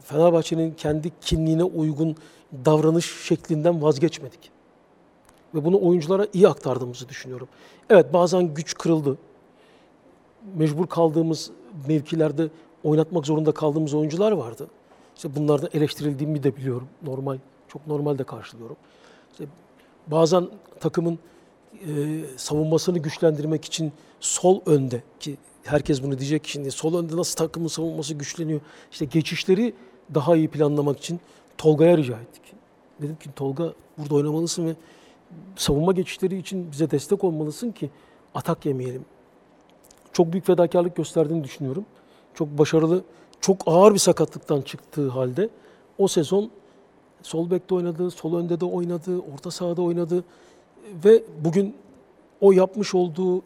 Fenerbahçe'nin 0.00 0.74
kendi 0.74 1.12
kimliğine 1.20 1.64
uygun 1.64 2.16
davranış 2.64 3.26
şeklinden 3.26 3.82
vazgeçmedik. 3.82 4.50
Ve 5.54 5.64
bunu 5.64 5.86
oyunculara 5.86 6.26
iyi 6.32 6.48
aktardığımızı 6.48 7.08
düşünüyorum. 7.08 7.48
Evet 7.90 8.12
bazen 8.12 8.54
güç 8.54 8.74
kırıldı. 8.74 9.18
Mecbur 10.54 10.86
kaldığımız 10.86 11.50
mevkilerde 11.88 12.48
oynatmak 12.84 13.26
zorunda 13.26 13.52
kaldığımız 13.52 13.94
oyuncular 13.94 14.32
vardı. 14.32 14.66
İşte 15.16 15.36
bunlardan 15.36 15.68
eleştirildiğimi 15.74 16.42
de 16.42 16.56
biliyorum. 16.56 16.88
Normal, 17.02 17.38
çok 17.68 17.86
normal 17.86 18.18
de 18.18 18.24
karşılıyorum. 18.24 18.76
İşte 19.34 19.44
bazen 20.06 20.48
takımın 20.80 21.18
e, 21.72 21.88
savunmasını 22.36 22.98
güçlendirmek 22.98 23.64
için 23.64 23.92
sol 24.20 24.60
önde 24.66 25.02
ki 25.20 25.36
herkes 25.64 26.02
bunu 26.02 26.18
diyecek 26.18 26.46
şimdi 26.46 26.70
sol 26.70 26.98
önde 26.98 27.16
nasıl 27.16 27.36
takımın 27.36 27.68
savunması 27.68 28.14
güçleniyor? 28.14 28.60
İşte 28.92 29.04
geçişleri 29.04 29.74
daha 30.14 30.36
iyi 30.36 30.48
planlamak 30.48 30.98
için 30.98 31.20
Tolga'ya 31.58 31.96
rica 31.96 32.14
ettik. 32.20 32.42
Dedim 33.02 33.16
ki 33.16 33.30
Tolga 33.36 33.72
burada 33.98 34.14
oynamalısın 34.14 34.66
ve 34.66 34.74
savunma 35.56 35.92
geçişleri 35.92 36.38
için 36.38 36.72
bize 36.72 36.90
destek 36.90 37.24
olmalısın 37.24 37.72
ki 37.72 37.90
atak 38.34 38.66
yemeyelim. 38.66 39.04
Çok 40.12 40.32
büyük 40.32 40.46
fedakarlık 40.46 40.96
gösterdiğini 40.96 41.44
düşünüyorum. 41.44 41.86
Çok 42.34 42.58
başarılı, 42.58 43.04
çok 43.40 43.62
ağır 43.66 43.94
bir 43.94 43.98
sakatlıktan 43.98 44.62
çıktığı 44.62 45.08
halde 45.08 45.48
o 45.98 46.08
sezon 46.08 46.50
sol 47.24 47.50
bekte 47.50 47.74
oynadı, 47.74 48.10
sol 48.10 48.36
önde 48.36 48.60
de 48.60 48.64
oynadı, 48.64 49.18
orta 49.34 49.50
sahada 49.50 49.82
oynadı 49.82 50.24
ve 51.04 51.22
bugün 51.44 51.76
o 52.40 52.52
yapmış 52.52 52.94
olduğu 52.94 53.42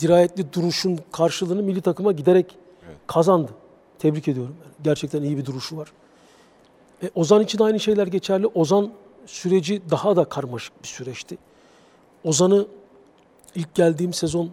dirayetli 0.00 0.52
duruşun 0.52 0.98
karşılığını 1.12 1.62
milli 1.62 1.80
takıma 1.80 2.12
giderek 2.12 2.56
kazandı. 3.06 3.50
Tebrik 3.98 4.28
ediyorum. 4.28 4.56
Gerçekten 4.84 5.22
iyi 5.22 5.38
bir 5.38 5.44
duruşu 5.44 5.76
var. 5.76 5.92
E, 7.02 7.10
Ozan 7.14 7.42
için 7.42 7.62
aynı 7.62 7.80
şeyler 7.80 8.06
geçerli. 8.06 8.46
Ozan 8.46 8.90
süreci 9.26 9.82
daha 9.90 10.16
da 10.16 10.24
karmaşık 10.24 10.82
bir 10.82 10.88
süreçti. 10.88 11.38
Ozan'ı 12.24 12.66
ilk 13.54 13.74
geldiğim 13.74 14.12
sezon 14.12 14.50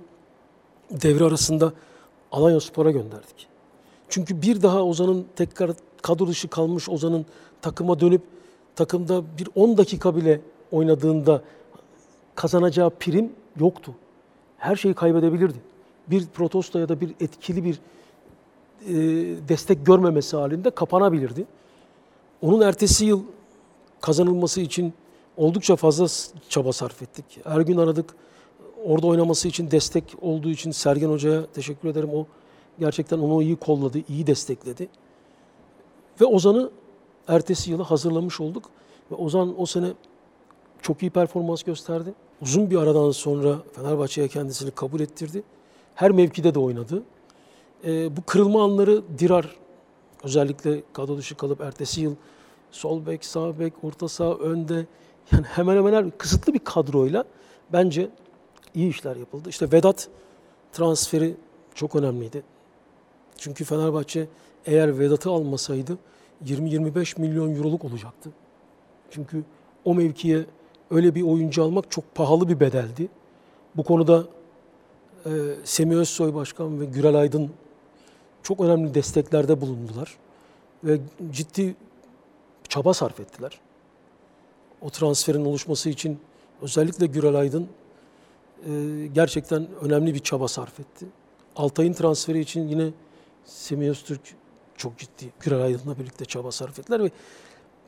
devre 0.92 1.24
arasında 1.24 1.74
Alanya 2.32 2.60
Spor'a 2.60 2.92
gönderdik. 2.92 3.48
Çünkü 4.10 4.42
bir 4.42 4.62
daha 4.62 4.84
Ozan'ın 4.84 5.26
tekrar 5.36 5.72
kadro 6.02 6.28
dışı 6.28 6.48
kalmış 6.48 6.90
Ozan'ın 6.90 7.26
takıma 7.66 8.00
dönüp 8.00 8.22
takımda 8.76 9.24
bir 9.38 9.48
10 9.56 9.78
dakika 9.78 10.16
bile 10.16 10.42
oynadığında 10.72 11.42
kazanacağı 12.36 12.90
prim 12.90 13.32
yoktu. 13.60 13.92
Her 14.58 14.76
şeyi 14.76 14.94
kaybedebilirdi. 14.94 15.58
Bir 16.08 16.28
protesto 16.28 16.80
ya 16.80 16.90
da 16.90 17.02
bir 17.02 17.10
etkili 17.20 17.64
bir 17.64 17.76
e, 17.76 18.94
destek 19.48 19.86
görmemesi 19.86 20.38
halinde 20.38 20.70
kapanabilirdi. 20.70 21.46
Onun 22.42 22.62
ertesi 22.62 23.06
yıl 23.06 23.24
kazanılması 24.02 24.62
için 24.62 24.94
oldukça 25.38 25.76
fazla 25.76 26.08
çaba 26.50 26.74
sarf 26.74 27.02
ettik. 27.02 27.26
Her 27.44 27.62
gün 27.62 27.78
aradık. 27.78 28.16
Orada 28.86 29.08
oynaması 29.08 29.48
için 29.48 29.72
destek 29.72 30.04
olduğu 30.22 30.50
için 30.50 30.72
Sergen 30.72 31.10
Hoca'ya 31.10 31.46
teşekkür 31.46 31.90
ederim. 31.90 32.10
O 32.14 32.26
gerçekten 32.80 33.20
onu 33.20 33.44
iyi 33.44 33.56
kolladı, 33.56 33.98
iyi 34.10 34.28
destekledi. 34.28 34.88
Ve 36.22 36.26
Ozan'ı 36.26 36.72
ertesi 37.28 37.72
yıla 37.72 37.92
hazırlamış 37.92 38.42
olduk. 38.42 38.70
Ve 39.12 39.16
Ozan 39.16 39.62
o 39.62 39.66
sene 39.66 39.88
çok 40.82 41.02
iyi 41.02 41.10
performans 41.10 41.64
gösterdi. 41.64 42.14
Uzun 42.42 42.70
bir 42.70 42.78
aradan 42.78 43.12
sonra 43.12 43.58
Fenerbahçe'ye 43.74 44.28
kendisini 44.28 44.72
kabul 44.72 45.00
ettirdi. 45.00 45.44
Her 45.96 46.12
mevkide 46.12 46.56
de 46.56 46.60
oynadı. 46.60 47.04
Ee, 47.86 48.18
bu 48.18 48.22
kırılma 48.22 48.64
anları 48.64 49.02
Dirar 49.20 49.56
özellikle 50.24 50.84
kadro 50.94 51.18
dışı 51.18 51.36
kalıp 51.38 51.62
ertesi 51.62 52.02
yıl 52.02 52.16
sol 52.72 53.06
bek, 53.06 53.26
sağ 53.26 53.60
bek, 53.60 53.74
orta 53.84 54.08
saha, 54.08 54.34
önde 54.34 54.86
yani 55.32 55.46
hemen 55.46 55.76
hemen 55.76 55.94
her 55.94 56.18
kısıtlı 56.18 56.54
bir 56.54 56.60
kadroyla 56.60 57.24
bence 57.74 58.10
iyi 58.74 58.90
işler 58.90 59.16
yapıldı. 59.16 59.50
İşte 59.50 59.72
Vedat 59.72 60.08
transferi 60.74 61.36
çok 61.76 61.96
önemliydi. 61.96 62.44
Çünkü 63.38 63.64
Fenerbahçe 63.64 64.28
eğer 64.66 65.00
Vedat'ı 65.00 65.30
almasaydı 65.30 65.98
20-25 66.46 67.22
milyon 67.22 67.56
euroluk 67.56 67.86
olacaktı. 67.86 68.30
Çünkü 69.12 69.44
o 69.86 69.96
mevkiye 69.96 70.46
öyle 70.92 71.16
bir 71.16 71.22
oyuncu 71.22 71.64
almak 71.64 71.92
çok 71.92 72.16
pahalı 72.16 72.50
bir 72.50 72.60
bedeldi. 72.60 73.08
Bu 73.76 73.84
konuda 73.84 74.24
e, 75.26 75.32
Semih 75.64 75.96
Özsoy 75.96 76.34
Başkan 76.34 76.80
ve 76.80 76.86
Gürel 76.86 77.16
Aydın 77.16 77.52
çok 78.44 78.60
önemli 78.60 78.94
desteklerde 78.94 79.62
bulundular. 79.62 80.18
Ve 80.84 81.00
ciddi 81.32 81.76
çaba 82.70 82.94
sarf 82.94 83.20
ettiler. 83.20 83.60
O 84.82 84.90
transferin 84.90 85.46
oluşması 85.46 85.90
için 85.90 86.20
özellikle 86.62 87.06
Gürel 87.06 87.36
Aydın 87.36 87.68
e, 88.66 88.72
gerçekten 89.14 89.68
önemli 89.82 90.14
bir 90.14 90.20
çaba 90.20 90.48
sarf 90.48 90.80
etti. 90.80 91.06
Altay'ın 91.56 91.94
transferi 91.94 92.40
için 92.40 92.68
yine 92.68 92.90
Semih 93.46 93.90
Öztürk 93.90 94.22
çok 94.78 94.98
ciddi 94.98 95.26
Gürel 95.40 95.62
Aydın'la 95.62 96.00
birlikte 96.00 96.26
çaba 96.26 96.52
sarf 96.52 96.80
ettiler 96.80 97.04
ve 97.04 97.12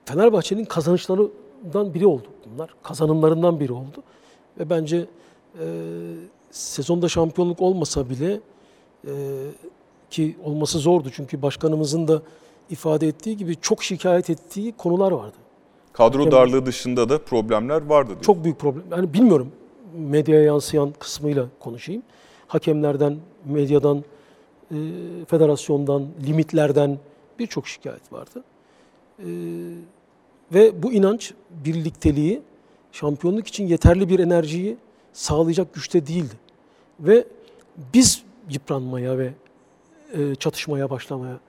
Fenerbahçe'nin 0.05 0.65
kazançlarından 0.65 1.93
biri 1.93 2.07
oldu 2.07 2.27
bunlar. 2.45 2.69
Kazanımlarından 2.83 3.59
biri 3.59 3.73
oldu. 3.73 4.03
Ve 4.59 4.69
bence 4.69 5.05
e, 5.59 5.65
sezonda 6.51 7.09
şampiyonluk 7.09 7.61
olmasa 7.61 8.09
bile 8.09 8.39
e, 9.07 9.13
ki 10.09 10.37
olması 10.43 10.79
zordu 10.79 11.09
çünkü 11.13 11.41
başkanımızın 11.41 12.07
da 12.07 12.21
ifade 12.69 13.07
ettiği 13.07 13.37
gibi 13.37 13.55
çok 13.61 13.83
şikayet 13.83 14.29
ettiği 14.29 14.71
konular 14.71 15.11
vardı. 15.11 15.35
Kadro 15.93 16.19
Hakem- 16.19 16.31
darlığı 16.31 16.65
dışında 16.65 17.09
da 17.09 17.23
problemler 17.23 17.85
vardı 17.85 18.09
diyor. 18.09 18.21
Çok 18.21 18.43
büyük 18.43 18.59
problem. 18.59 18.83
Yani 18.91 19.13
bilmiyorum 19.13 19.51
medyaya 19.97 20.43
yansıyan 20.43 20.93
kısmıyla 20.99 21.45
konuşayım. 21.59 22.03
Hakemlerden, 22.47 23.17
medyadan, 23.45 24.03
e, 24.71 24.75
federasyondan, 25.27 26.07
limitlerden 26.27 26.97
birçok 27.39 27.67
şikayet 27.67 28.13
vardı. 28.13 28.43
E, 29.19 29.27
ve 30.53 30.83
bu 30.83 30.93
inanç, 30.93 31.33
birlikteliği, 31.65 32.41
şampiyonluk 32.91 33.47
için 33.47 33.67
yeterli 33.67 34.09
bir 34.09 34.19
enerjiyi 34.19 34.77
sağlayacak 35.13 35.73
güçte 35.73 36.07
değildi. 36.07 36.35
Ve 36.99 37.27
biz 37.93 38.23
yıpranmaya 38.49 39.17
ve 39.17 39.33
e, 40.13 40.35
çatışmaya 40.35 40.89
başlamaya 40.89 41.39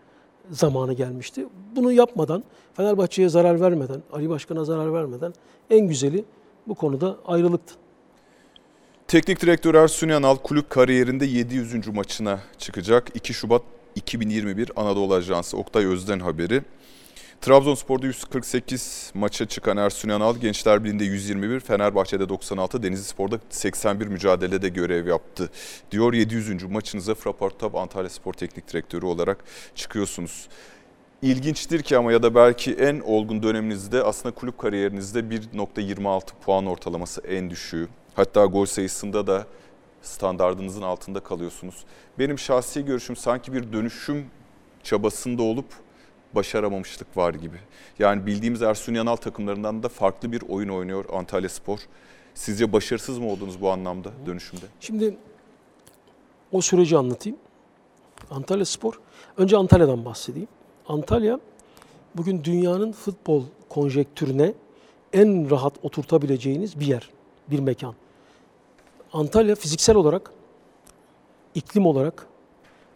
zamanı 0.51 0.93
gelmişti. 0.93 1.47
Bunu 1.77 1.93
yapmadan, 1.93 2.45
Fenerbahçe'ye 2.75 3.29
zarar 3.29 3.61
vermeden, 3.61 4.03
Ali 4.12 4.29
Başkan'a 4.29 4.64
zarar 4.64 4.93
vermeden 4.93 5.33
en 5.71 5.89
güzeli 5.89 6.25
bu 6.69 6.75
konuda 6.75 7.16
ayrılıktı. 7.27 7.75
Teknik 9.09 9.40
direktör 9.40 9.74
Ersun 9.74 10.09
Yanal 10.09 10.36
kulüp 10.36 10.70
kariyerinde 10.70 11.26
700. 11.26 11.88
maçına 11.88 12.40
çıkacak. 12.59 13.11
2 13.14 13.34
Şubat 13.34 13.62
2021 13.94 14.70
Anadolu 14.76 15.14
Ajansı 15.14 15.56
Oktay 15.56 15.86
Özden 15.86 16.20
haberi. 16.20 16.62
Trabzonspor'da 17.40 18.06
148 18.06 19.11
maça 19.14 19.46
çıkan 19.46 19.76
Ersun 19.76 20.09
Yanal 20.09 20.36
Gençler 20.36 20.84
Birliği'nde 20.84 21.04
121, 21.04 21.61
Fenerbahçe'de 21.61 22.28
96, 22.28 22.82
Denizli 22.82 23.04
Spor'da 23.04 23.40
81 23.50 24.06
mücadelede 24.06 24.68
görev 24.68 25.06
yaptı. 25.06 25.50
Diyor 25.90 26.12
700. 26.12 26.62
maçınıza 26.62 27.14
Fraportab 27.14 27.74
Antalya 27.74 28.11
Spor 28.11 28.32
Teknik 28.32 28.68
Direktörü 28.72 29.06
olarak 29.06 29.44
çıkıyorsunuz. 29.74 30.48
İlginçtir 31.22 31.82
ki 31.82 31.96
ama 31.96 32.12
ya 32.12 32.22
da 32.22 32.34
belki 32.34 32.74
en 32.74 33.00
olgun 33.00 33.42
döneminizde 33.42 34.02
aslında 34.02 34.34
kulüp 34.34 34.59
kariyerinizde 34.59 35.20
1.26 35.20 36.22
puan 36.44 36.66
ortalaması 36.66 37.20
en 37.20 37.50
düşüğü. 37.50 37.88
Hatta 38.19 38.47
gol 38.47 38.66
sayısında 38.66 39.27
da 39.27 39.47
standardınızın 40.03 40.83
altında 40.83 41.21
kalıyorsunuz. 41.21 41.85
Benim 42.19 42.39
şahsi 42.39 42.85
görüşüm 42.85 43.16
sanki 43.16 43.53
bir 43.53 43.73
dönüşüm 43.73 44.27
çabasında 44.83 45.43
olup 45.43 45.66
başaramamışlık 46.35 47.16
var 47.16 47.35
gibi. 47.35 47.57
Yani 47.99 48.27
bildiğimiz 48.27 48.62
Ersun 48.62 48.95
Yanal 48.95 49.16
takımlarından 49.16 49.83
da 49.83 49.89
farklı 49.89 50.33
bir 50.33 50.43
oyun 50.49 50.69
oynuyor 50.69 51.05
Antalya 51.12 51.49
Spor. 51.49 51.79
Sizce 52.35 52.73
başarısız 52.73 53.19
mı 53.19 53.31
oldunuz 53.31 53.61
bu 53.61 53.71
anlamda 53.71 54.11
dönüşümde? 54.27 54.64
Şimdi 54.81 55.16
o 56.53 56.61
süreci 56.61 56.97
anlatayım. 56.97 57.39
Antalya 58.31 58.64
Spor. 58.64 59.01
Önce 59.37 59.57
Antalya'dan 59.57 60.05
bahsedeyim. 60.05 60.49
Antalya 60.89 61.41
bugün 62.14 62.45
dünyanın 62.45 62.93
futbol 62.93 63.43
konjektürüne 63.69 64.55
en 65.12 65.51
rahat 65.51 65.73
oturtabileceğiniz 65.83 66.81
bir 66.81 66.87
yer, 66.87 67.11
bir 67.51 67.59
mekan. 67.59 67.95
Antalya 69.12 69.54
fiziksel 69.54 69.96
olarak, 69.96 70.30
iklim 71.54 71.86
olarak 71.86 72.26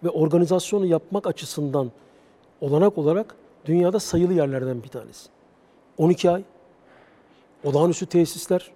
ve 0.04 0.08
organizasyonu 0.08 0.86
yapmak 0.86 1.26
açısından 1.26 1.92
olanak 2.60 2.98
olarak 2.98 3.34
dünyada 3.64 4.00
sayılı 4.00 4.32
yerlerden 4.32 4.82
bir 4.82 4.88
tanesi. 4.88 5.28
12 5.98 6.30
ay, 6.30 6.42
olağanüstü 7.64 8.06
tesisler, 8.06 8.70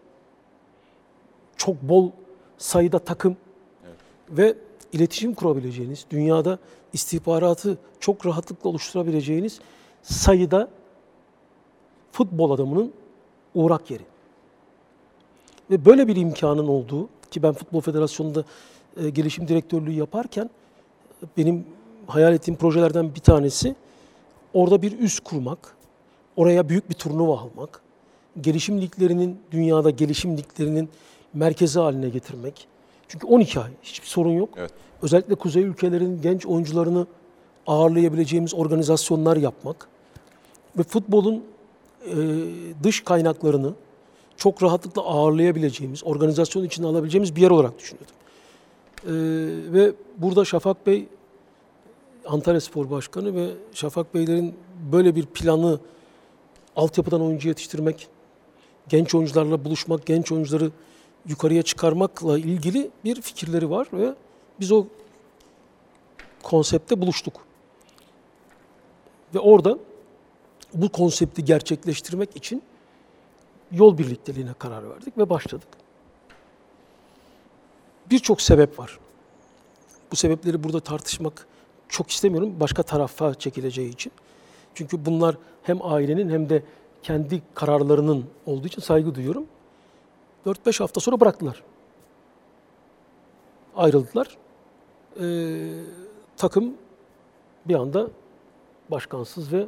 çok 1.57 1.83
bol 1.83 2.11
sayıda 2.59 2.99
takım 2.99 3.37
ve 4.31 4.55
iletişim 4.93 5.35
kurabileceğiniz, 5.35 6.07
dünyada 6.11 6.59
istihbaratı 6.93 7.79
çok 8.01 8.27
rahatlıkla 8.27 8.71
oluşturabileceğiniz 8.71 9.61
sayıda 10.03 10.69
futbol 12.13 12.51
adamının 12.51 12.93
uğrak 13.55 13.91
yeri. 13.91 14.03
Ve 15.71 15.85
böyle 15.85 16.09
bir 16.09 16.17
imkanın 16.17 16.69
olduğu 16.69 17.09
ki 17.31 17.43
ben 17.43 17.53
Futbol 17.53 17.81
Federasyonu'nda 17.81 18.45
e, 18.97 19.11
gelişim 19.11 19.49
direktörlüğü 19.49 19.93
yaparken 19.93 20.51
benim 21.37 21.65
hayal 22.07 22.35
ettiğim 22.35 22.57
projelerden 22.57 23.15
bir 23.15 23.21
tanesi 23.21 23.75
orada 24.55 24.83
bir 24.83 24.99
üs 24.99 25.21
kurmak, 25.21 25.77
oraya 26.37 26.69
büyük 26.69 26.91
bir 26.91 26.95
turnuva 26.95 27.39
almak, 27.39 27.81
gelişim 28.41 28.81
liglerinin, 28.81 29.39
dünyada 29.51 29.91
gelişim 29.91 30.37
liglerinin 30.37 30.89
merkezi 31.35 31.79
haline 31.79 32.09
getirmek. 32.09 32.67
Çünkü 33.09 33.27
12 33.27 33.61
ay 33.61 33.71
hiçbir 33.83 34.07
sorun 34.07 34.33
yok. 34.33 34.49
Evet. 34.57 34.71
Özellikle 35.03 35.35
kuzey 35.35 35.63
ülkelerinin 35.63 36.23
genç 36.23 36.47
oyuncularını 36.47 37.07
ağırlayabileceğimiz 37.67 38.55
organizasyonlar 38.55 39.37
yapmak 39.37 39.89
ve 40.79 40.83
futbolun 40.83 41.45
e, 42.07 42.15
dış 42.83 43.05
kaynaklarını 43.05 43.73
çok 44.37 44.63
rahatlıkla 44.63 45.03
ağırlayabileceğimiz, 45.03 46.05
organizasyon 46.05 46.65
içine 46.65 46.87
alabileceğimiz 46.87 47.37
bir 47.37 47.41
yer 47.41 47.51
olarak 47.51 47.79
düşünüyordum. 47.79 48.15
E, 49.05 49.13
ve 49.73 49.93
burada 50.19 50.45
Şafak 50.45 50.87
Bey, 50.87 51.09
Antalya 52.27 52.61
Spor 52.61 52.91
Başkanı 52.91 53.35
ve 53.35 53.51
Şafak 53.73 54.15
Beylerin 54.15 54.55
böyle 54.93 55.17
bir 55.17 55.27
planı 55.27 55.81
altyapıdan 56.77 57.23
oyuncu 57.23 57.49
yetiştirmek, 57.49 58.09
genç 58.89 59.15
oyuncularla 59.15 59.65
buluşmak, 59.65 60.07
genç 60.07 60.33
oyuncuları 60.33 60.71
yukarıya 61.29 61.63
çıkarmakla 61.63 62.39
ilgili 62.39 62.91
bir 63.05 63.21
fikirleri 63.21 63.71
var 63.71 63.89
ve 63.93 64.15
biz 64.61 64.73
o 64.73 64.87
konsepte 66.43 67.01
buluştuk. 67.01 67.35
Ve 69.35 69.39
orada 69.39 69.79
bu 70.75 70.89
konsepti 70.89 71.45
gerçekleştirmek 71.45 72.37
için 72.37 72.63
yol 73.73 73.99
birlikteliğine 73.99 74.53
karar 74.59 74.91
verdik 74.91 75.19
ve 75.19 75.31
başladık. 75.31 75.69
Birçok 78.11 78.41
sebep 78.41 78.79
var. 78.79 78.99
Bu 80.13 80.17
sebepleri 80.17 80.65
burada 80.65 80.81
tartışmak 80.81 81.47
çok 81.89 82.11
istemiyorum 82.11 82.55
başka 82.61 82.83
tarafa 82.83 83.35
çekileceği 83.35 83.91
için. 83.91 84.13
Çünkü 84.75 85.07
bunlar 85.07 85.37
hem 85.63 85.83
ailenin 85.83 86.29
hem 86.29 86.49
de 86.49 86.63
kendi 87.03 87.43
kararlarının 87.55 88.25
olduğu 88.47 88.67
için 88.67 88.83
saygı 88.83 89.15
duyuyorum. 89.15 89.47
4-5 90.47 90.79
hafta 90.79 91.01
sonra 91.01 91.21
bıraktılar. 91.21 91.63
Ayrıldılar. 93.77 94.37
Ee, 95.21 95.69
takım 96.37 96.75
bir 97.65 97.75
anda 97.75 98.09
başkansız 98.91 99.53
ve 99.53 99.67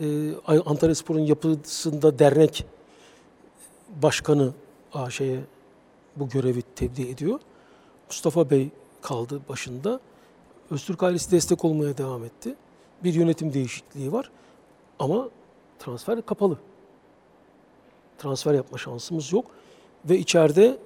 e, 0.00 0.34
Antalya 0.46 0.94
Spor'un 0.94 1.20
yapısında 1.20 2.18
dernek 2.18 2.66
başkanı 4.02 4.52
AŞ'ye 4.94 5.40
bu 6.16 6.28
görevi 6.28 6.62
tevdi 6.62 7.02
ediyor. 7.02 7.40
Mustafa 8.06 8.50
Bey 8.50 8.68
kaldı 9.02 9.40
başında. 9.48 10.00
Öztürk 10.70 11.02
ailesi 11.02 11.30
destek 11.30 11.64
olmaya 11.64 11.98
devam 11.98 12.24
etti. 12.24 12.54
Bir 13.04 13.14
yönetim 13.14 13.52
değişikliği 13.52 14.12
var 14.12 14.30
ama 14.98 15.28
transfer 15.78 16.22
kapalı. 16.22 16.58
Transfer 18.18 18.54
yapma 18.54 18.78
şansımız 18.78 19.32
yok. 19.32 19.46
Ve 20.04 20.18
içeride 20.18 20.78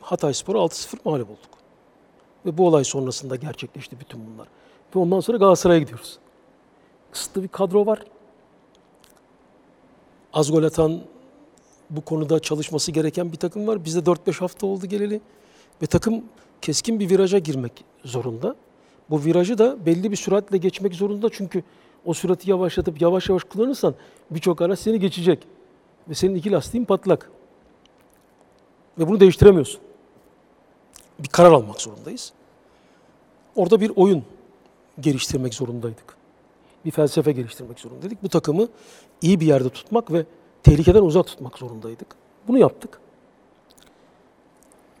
Hatay 0.00 0.34
Spor'a 0.34 0.58
6-0 0.58 0.96
mağlup 1.04 1.30
olduk. 1.30 1.50
Ve 2.46 2.58
bu 2.58 2.66
olay 2.66 2.84
sonrasında 2.84 3.36
gerçekleşti 3.36 4.00
bütün 4.00 4.20
bunlar. 4.26 4.48
Ve 4.96 4.98
ondan 4.98 5.20
sonra 5.20 5.38
Galatasaray'a 5.38 5.80
gidiyoruz. 5.80 6.18
Kısıtlı 7.12 7.42
bir 7.42 7.48
kadro 7.48 7.86
var. 7.86 8.04
Az 10.32 10.50
gol 10.52 10.62
atan 10.62 11.00
bu 11.90 12.00
konuda 12.00 12.40
çalışması 12.40 12.92
gereken 12.92 13.32
bir 13.32 13.36
takım 13.36 13.66
var. 13.66 13.84
Bizde 13.84 13.98
4-5 13.98 14.38
hafta 14.38 14.66
oldu 14.66 14.86
geleli. 14.86 15.20
Ve 15.82 15.86
takım 15.86 16.24
keskin 16.62 17.00
bir 17.00 17.10
viraja 17.10 17.38
girmek 17.38 17.84
zorunda. 18.04 18.56
Bu 19.10 19.24
virajı 19.24 19.58
da 19.58 19.86
belli 19.86 20.10
bir 20.10 20.16
süratle 20.16 20.58
geçmek 20.58 20.94
zorunda. 20.94 21.28
Çünkü 21.32 21.62
o 22.04 22.14
sürati 22.14 22.50
yavaşlatıp 22.50 23.00
yavaş 23.00 23.28
yavaş 23.28 23.44
kullanırsan 23.44 23.94
birçok 24.30 24.62
araç 24.62 24.78
seni 24.78 25.00
geçecek. 25.00 25.46
Ve 26.08 26.14
senin 26.14 26.34
iki 26.34 26.52
lastiğin 26.52 26.84
patlak. 26.84 27.30
Ve 28.98 29.08
bunu 29.08 29.20
değiştiremiyorsun. 29.20 29.80
Bir 31.18 31.28
karar 31.28 31.52
almak 31.52 31.80
zorundayız. 31.80 32.32
Orada 33.56 33.80
bir 33.80 33.92
oyun 33.96 34.24
geliştirmek 35.00 35.54
zorundaydık. 35.54 36.16
Bir 36.84 36.90
felsefe 36.90 37.32
geliştirmek 37.32 37.80
zorundaydık. 37.80 38.22
Bu 38.22 38.28
takımı 38.28 38.68
iyi 39.22 39.40
bir 39.40 39.46
yerde 39.46 39.68
tutmak 39.68 40.12
ve 40.12 40.26
tehlikeden 40.62 41.02
uzak 41.02 41.26
tutmak 41.26 41.58
zorundaydık. 41.58 42.06
Bunu 42.48 42.58
yaptık. 42.58 43.00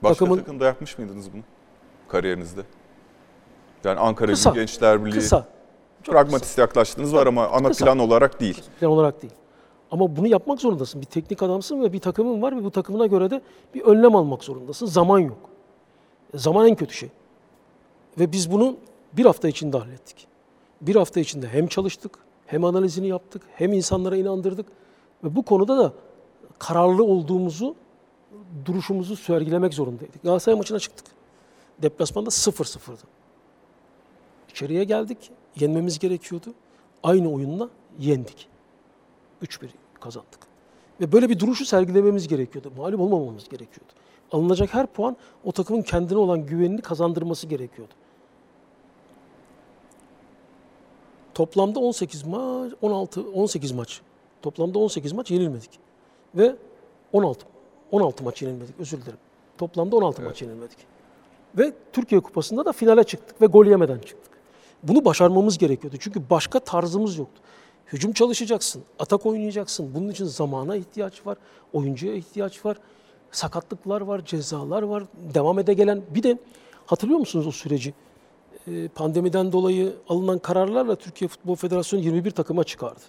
Başka 0.02 0.24
Takımın- 0.24 0.38
takımda 0.38 0.64
yapmış 0.64 0.98
mıydınız 0.98 1.32
bunu 1.32 1.42
kariyerinizde? 2.08 2.60
Yani 3.84 4.00
Ankara 4.00 4.32
Kısa, 4.32 4.50
Gençler 4.50 5.04
Birliği 5.04 5.18
Kısa. 5.18 5.46
Çok 6.02 6.14
pragmatist 6.14 6.58
yaklaştığınız 6.58 7.14
var 7.14 7.26
ama 7.26 7.48
ana 7.48 7.68
Kısa. 7.68 7.84
plan 7.84 7.98
olarak 7.98 8.40
değil. 8.40 8.62
plan 8.80 8.92
olarak 8.92 9.22
değil. 9.22 9.32
Ama 9.90 10.16
bunu 10.16 10.26
yapmak 10.26 10.60
zorundasın. 10.60 11.00
Bir 11.00 11.06
teknik 11.06 11.42
adamsın 11.42 11.82
ve 11.82 11.92
bir 11.92 11.98
takımın 11.98 12.42
var 12.42 12.56
ve 12.58 12.64
bu 12.64 12.70
takımına 12.70 13.06
göre 13.06 13.30
de 13.30 13.40
bir 13.74 13.80
önlem 13.82 14.16
almak 14.16 14.44
zorundasın. 14.44 14.86
Zaman 14.86 15.18
yok. 15.18 15.38
Zaman 16.34 16.68
en 16.68 16.74
kötü 16.74 16.94
şey. 16.94 17.08
Ve 18.18 18.32
biz 18.32 18.52
bunu 18.52 18.76
bir 19.12 19.24
hafta 19.24 19.48
içinde 19.48 19.78
hallettik. 19.78 20.26
Bir 20.80 20.96
hafta 20.96 21.20
içinde 21.20 21.48
hem 21.48 21.66
çalıştık, 21.66 22.18
hem 22.46 22.64
analizini 22.64 23.08
yaptık, 23.08 23.42
hem 23.54 23.72
insanlara 23.72 24.16
inandırdık. 24.16 24.66
Ve 25.24 25.36
bu 25.36 25.42
konuda 25.42 25.78
da 25.78 25.92
kararlı 26.58 27.04
olduğumuzu, 27.04 27.74
duruşumuzu 28.64 29.16
sergilemek 29.16 29.74
zorundaydık. 29.74 30.22
Galatasaray 30.22 30.58
maçına 30.58 30.78
çıktık. 30.78 31.06
Deplasmanda 31.82 32.30
0-0'dı. 32.30 33.02
İçeriye 34.50 34.84
geldik, 34.84 35.30
yenmemiz 35.60 35.98
gerekiyordu. 35.98 36.54
Aynı 37.02 37.32
oyunla 37.32 37.68
yendik. 37.98 38.48
3-1 39.42 39.68
kazandık. 40.00 40.40
Ve 41.00 41.12
böyle 41.12 41.28
bir 41.28 41.38
duruşu 41.38 41.64
sergilememiz 41.64 42.28
gerekiyordu. 42.28 42.72
Mağlup 42.76 43.00
olmamamız 43.00 43.48
gerekiyordu. 43.48 43.92
Alınacak 44.32 44.74
her 44.74 44.86
puan 44.86 45.16
o 45.44 45.52
takımın 45.52 45.82
kendine 45.82 46.18
olan 46.18 46.46
güvenini 46.46 46.82
kazandırması 46.82 47.46
gerekiyordu. 47.46 47.94
Toplamda 51.34 51.80
18 51.80 52.26
maç, 52.26 52.72
16 52.82 53.30
18 53.30 53.72
maç. 53.72 54.00
Toplamda 54.42 54.78
18 54.78 55.12
maç 55.12 55.30
yenilmedik. 55.30 55.70
Ve 56.34 56.56
16 57.12 57.46
16 57.92 58.24
maç 58.24 58.42
yenilmedik. 58.42 58.74
Özür 58.80 59.02
dilerim. 59.02 59.18
Toplamda 59.58 59.96
16 59.96 60.22
maç 60.22 60.42
yenilmedik. 60.42 60.78
Ve 61.58 61.72
Türkiye 61.92 62.20
Kupası'nda 62.20 62.64
da 62.64 62.72
finale 62.72 63.04
çıktık 63.04 63.42
ve 63.42 63.46
gol 63.46 63.66
yemeden 63.66 63.98
çıktık. 63.98 64.30
Bunu 64.82 65.04
başarmamız 65.04 65.58
gerekiyordu. 65.58 65.96
Çünkü 66.00 66.30
başka 66.30 66.60
tarzımız 66.60 67.18
yoktu. 67.18 67.42
Hücum 67.92 68.12
çalışacaksın, 68.12 68.82
atak 68.98 69.26
oynayacaksın. 69.26 69.94
Bunun 69.94 70.08
için 70.08 70.24
zamana 70.24 70.76
ihtiyaç 70.76 71.26
var, 71.26 71.38
oyuncuya 71.72 72.14
ihtiyaç 72.14 72.64
var. 72.64 72.76
Sakatlıklar 73.30 74.00
var, 74.00 74.24
cezalar 74.24 74.82
var. 74.82 75.04
Devam 75.34 75.58
ede 75.58 75.74
gelen 75.74 76.02
bir 76.10 76.22
de 76.22 76.38
hatırlıyor 76.86 77.18
musunuz 77.18 77.46
o 77.46 77.50
süreci? 77.50 77.94
Ee, 78.68 78.88
Pandemiden 78.88 79.52
dolayı 79.52 79.92
alınan 80.08 80.38
kararlarla 80.38 80.96
Türkiye 80.96 81.28
Futbol 81.28 81.54
Federasyonu 81.54 82.02
21 82.02 82.30
takıma 82.30 82.64
çıkardı. 82.64 83.00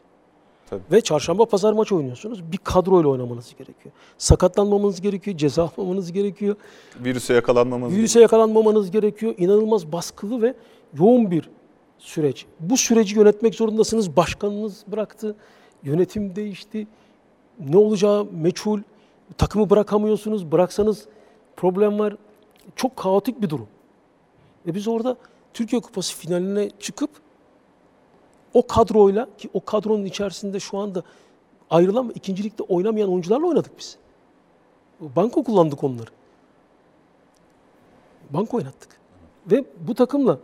Tabii. 0.72 0.82
Ve 0.92 1.02
çarşamba 1.02 1.46
pazar 1.46 1.74
maç 1.74 1.92
oynuyorsunuz. 1.92 2.52
Bir 2.52 2.58
kadroyla 2.58 3.10
oynamanız 3.10 3.56
gerekiyor. 3.58 3.96
Sakatlanmamanız 4.18 5.02
gerekiyor, 5.02 5.38
ceza 5.38 5.64
almamanız 5.78 6.12
gerekiyor. 6.12 6.56
Virüse 7.00 7.34
yakalanmamız 7.34 7.96
Virüse 7.96 8.22
yakalanmamanız 8.22 8.92
gerekiyor. 8.92 9.36
İnanılmaz 9.38 9.92
baskılı 9.92 10.42
ve 10.42 10.54
yoğun 11.00 11.32
bir 11.32 11.50
süreç. 11.98 12.46
Bu 12.60 12.78
süreci 12.78 13.16
yönetmek 13.16 13.56
zorundasınız. 13.56 14.16
Başkanınız 14.16 14.84
bıraktı, 14.88 15.36
yönetim 15.84 16.36
değişti. 16.36 16.88
Ne 17.60 17.78
olacağı 17.78 18.26
meçhul. 18.32 18.80
Takımı 19.38 19.70
bırakamıyorsunuz. 19.70 20.52
Bıraksanız 20.52 21.06
problem 21.58 22.00
var. 22.00 22.16
Çok 22.76 22.96
kaotik 22.96 23.42
bir 23.42 23.50
durum. 23.50 23.68
Ve 24.68 24.76
biz 24.76 24.88
orada 24.88 25.18
Türkiye 25.54 25.82
Kupası 25.82 26.18
finaline 26.18 26.70
çıkıp 26.80 27.10
o 28.54 28.68
kadroyla 28.68 29.28
ki 29.38 29.50
o 29.54 29.66
kadronun 29.66 30.06
içerisinde 30.06 30.60
şu 30.60 30.78
anda 30.78 31.04
ayrılan 31.70 32.12
ikincilikte 32.16 32.64
oynamayan 32.64 33.10
oyuncularla 33.10 33.48
oynadık 33.48 33.72
biz. 33.80 33.98
Banko 35.00 35.44
kullandık 35.44 35.84
onları. 35.84 36.10
Banko 38.30 38.58
oynattık. 38.58 38.90
Ve 39.52 39.66
bu 39.88 39.96
takımla 39.96 40.40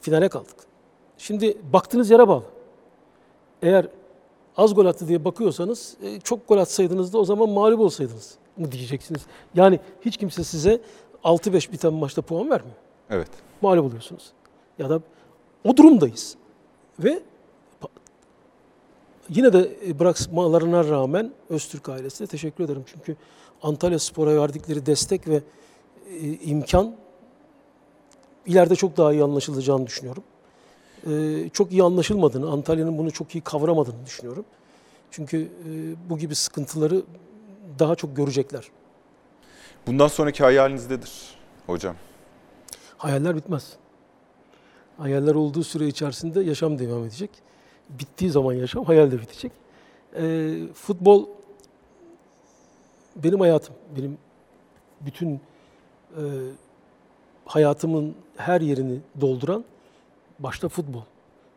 finale 0.00 0.28
kaldık. 0.28 0.56
Şimdi 1.18 1.58
baktığınız 1.72 2.10
yere 2.10 2.28
bağlı. 2.28 2.44
Eğer 3.62 3.86
az 4.56 4.74
gol 4.74 4.86
attı 4.86 5.08
diye 5.08 5.24
bakıyorsanız 5.24 5.96
e, 6.02 6.20
çok 6.20 6.48
gol 6.48 6.58
atsaydınız 6.58 7.12
da 7.12 7.18
o 7.18 7.24
zaman 7.24 7.48
mağlup 7.48 7.80
olsaydınız. 7.80 8.38
mı 8.56 8.72
diyeceksiniz. 8.72 9.26
Yani 9.54 9.80
hiç 10.00 10.16
kimse 10.16 10.44
size 10.44 10.80
6-5 11.24 11.72
biten 11.72 11.92
maçta 11.92 12.22
puan 12.22 12.50
vermiyor. 12.50 12.76
Evet. 13.10 13.30
Mağlup 13.62 13.84
oluyorsunuz. 13.84 14.32
Ya 14.78 14.90
da 14.90 15.00
o 15.64 15.76
durumdayız. 15.76 16.36
Ve 16.98 17.22
yine 19.28 19.52
de 19.52 19.76
e, 19.86 19.98
bırakmalarına 19.98 20.88
rağmen 20.88 21.32
Öztürk 21.48 21.88
ailesine 21.88 22.26
teşekkür 22.26 22.64
ederim. 22.64 22.82
Çünkü 22.86 23.16
Antalya 23.62 23.98
Spor'a 23.98 24.42
verdikleri 24.42 24.86
destek 24.86 25.28
ve 25.28 25.42
e, 26.10 26.32
imkan 26.32 26.96
ileride 28.46 28.76
çok 28.76 28.96
daha 28.96 29.12
iyi 29.12 29.22
anlaşılacağını 29.22 29.86
düşünüyorum. 29.86 30.22
E, 31.06 31.48
çok 31.48 31.72
iyi 31.72 31.82
anlaşılmadığını, 31.82 32.50
Antalya'nın 32.50 32.98
bunu 32.98 33.10
çok 33.10 33.34
iyi 33.34 33.40
kavramadığını 33.40 34.06
düşünüyorum. 34.06 34.44
Çünkü 35.10 35.38
e, 35.42 35.70
bu 36.10 36.18
gibi 36.18 36.34
sıkıntıları 36.34 37.02
daha 37.78 37.94
çok 37.94 38.16
görecekler. 38.16 38.64
Bundan 39.86 40.08
sonraki 40.08 40.42
hayaliniz 40.44 40.90
nedir 40.90 41.10
hocam? 41.66 41.96
Hayaller 42.98 43.36
bitmez. 43.36 43.72
Hayaller 44.98 45.34
olduğu 45.34 45.64
süre 45.64 45.86
içerisinde 45.86 46.40
yaşam 46.40 46.78
devam 46.78 47.04
edecek. 47.04 47.30
Bittiği 47.88 48.30
zaman 48.30 48.54
yaşam, 48.54 48.84
hayal 48.84 49.10
de 49.10 49.20
bitecek. 49.20 49.52
Ee, 50.16 50.58
futbol 50.74 51.26
benim 53.16 53.40
hayatım. 53.40 53.74
Benim 53.96 54.18
bütün 55.00 55.40
e, 56.16 56.22
hayatımın 57.44 58.14
her 58.36 58.60
yerini 58.60 59.00
dolduran 59.20 59.64
başta 60.38 60.68
futbol. 60.68 61.02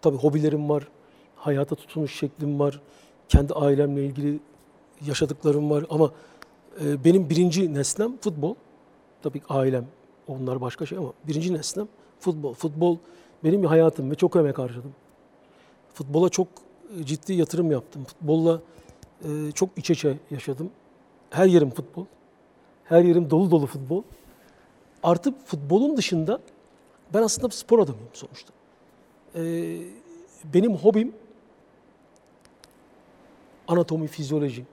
Tabii 0.02 0.18
hobilerim 0.18 0.70
var, 0.70 0.88
hayata 1.36 1.76
tutunuş 1.76 2.20
şeklim 2.20 2.60
var, 2.60 2.82
kendi 3.30 3.54
ailemle 3.54 4.06
ilgili 4.06 4.40
yaşadıklarım 5.06 5.70
var 5.70 5.86
ama 5.90 6.12
e, 6.84 7.04
benim 7.04 7.30
birinci 7.30 7.74
nesnem 7.74 8.18
futbol. 8.18 8.56
Tabii 9.24 9.42
ailem, 9.50 9.86
onlar 10.28 10.62
başka 10.62 10.86
şey 10.86 10.98
ama 10.98 11.14
birinci 11.28 11.54
nesnem 11.54 11.88
futbol. 12.20 12.54
Futbol 12.54 12.98
benim 13.44 13.66
hayatım 13.66 14.12
ve 14.12 14.16
çok 14.16 14.36
emek 14.36 14.60
harcadım. 14.60 14.94
Futbola 15.94 16.30
çok 16.30 16.48
e, 17.00 17.06
ciddi 17.06 17.34
yatırım 17.34 17.72
yaptım. 17.72 18.04
Futbolla 18.04 18.62
e, 19.24 19.52
çok 19.52 19.70
iç 19.78 19.90
içe 19.90 20.18
yaşadım. 20.32 20.72
Her 21.30 21.46
yerim 21.46 21.70
futbol. 21.70 22.06
Her 22.84 23.02
yerim 23.04 23.30
dolu 23.30 23.52
dolu 23.52 23.66
futbol. 23.66 24.04
Artık 25.04 25.48
futbolun 25.48 25.98
dışında 25.98 26.40
ben 27.14 27.22
aslında 27.24 27.48
bir 27.48 27.54
spor 27.54 27.80
adamıyım 27.80 28.10
sonuçta. 28.14 28.54
E, 29.36 29.42
benim 30.54 30.76
hobim 30.76 31.14
anatomi, 33.68 34.08
fizyoloji. 34.08 34.66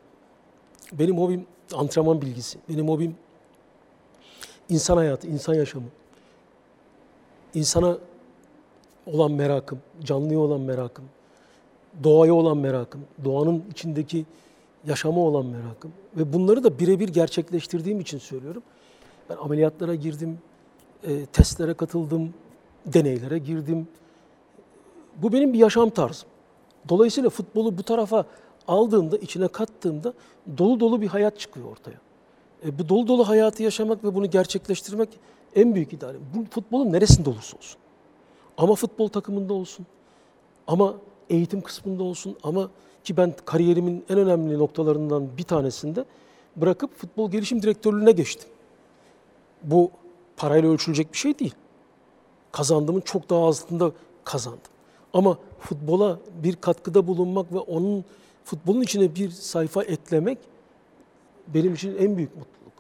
Benim 0.93 1.19
hobim 1.19 1.47
antrenman 1.75 2.23
bilgisi. 2.23 2.59
Benim 2.69 2.89
hobim 2.89 3.17
insan 4.69 4.97
hayatı, 4.97 5.27
insan 5.27 5.55
yaşamı. 5.55 5.87
İnsana 7.55 7.99
olan 9.13 9.33
merakım, 9.33 9.79
canlıya 10.05 10.39
olan 10.39 10.61
merakım, 10.61 11.05
doğaya 12.05 12.35
olan 12.35 12.59
merakım, 12.59 13.01
doğanın 13.25 13.65
içindeki 13.71 14.27
yaşama 14.87 15.21
olan 15.21 15.47
merakım. 15.47 15.93
Ve 16.17 16.33
bunları 16.33 16.65
da 16.65 16.79
birebir 16.79 17.09
gerçekleştirdiğim 17.09 18.01
için 18.01 18.19
söylüyorum. 18.19 18.63
Ben 19.31 19.37
ameliyatlara 19.37 19.95
girdim, 19.95 20.39
e, 21.05 21.27
testlere 21.27 21.75
katıldım, 21.75 22.35
deneylere 22.87 23.39
girdim. 23.39 23.89
Bu 25.17 25.33
benim 25.33 25.53
bir 25.53 25.59
yaşam 25.59 25.91
tarzım. 25.91 26.29
Dolayısıyla 26.89 27.31
futbolu 27.31 27.79
bu 27.79 27.83
tarafa 27.83 28.25
aldığımda, 28.69 29.17
içine 29.17 29.49
kattığımda 29.49 30.13
dolu 30.59 30.81
dolu 30.81 31.01
bir 31.01 31.07
hayat 31.07 31.39
çıkıyor 31.39 31.67
ortaya. 31.71 31.99
E, 32.65 32.79
bu 32.79 32.89
dolu 32.89 33.09
dolu 33.09 33.29
hayatı 33.29 33.63
yaşamak 33.63 34.05
ve 34.05 34.15
bunu 34.15 34.31
gerçekleştirmek 34.31 35.09
en 35.55 35.75
büyük 35.75 35.93
idealim. 35.93 36.21
Bu 36.35 36.45
futbolun 36.51 36.93
neresinde 36.93 37.31
olursa 37.31 37.57
olsun. 37.57 37.81
Ama 38.59 38.75
futbol 38.75 39.09
takımında 39.09 39.55
olsun. 39.55 39.87
Ama 40.67 40.95
eğitim 41.31 41.61
kısmında 41.61 42.03
olsun. 42.03 42.37
Ama 42.43 42.71
ki 43.05 43.17
ben 43.17 43.35
kariyerimin 43.45 44.05
en 44.09 44.19
önemli 44.19 44.59
noktalarından 44.59 45.29
bir 45.39 45.43
tanesinde 45.43 46.05
bırakıp 46.57 46.99
futbol 46.99 47.31
gelişim 47.31 47.63
direktörlüğüne 47.63 48.13
geçtim. 48.13 48.49
Bu 49.63 49.91
parayla 50.37 50.71
ölçülecek 50.71 51.13
bir 51.13 51.19
şey 51.19 51.39
değil. 51.39 51.55
Kazandığımın 52.53 53.01
çok 53.01 53.31
daha 53.31 53.47
azında 53.47 53.93
kazandım. 54.25 54.61
Ama 55.13 55.39
futbola 55.59 56.19
bir 56.43 56.57
katkıda 56.57 57.07
bulunmak 57.07 57.53
ve 57.53 57.59
onun 57.59 58.05
futbolun 58.45 58.81
içine 58.81 59.15
bir 59.15 59.31
sayfa 59.31 59.83
eklemek 59.83 60.39
benim 61.55 61.75
için 61.75 61.97
en 61.99 62.17
büyük 62.17 62.37
mutluluk. 62.37 62.73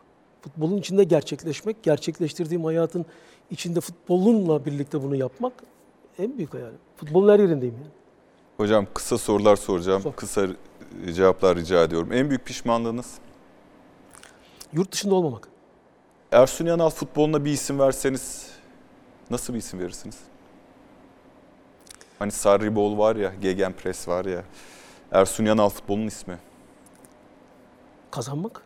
Futbolun 0.43 0.76
içinde 0.76 1.05
gerçekleşmek, 1.05 1.83
gerçekleştirdiğim 1.83 2.64
hayatın 2.64 3.07
içinde 3.51 3.80
futbolunla 3.80 4.64
birlikte 4.64 5.03
bunu 5.03 5.16
yapmak 5.16 5.53
en 6.18 6.36
büyük 6.38 6.55
hayalim. 6.55 6.78
Futbolun 6.96 7.32
her 7.32 7.38
yerindeyim 7.40 7.74
yani. 7.74 7.92
Hocam 8.57 8.86
kısa 8.94 9.18
sorular 9.18 9.57
soracağım. 9.57 10.03
Sor. 10.03 10.12
Kısa 10.12 10.46
cevaplar 11.14 11.57
rica 11.57 11.84
ediyorum. 11.84 12.12
En 12.12 12.28
büyük 12.28 12.46
pişmanlığınız? 12.46 13.14
Yurt 14.72 14.92
dışında 14.92 15.14
olmamak. 15.14 15.49
Ersun 16.32 16.66
Yanal 16.66 16.90
futboluna 16.90 17.44
bir 17.44 17.53
isim 17.53 17.78
verseniz 17.78 18.51
nasıl 19.30 19.55
bir 19.55 19.59
isim 19.59 19.80
verirsiniz? 19.80 20.18
Hani 22.18 22.30
Sarribol 22.32 22.99
var 22.99 23.16
ya, 23.16 23.34
Gegenpress 23.40 24.09
var 24.09 24.24
ya. 24.24 24.44
Ersun 25.12 25.44
Yanal 25.44 25.68
futbolun 25.68 26.07
ismi. 26.07 26.38
Kazanmak. 28.11 28.62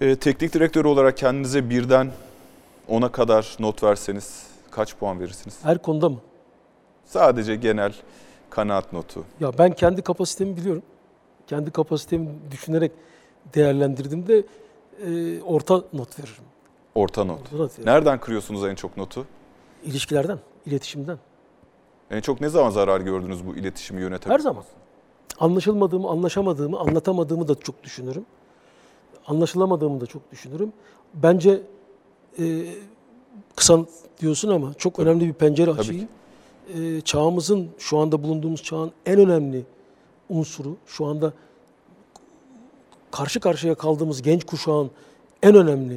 Ee, 0.00 0.16
teknik 0.16 0.52
direktör 0.52 0.84
olarak 0.84 1.16
kendinize 1.16 1.70
birden 1.70 2.12
10'a 2.88 3.12
kadar 3.12 3.56
not 3.58 3.82
verseniz 3.82 4.46
kaç 4.70 4.96
puan 4.96 5.20
verirsiniz? 5.20 5.58
Her 5.62 5.78
konuda 5.78 6.08
mı? 6.08 6.18
Sadece 7.04 7.56
genel 7.56 7.94
kanaat 8.50 8.92
notu. 8.92 9.24
Ya 9.40 9.58
ben 9.58 9.72
kendi 9.72 10.02
kapasitemi 10.02 10.56
biliyorum. 10.56 10.82
Kendi 11.46 11.70
kapasitemi 11.70 12.28
düşünerek 12.50 12.92
değerlendirdiğimde 13.54 14.44
e, 15.06 15.42
orta 15.42 15.82
not 15.92 16.18
veririm. 16.20 16.44
Orta 16.94 17.24
not. 17.24 17.40
Orta 17.40 17.56
not 17.56 17.70
veririm. 17.70 17.92
Nereden 17.92 18.20
kırıyorsunuz 18.20 18.64
en 18.64 18.74
çok 18.74 18.96
notu? 18.96 19.26
İlişkilerden, 19.84 20.38
iletişimden. 20.66 21.18
En 22.10 22.20
çok 22.20 22.40
ne 22.40 22.48
zaman 22.48 22.70
zarar 22.70 23.00
gördünüz 23.00 23.46
bu 23.46 23.56
iletişimi 23.56 24.00
yöneterek? 24.00 24.34
Her 24.34 24.38
zaman. 24.38 24.64
Anlaşılmadığımı, 25.40 26.08
anlaşamadığımı, 26.08 26.78
anlatamadığımı 26.78 27.48
da 27.48 27.54
çok 27.54 27.82
düşünürüm. 27.84 28.26
Anlaşılamadığımı 29.26 30.00
da 30.00 30.06
çok 30.06 30.32
düşünürüm. 30.32 30.72
Bence 31.14 31.62
e, 32.38 32.66
kısa 33.56 33.78
diyorsun 34.20 34.48
ama 34.48 34.74
çok 34.74 34.98
önemli 34.98 35.26
bir 35.26 35.32
pencere 35.32 35.70
açayım. 35.70 36.08
E, 36.74 37.00
çağımızın, 37.00 37.68
şu 37.78 37.98
anda 37.98 38.22
bulunduğumuz 38.22 38.62
çağın 38.62 38.92
en 39.06 39.18
önemli 39.18 39.64
unsuru, 40.28 40.76
şu 40.86 41.06
anda 41.06 41.32
karşı 43.10 43.40
karşıya 43.40 43.74
kaldığımız 43.74 44.22
genç 44.22 44.44
kuşağın 44.44 44.90
en 45.42 45.54
önemli 45.54 45.94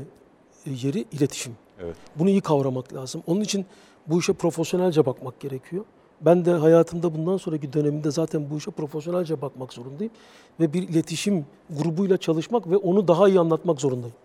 e, 0.65 0.71
yeri 0.71 1.05
iletişim. 1.11 1.55
Evet. 1.79 1.95
Bunu 2.15 2.29
iyi 2.29 2.41
kavramak 2.41 2.93
lazım. 2.93 3.23
Onun 3.27 3.41
için 3.41 3.65
bu 4.07 4.19
işe 4.19 4.33
profesyonelce 4.33 5.05
bakmak 5.05 5.39
gerekiyor. 5.39 5.85
Ben 6.21 6.45
de 6.45 6.51
hayatımda 6.51 7.15
bundan 7.15 7.37
sonraki 7.37 7.73
döneminde 7.73 8.11
zaten 8.11 8.49
bu 8.49 8.57
işe 8.57 8.71
profesyonelce 8.71 9.41
bakmak 9.41 9.73
zorundayım. 9.73 10.13
Ve 10.59 10.73
bir 10.73 10.89
iletişim 10.89 11.45
grubuyla 11.69 12.17
çalışmak 12.17 12.69
ve 12.69 12.77
onu 12.77 13.07
daha 13.07 13.29
iyi 13.29 13.39
anlatmak 13.39 13.81
zorundayım. 13.81 14.15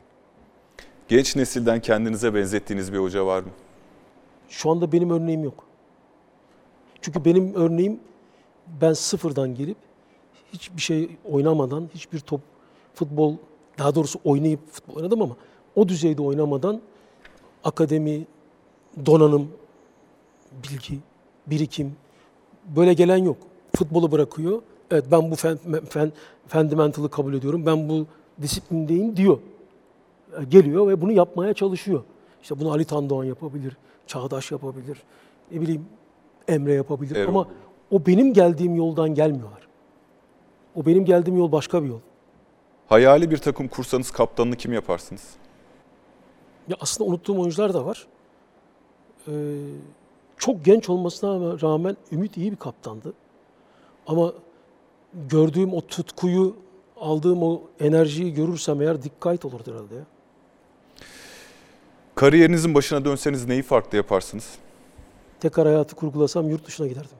Genç 1.08 1.36
nesilden 1.36 1.80
kendinize 1.80 2.34
benzettiğiniz 2.34 2.92
bir 2.92 2.98
hoca 2.98 3.26
var 3.26 3.40
mı? 3.40 3.48
Şu 4.48 4.70
anda 4.70 4.92
benim 4.92 5.10
örneğim 5.10 5.44
yok. 5.44 5.64
Çünkü 7.00 7.24
benim 7.24 7.54
örneğim 7.54 8.00
ben 8.80 8.92
sıfırdan 8.92 9.54
gelip 9.54 9.76
hiçbir 10.52 10.82
şey 10.82 11.10
oynamadan, 11.24 11.88
hiçbir 11.94 12.20
top 12.20 12.40
futbol 12.94 13.36
daha 13.78 13.94
doğrusu 13.94 14.18
oynayıp 14.24 14.60
futbol 14.72 14.96
oynadım 14.96 15.22
ama 15.22 15.36
o 15.76 15.88
düzeyde 15.88 16.22
oynamadan 16.22 16.80
akademi, 17.64 18.26
donanım, 19.06 19.48
bilgi, 20.52 20.98
birikim 21.46 21.96
böyle 22.76 22.94
gelen 22.94 23.16
yok. 23.16 23.36
Futbolu 23.76 24.12
bırakıyor. 24.12 24.62
Evet 24.90 25.04
ben 25.10 25.30
bu 25.30 25.34
fen, 25.34 25.58
fen, 25.90 26.12
fundamental'ı 26.48 27.10
kabul 27.10 27.34
ediyorum. 27.34 27.66
Ben 27.66 27.88
bu 27.88 28.06
disiplindeyim 28.42 29.16
diyor. 29.16 29.38
Geliyor 30.48 30.88
ve 30.88 31.00
bunu 31.00 31.12
yapmaya 31.12 31.54
çalışıyor. 31.54 32.02
İşte 32.42 32.60
bunu 32.60 32.72
Ali 32.72 32.84
Tandoğan 32.84 33.24
yapabilir, 33.24 33.76
Çağdaş 34.06 34.52
yapabilir, 34.52 35.02
ne 35.52 35.60
bileyim 35.60 35.86
Emre 36.48 36.74
yapabilir 36.74 37.16
Erol. 37.16 37.28
ama 37.28 37.48
o 37.90 38.06
benim 38.06 38.32
geldiğim 38.32 38.76
yoldan 38.76 39.14
gelmiyorlar. 39.14 39.68
O 40.74 40.86
benim 40.86 41.04
geldiğim 41.04 41.38
yol 41.38 41.52
başka 41.52 41.82
bir 41.82 41.88
yol. 41.88 42.00
Hayali 42.88 43.30
bir 43.30 43.38
takım 43.38 43.68
kursanız 43.68 44.10
kaptanını 44.10 44.56
kim 44.56 44.72
yaparsınız? 44.72 45.30
Ya 46.68 46.76
aslında 46.80 47.10
unuttuğum 47.10 47.40
oyuncular 47.40 47.74
da 47.74 47.86
var. 47.86 48.06
Ee, 49.28 49.32
çok 50.36 50.64
genç 50.64 50.90
olmasına 50.90 51.60
rağmen 51.62 51.96
Ümit 52.12 52.36
iyi 52.36 52.52
bir 52.52 52.56
kaptandı. 52.56 53.12
Ama 54.06 54.32
gördüğüm 55.28 55.72
o 55.72 55.80
tutkuyu 55.80 56.56
aldığım 57.00 57.42
o 57.42 57.62
enerjiyi 57.80 58.34
görürsem 58.34 58.82
eğer 58.82 59.02
dikkat 59.02 59.44
olur 59.44 59.60
herhalde 59.66 59.94
ya. 59.94 60.04
Kariyerinizin 62.14 62.74
başına 62.74 63.04
dönseniz 63.04 63.46
neyi 63.48 63.62
farklı 63.62 63.96
yaparsınız? 63.96 64.54
Tekrar 65.40 65.66
hayatı 65.66 65.94
kurgulasam 65.96 66.50
yurt 66.50 66.66
dışına 66.66 66.86
giderdim. 66.86 67.16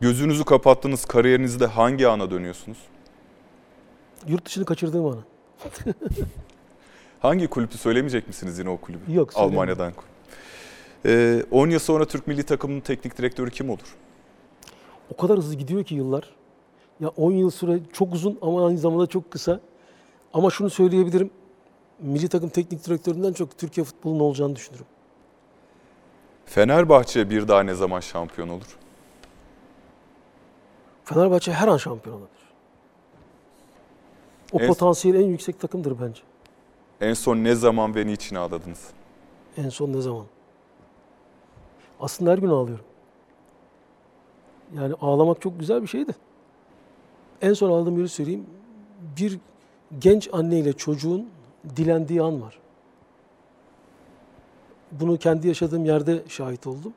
Gözünüzü 0.00 0.44
kapattığınız 0.44 1.04
kariyerinizde 1.04 1.66
hangi 1.66 2.08
ana 2.08 2.30
dönüyorsunuz? 2.30 2.78
Yurt 4.26 4.46
dışını 4.46 4.64
kaçırdığım 4.64 5.06
anı. 5.06 5.20
Hangi 7.20 7.48
kulüpü 7.48 7.78
söylemeyecek 7.78 8.26
misiniz 8.28 8.58
yine 8.58 8.68
o 8.68 8.76
kulübü? 8.76 9.14
Yok. 9.14 9.30
Almanya'dan 9.34 9.92
kulüp. 9.92 10.08
Ee, 11.06 11.44
10 11.50 11.68
yıl 11.70 11.78
sonra 11.78 12.04
Türk 12.04 12.26
milli 12.26 12.42
takımının 12.42 12.80
teknik 12.80 13.18
direktörü 13.18 13.50
kim 13.50 13.70
olur? 13.70 13.96
O 15.14 15.16
kadar 15.16 15.36
hızlı 15.38 15.54
gidiyor 15.54 15.84
ki 15.84 15.94
yıllar. 15.94 16.30
Ya 17.00 17.08
10 17.08 17.32
yıl 17.32 17.50
süre 17.50 17.80
çok 17.92 18.14
uzun 18.14 18.38
ama 18.42 18.66
aynı 18.66 18.78
zamanda 18.78 19.06
çok 19.06 19.30
kısa. 19.30 19.60
Ama 20.34 20.50
şunu 20.50 20.70
söyleyebilirim. 20.70 21.30
Milli 22.00 22.28
takım 22.28 22.48
teknik 22.48 22.86
direktöründen 22.86 23.32
çok 23.32 23.58
Türkiye 23.58 23.84
futbolunun 23.84 24.20
olacağını 24.20 24.56
düşünürüm. 24.56 24.84
Fenerbahçe 26.46 27.30
bir 27.30 27.48
daha 27.48 27.62
ne 27.62 27.74
zaman 27.74 28.00
şampiyon 28.00 28.48
olur? 28.48 28.78
Fenerbahçe 31.04 31.52
her 31.52 31.68
an 31.68 31.76
şampiyon 31.76 32.16
olabilir. 32.16 32.38
O 34.52 34.60
En- 34.60 34.68
potansiyel 34.68 35.14
en 35.14 35.26
yüksek 35.26 35.60
takımdır 35.60 36.00
bence. 36.00 36.22
En 37.00 37.14
son 37.14 37.36
ne 37.36 37.54
zaman 37.54 37.94
ve 37.94 38.06
niçin 38.06 38.36
ağladınız? 38.36 38.86
En 39.56 39.68
son 39.68 39.92
ne 39.92 40.00
zaman? 40.00 40.24
Aslında 42.00 42.30
her 42.30 42.38
gün 42.38 42.48
ağlıyorum. 42.48 42.84
Yani 44.74 44.94
ağlamak 45.00 45.40
çok 45.40 45.60
güzel 45.60 45.82
bir 45.82 45.86
şeydi. 45.86 46.14
En 47.42 47.52
son 47.52 47.70
ağladığım 47.70 47.96
yeri 47.98 48.08
söyleyeyim. 48.08 48.46
Bir 49.18 49.38
genç 49.98 50.28
anne 50.32 50.58
ile 50.58 50.72
çocuğun 50.72 51.30
dilendiği 51.76 52.22
an 52.22 52.42
var. 52.42 52.58
Bunu 54.92 55.18
kendi 55.18 55.48
yaşadığım 55.48 55.84
yerde 55.84 56.22
şahit 56.28 56.66
oldum. 56.66 56.92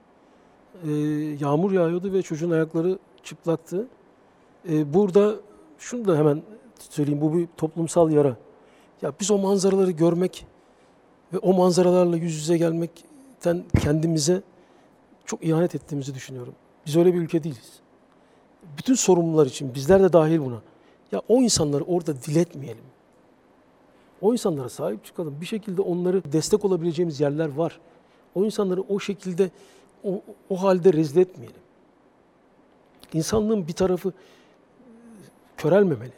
Ee, 0.84 0.92
yağmur 1.40 1.72
yağıyordu 1.72 2.14
ve 2.14 2.22
çocuğun 2.22 2.52
ayakları 2.52 3.00
çıplaktı. 3.24 3.88
Ee, 4.70 4.94
burada 4.94 5.36
şunu 5.78 6.08
da 6.08 6.18
hemen 6.18 6.42
söyleyeyim. 6.90 7.22
Bu 7.22 7.38
bir 7.38 7.48
toplumsal 7.58 8.12
yara. 8.12 8.36
Ya 9.02 9.14
biz 9.20 9.32
o 9.32 9.38
manzaraları 9.38 9.92
görmek 9.92 10.46
ve 11.34 11.38
o 11.38 11.54
manzaralarla 11.54 12.18
yüz 12.18 12.36
yüze 12.36 12.58
gelmekten 12.58 13.64
kendimize 13.80 14.42
çok 15.26 15.46
ihanet 15.46 15.76
ettiğimizi 15.76 16.16
düşünüyorum. 16.16 16.54
Biz 16.86 16.96
öyle 16.96 17.14
bir 17.14 17.20
ülke 17.20 17.44
değiliz. 17.44 17.80
Bütün 18.78 18.96
sorumlular 18.96 19.46
için 19.46 19.76
bizler 19.76 20.04
de 20.04 20.14
dahil 20.14 20.40
buna. 20.40 20.62
Ya 21.12 21.22
o 21.28 21.42
insanları 21.42 21.84
orada 21.84 22.22
diletmeyelim. 22.22 22.84
O 24.22 24.34
insanlara 24.34 24.70
sahip 24.70 25.06
çıkalım. 25.06 25.38
Bir 25.42 25.46
şekilde 25.46 25.82
onları 25.82 26.32
destek 26.32 26.66
olabileceğimiz 26.66 27.20
yerler 27.20 27.50
var. 27.56 27.80
O 28.36 28.46
insanları 28.46 28.82
o 28.82 29.00
şekilde 29.00 29.52
o, 30.04 30.22
o 30.50 30.64
halde 30.64 30.94
rezil 30.94 31.18
etmeyelim. 31.18 31.62
İnsanlığın 33.14 33.68
bir 33.68 33.74
tarafı 33.74 34.14
körelmemeli. 35.58 36.14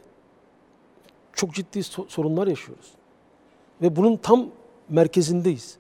Çok 1.34 1.54
ciddi 1.54 1.80
so- 1.80 2.10
sorunlar 2.10 2.47
yaşıyoruz. 2.47 2.91
Ve 3.82 3.95
bunun 3.95 4.18
tam 4.18 4.47
merkezindeyiz. 4.89 5.78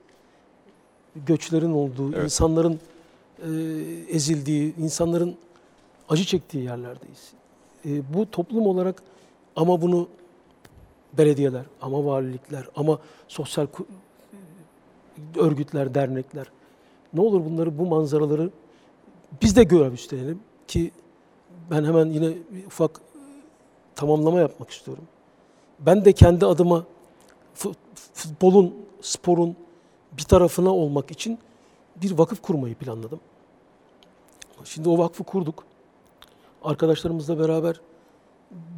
Göçlerin 1.15 1.71
olduğu, 1.71 2.13
Evet. 2.13 2.23
insanların 2.23 2.79
e, 3.39 3.49
ezildiği, 4.09 4.75
insanların 4.75 5.35
acı 6.09 6.25
çektiği 6.25 6.63
yerlerdeyiz. 6.63 7.31
E, 7.85 8.13
bu 8.13 8.31
toplum 8.31 8.67
olarak 8.67 9.03
ama 9.55 9.81
bunu 9.81 10.07
belediyeler, 11.17 11.65
ama 11.81 12.05
valilikler, 12.05 12.65
ama 12.75 12.99
sosyal 13.27 13.67
örgütler, 15.35 15.95
dernekler 15.95 16.47
ne 17.13 17.21
olur 17.21 17.45
bunları, 17.45 17.77
bu 17.77 17.85
manzaraları 17.85 18.49
biz 19.41 19.55
de 19.55 19.63
görev 19.63 19.93
üstlenelim 19.93 20.39
ki 20.67 20.91
ben 21.71 21.83
hemen 21.83 22.05
yine 22.05 22.33
ufak 22.67 23.01
tamamlama 23.95 24.39
yapmak 24.39 24.69
istiyorum. 24.69 25.03
Ben 25.79 26.05
de 26.05 26.13
kendi 26.13 26.45
adıma 26.45 26.85
fu- 27.55 27.75
futbolun, 28.13 28.75
sporun 29.01 29.55
bir 30.11 30.23
tarafına 30.23 30.69
olmak 30.75 31.11
için 31.11 31.39
bir 31.95 32.11
vakıf 32.11 32.41
kurmayı 32.41 32.75
planladım. 32.75 33.19
Şimdi 34.63 34.89
o 34.89 34.97
vakfı 34.97 35.23
kurduk. 35.23 35.63
Arkadaşlarımızla 36.63 37.39
beraber 37.39 37.81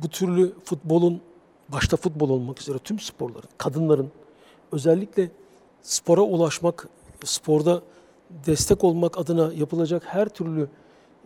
bu 0.03 0.09
türlü 0.09 0.53
futbolun, 0.63 1.21
başta 1.69 1.97
futbol 1.97 2.29
olmak 2.29 2.61
üzere 2.61 2.77
tüm 2.77 2.99
sporların, 2.99 3.49
kadınların 3.57 4.11
özellikle 4.71 5.29
spora 5.81 6.21
ulaşmak, 6.21 6.87
sporda 7.23 7.81
destek 8.45 8.83
olmak 8.83 9.17
adına 9.17 9.53
yapılacak 9.53 10.03
her 10.05 10.29
türlü 10.29 10.67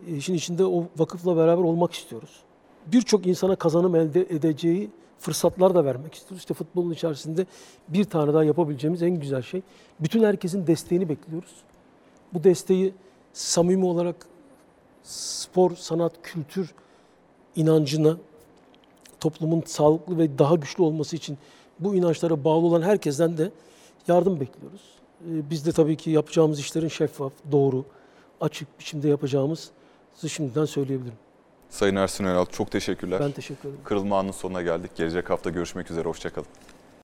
işin 0.08 0.34
içinde 0.34 0.64
o 0.64 0.84
vakıfla 0.96 1.36
beraber 1.36 1.62
olmak 1.62 1.92
istiyoruz. 1.92 2.40
Birçok 2.86 3.26
insana 3.26 3.56
kazanım 3.56 3.94
elde 3.94 4.20
edeceği 4.20 4.90
fırsatlar 5.18 5.74
da 5.74 5.84
vermek 5.84 6.14
istiyoruz. 6.14 6.38
İşte 6.38 6.54
futbolun 6.54 6.90
içerisinde 6.90 7.46
bir 7.88 8.04
tane 8.04 8.34
daha 8.34 8.44
yapabileceğimiz 8.44 9.02
en 9.02 9.10
güzel 9.10 9.42
şey. 9.42 9.62
Bütün 10.00 10.22
herkesin 10.22 10.66
desteğini 10.66 11.08
bekliyoruz. 11.08 11.54
Bu 12.34 12.44
desteği 12.44 12.94
samimi 13.32 13.84
olarak 13.84 14.26
spor, 15.02 15.76
sanat, 15.76 16.12
kültür 16.22 16.74
inancına 17.56 18.16
toplumun 19.20 19.62
sağlıklı 19.66 20.18
ve 20.18 20.38
daha 20.38 20.54
güçlü 20.54 20.82
olması 20.82 21.16
için 21.16 21.38
bu 21.78 21.94
inançlara 21.94 22.44
bağlı 22.44 22.66
olan 22.66 22.82
herkesten 22.82 23.38
de 23.38 23.50
yardım 24.08 24.40
bekliyoruz. 24.40 24.80
Ee, 25.24 25.50
Biz 25.50 25.66
de 25.66 25.72
tabii 25.72 25.96
ki 25.96 26.10
yapacağımız 26.10 26.60
işlerin 26.60 26.88
şeffaf, 26.88 27.32
doğru, 27.52 27.84
açık 28.40 28.80
biçimde 28.80 29.08
yapacağımızı 29.08 29.68
şimdiden 30.28 30.64
söyleyebilirim. 30.64 31.18
Sayın 31.70 31.96
Ersun 31.96 32.24
Önal 32.24 32.46
çok 32.46 32.70
teşekkürler. 32.70 33.20
Ben 33.20 33.32
teşekkür 33.32 33.68
ederim. 33.68 33.84
Kırılma 33.84 34.18
anının 34.18 34.32
sonuna 34.32 34.62
geldik. 34.62 34.90
Gelecek 34.96 35.30
hafta 35.30 35.50
görüşmek 35.50 35.90
üzere. 35.90 36.08
Hoşçakalın. 36.08 36.46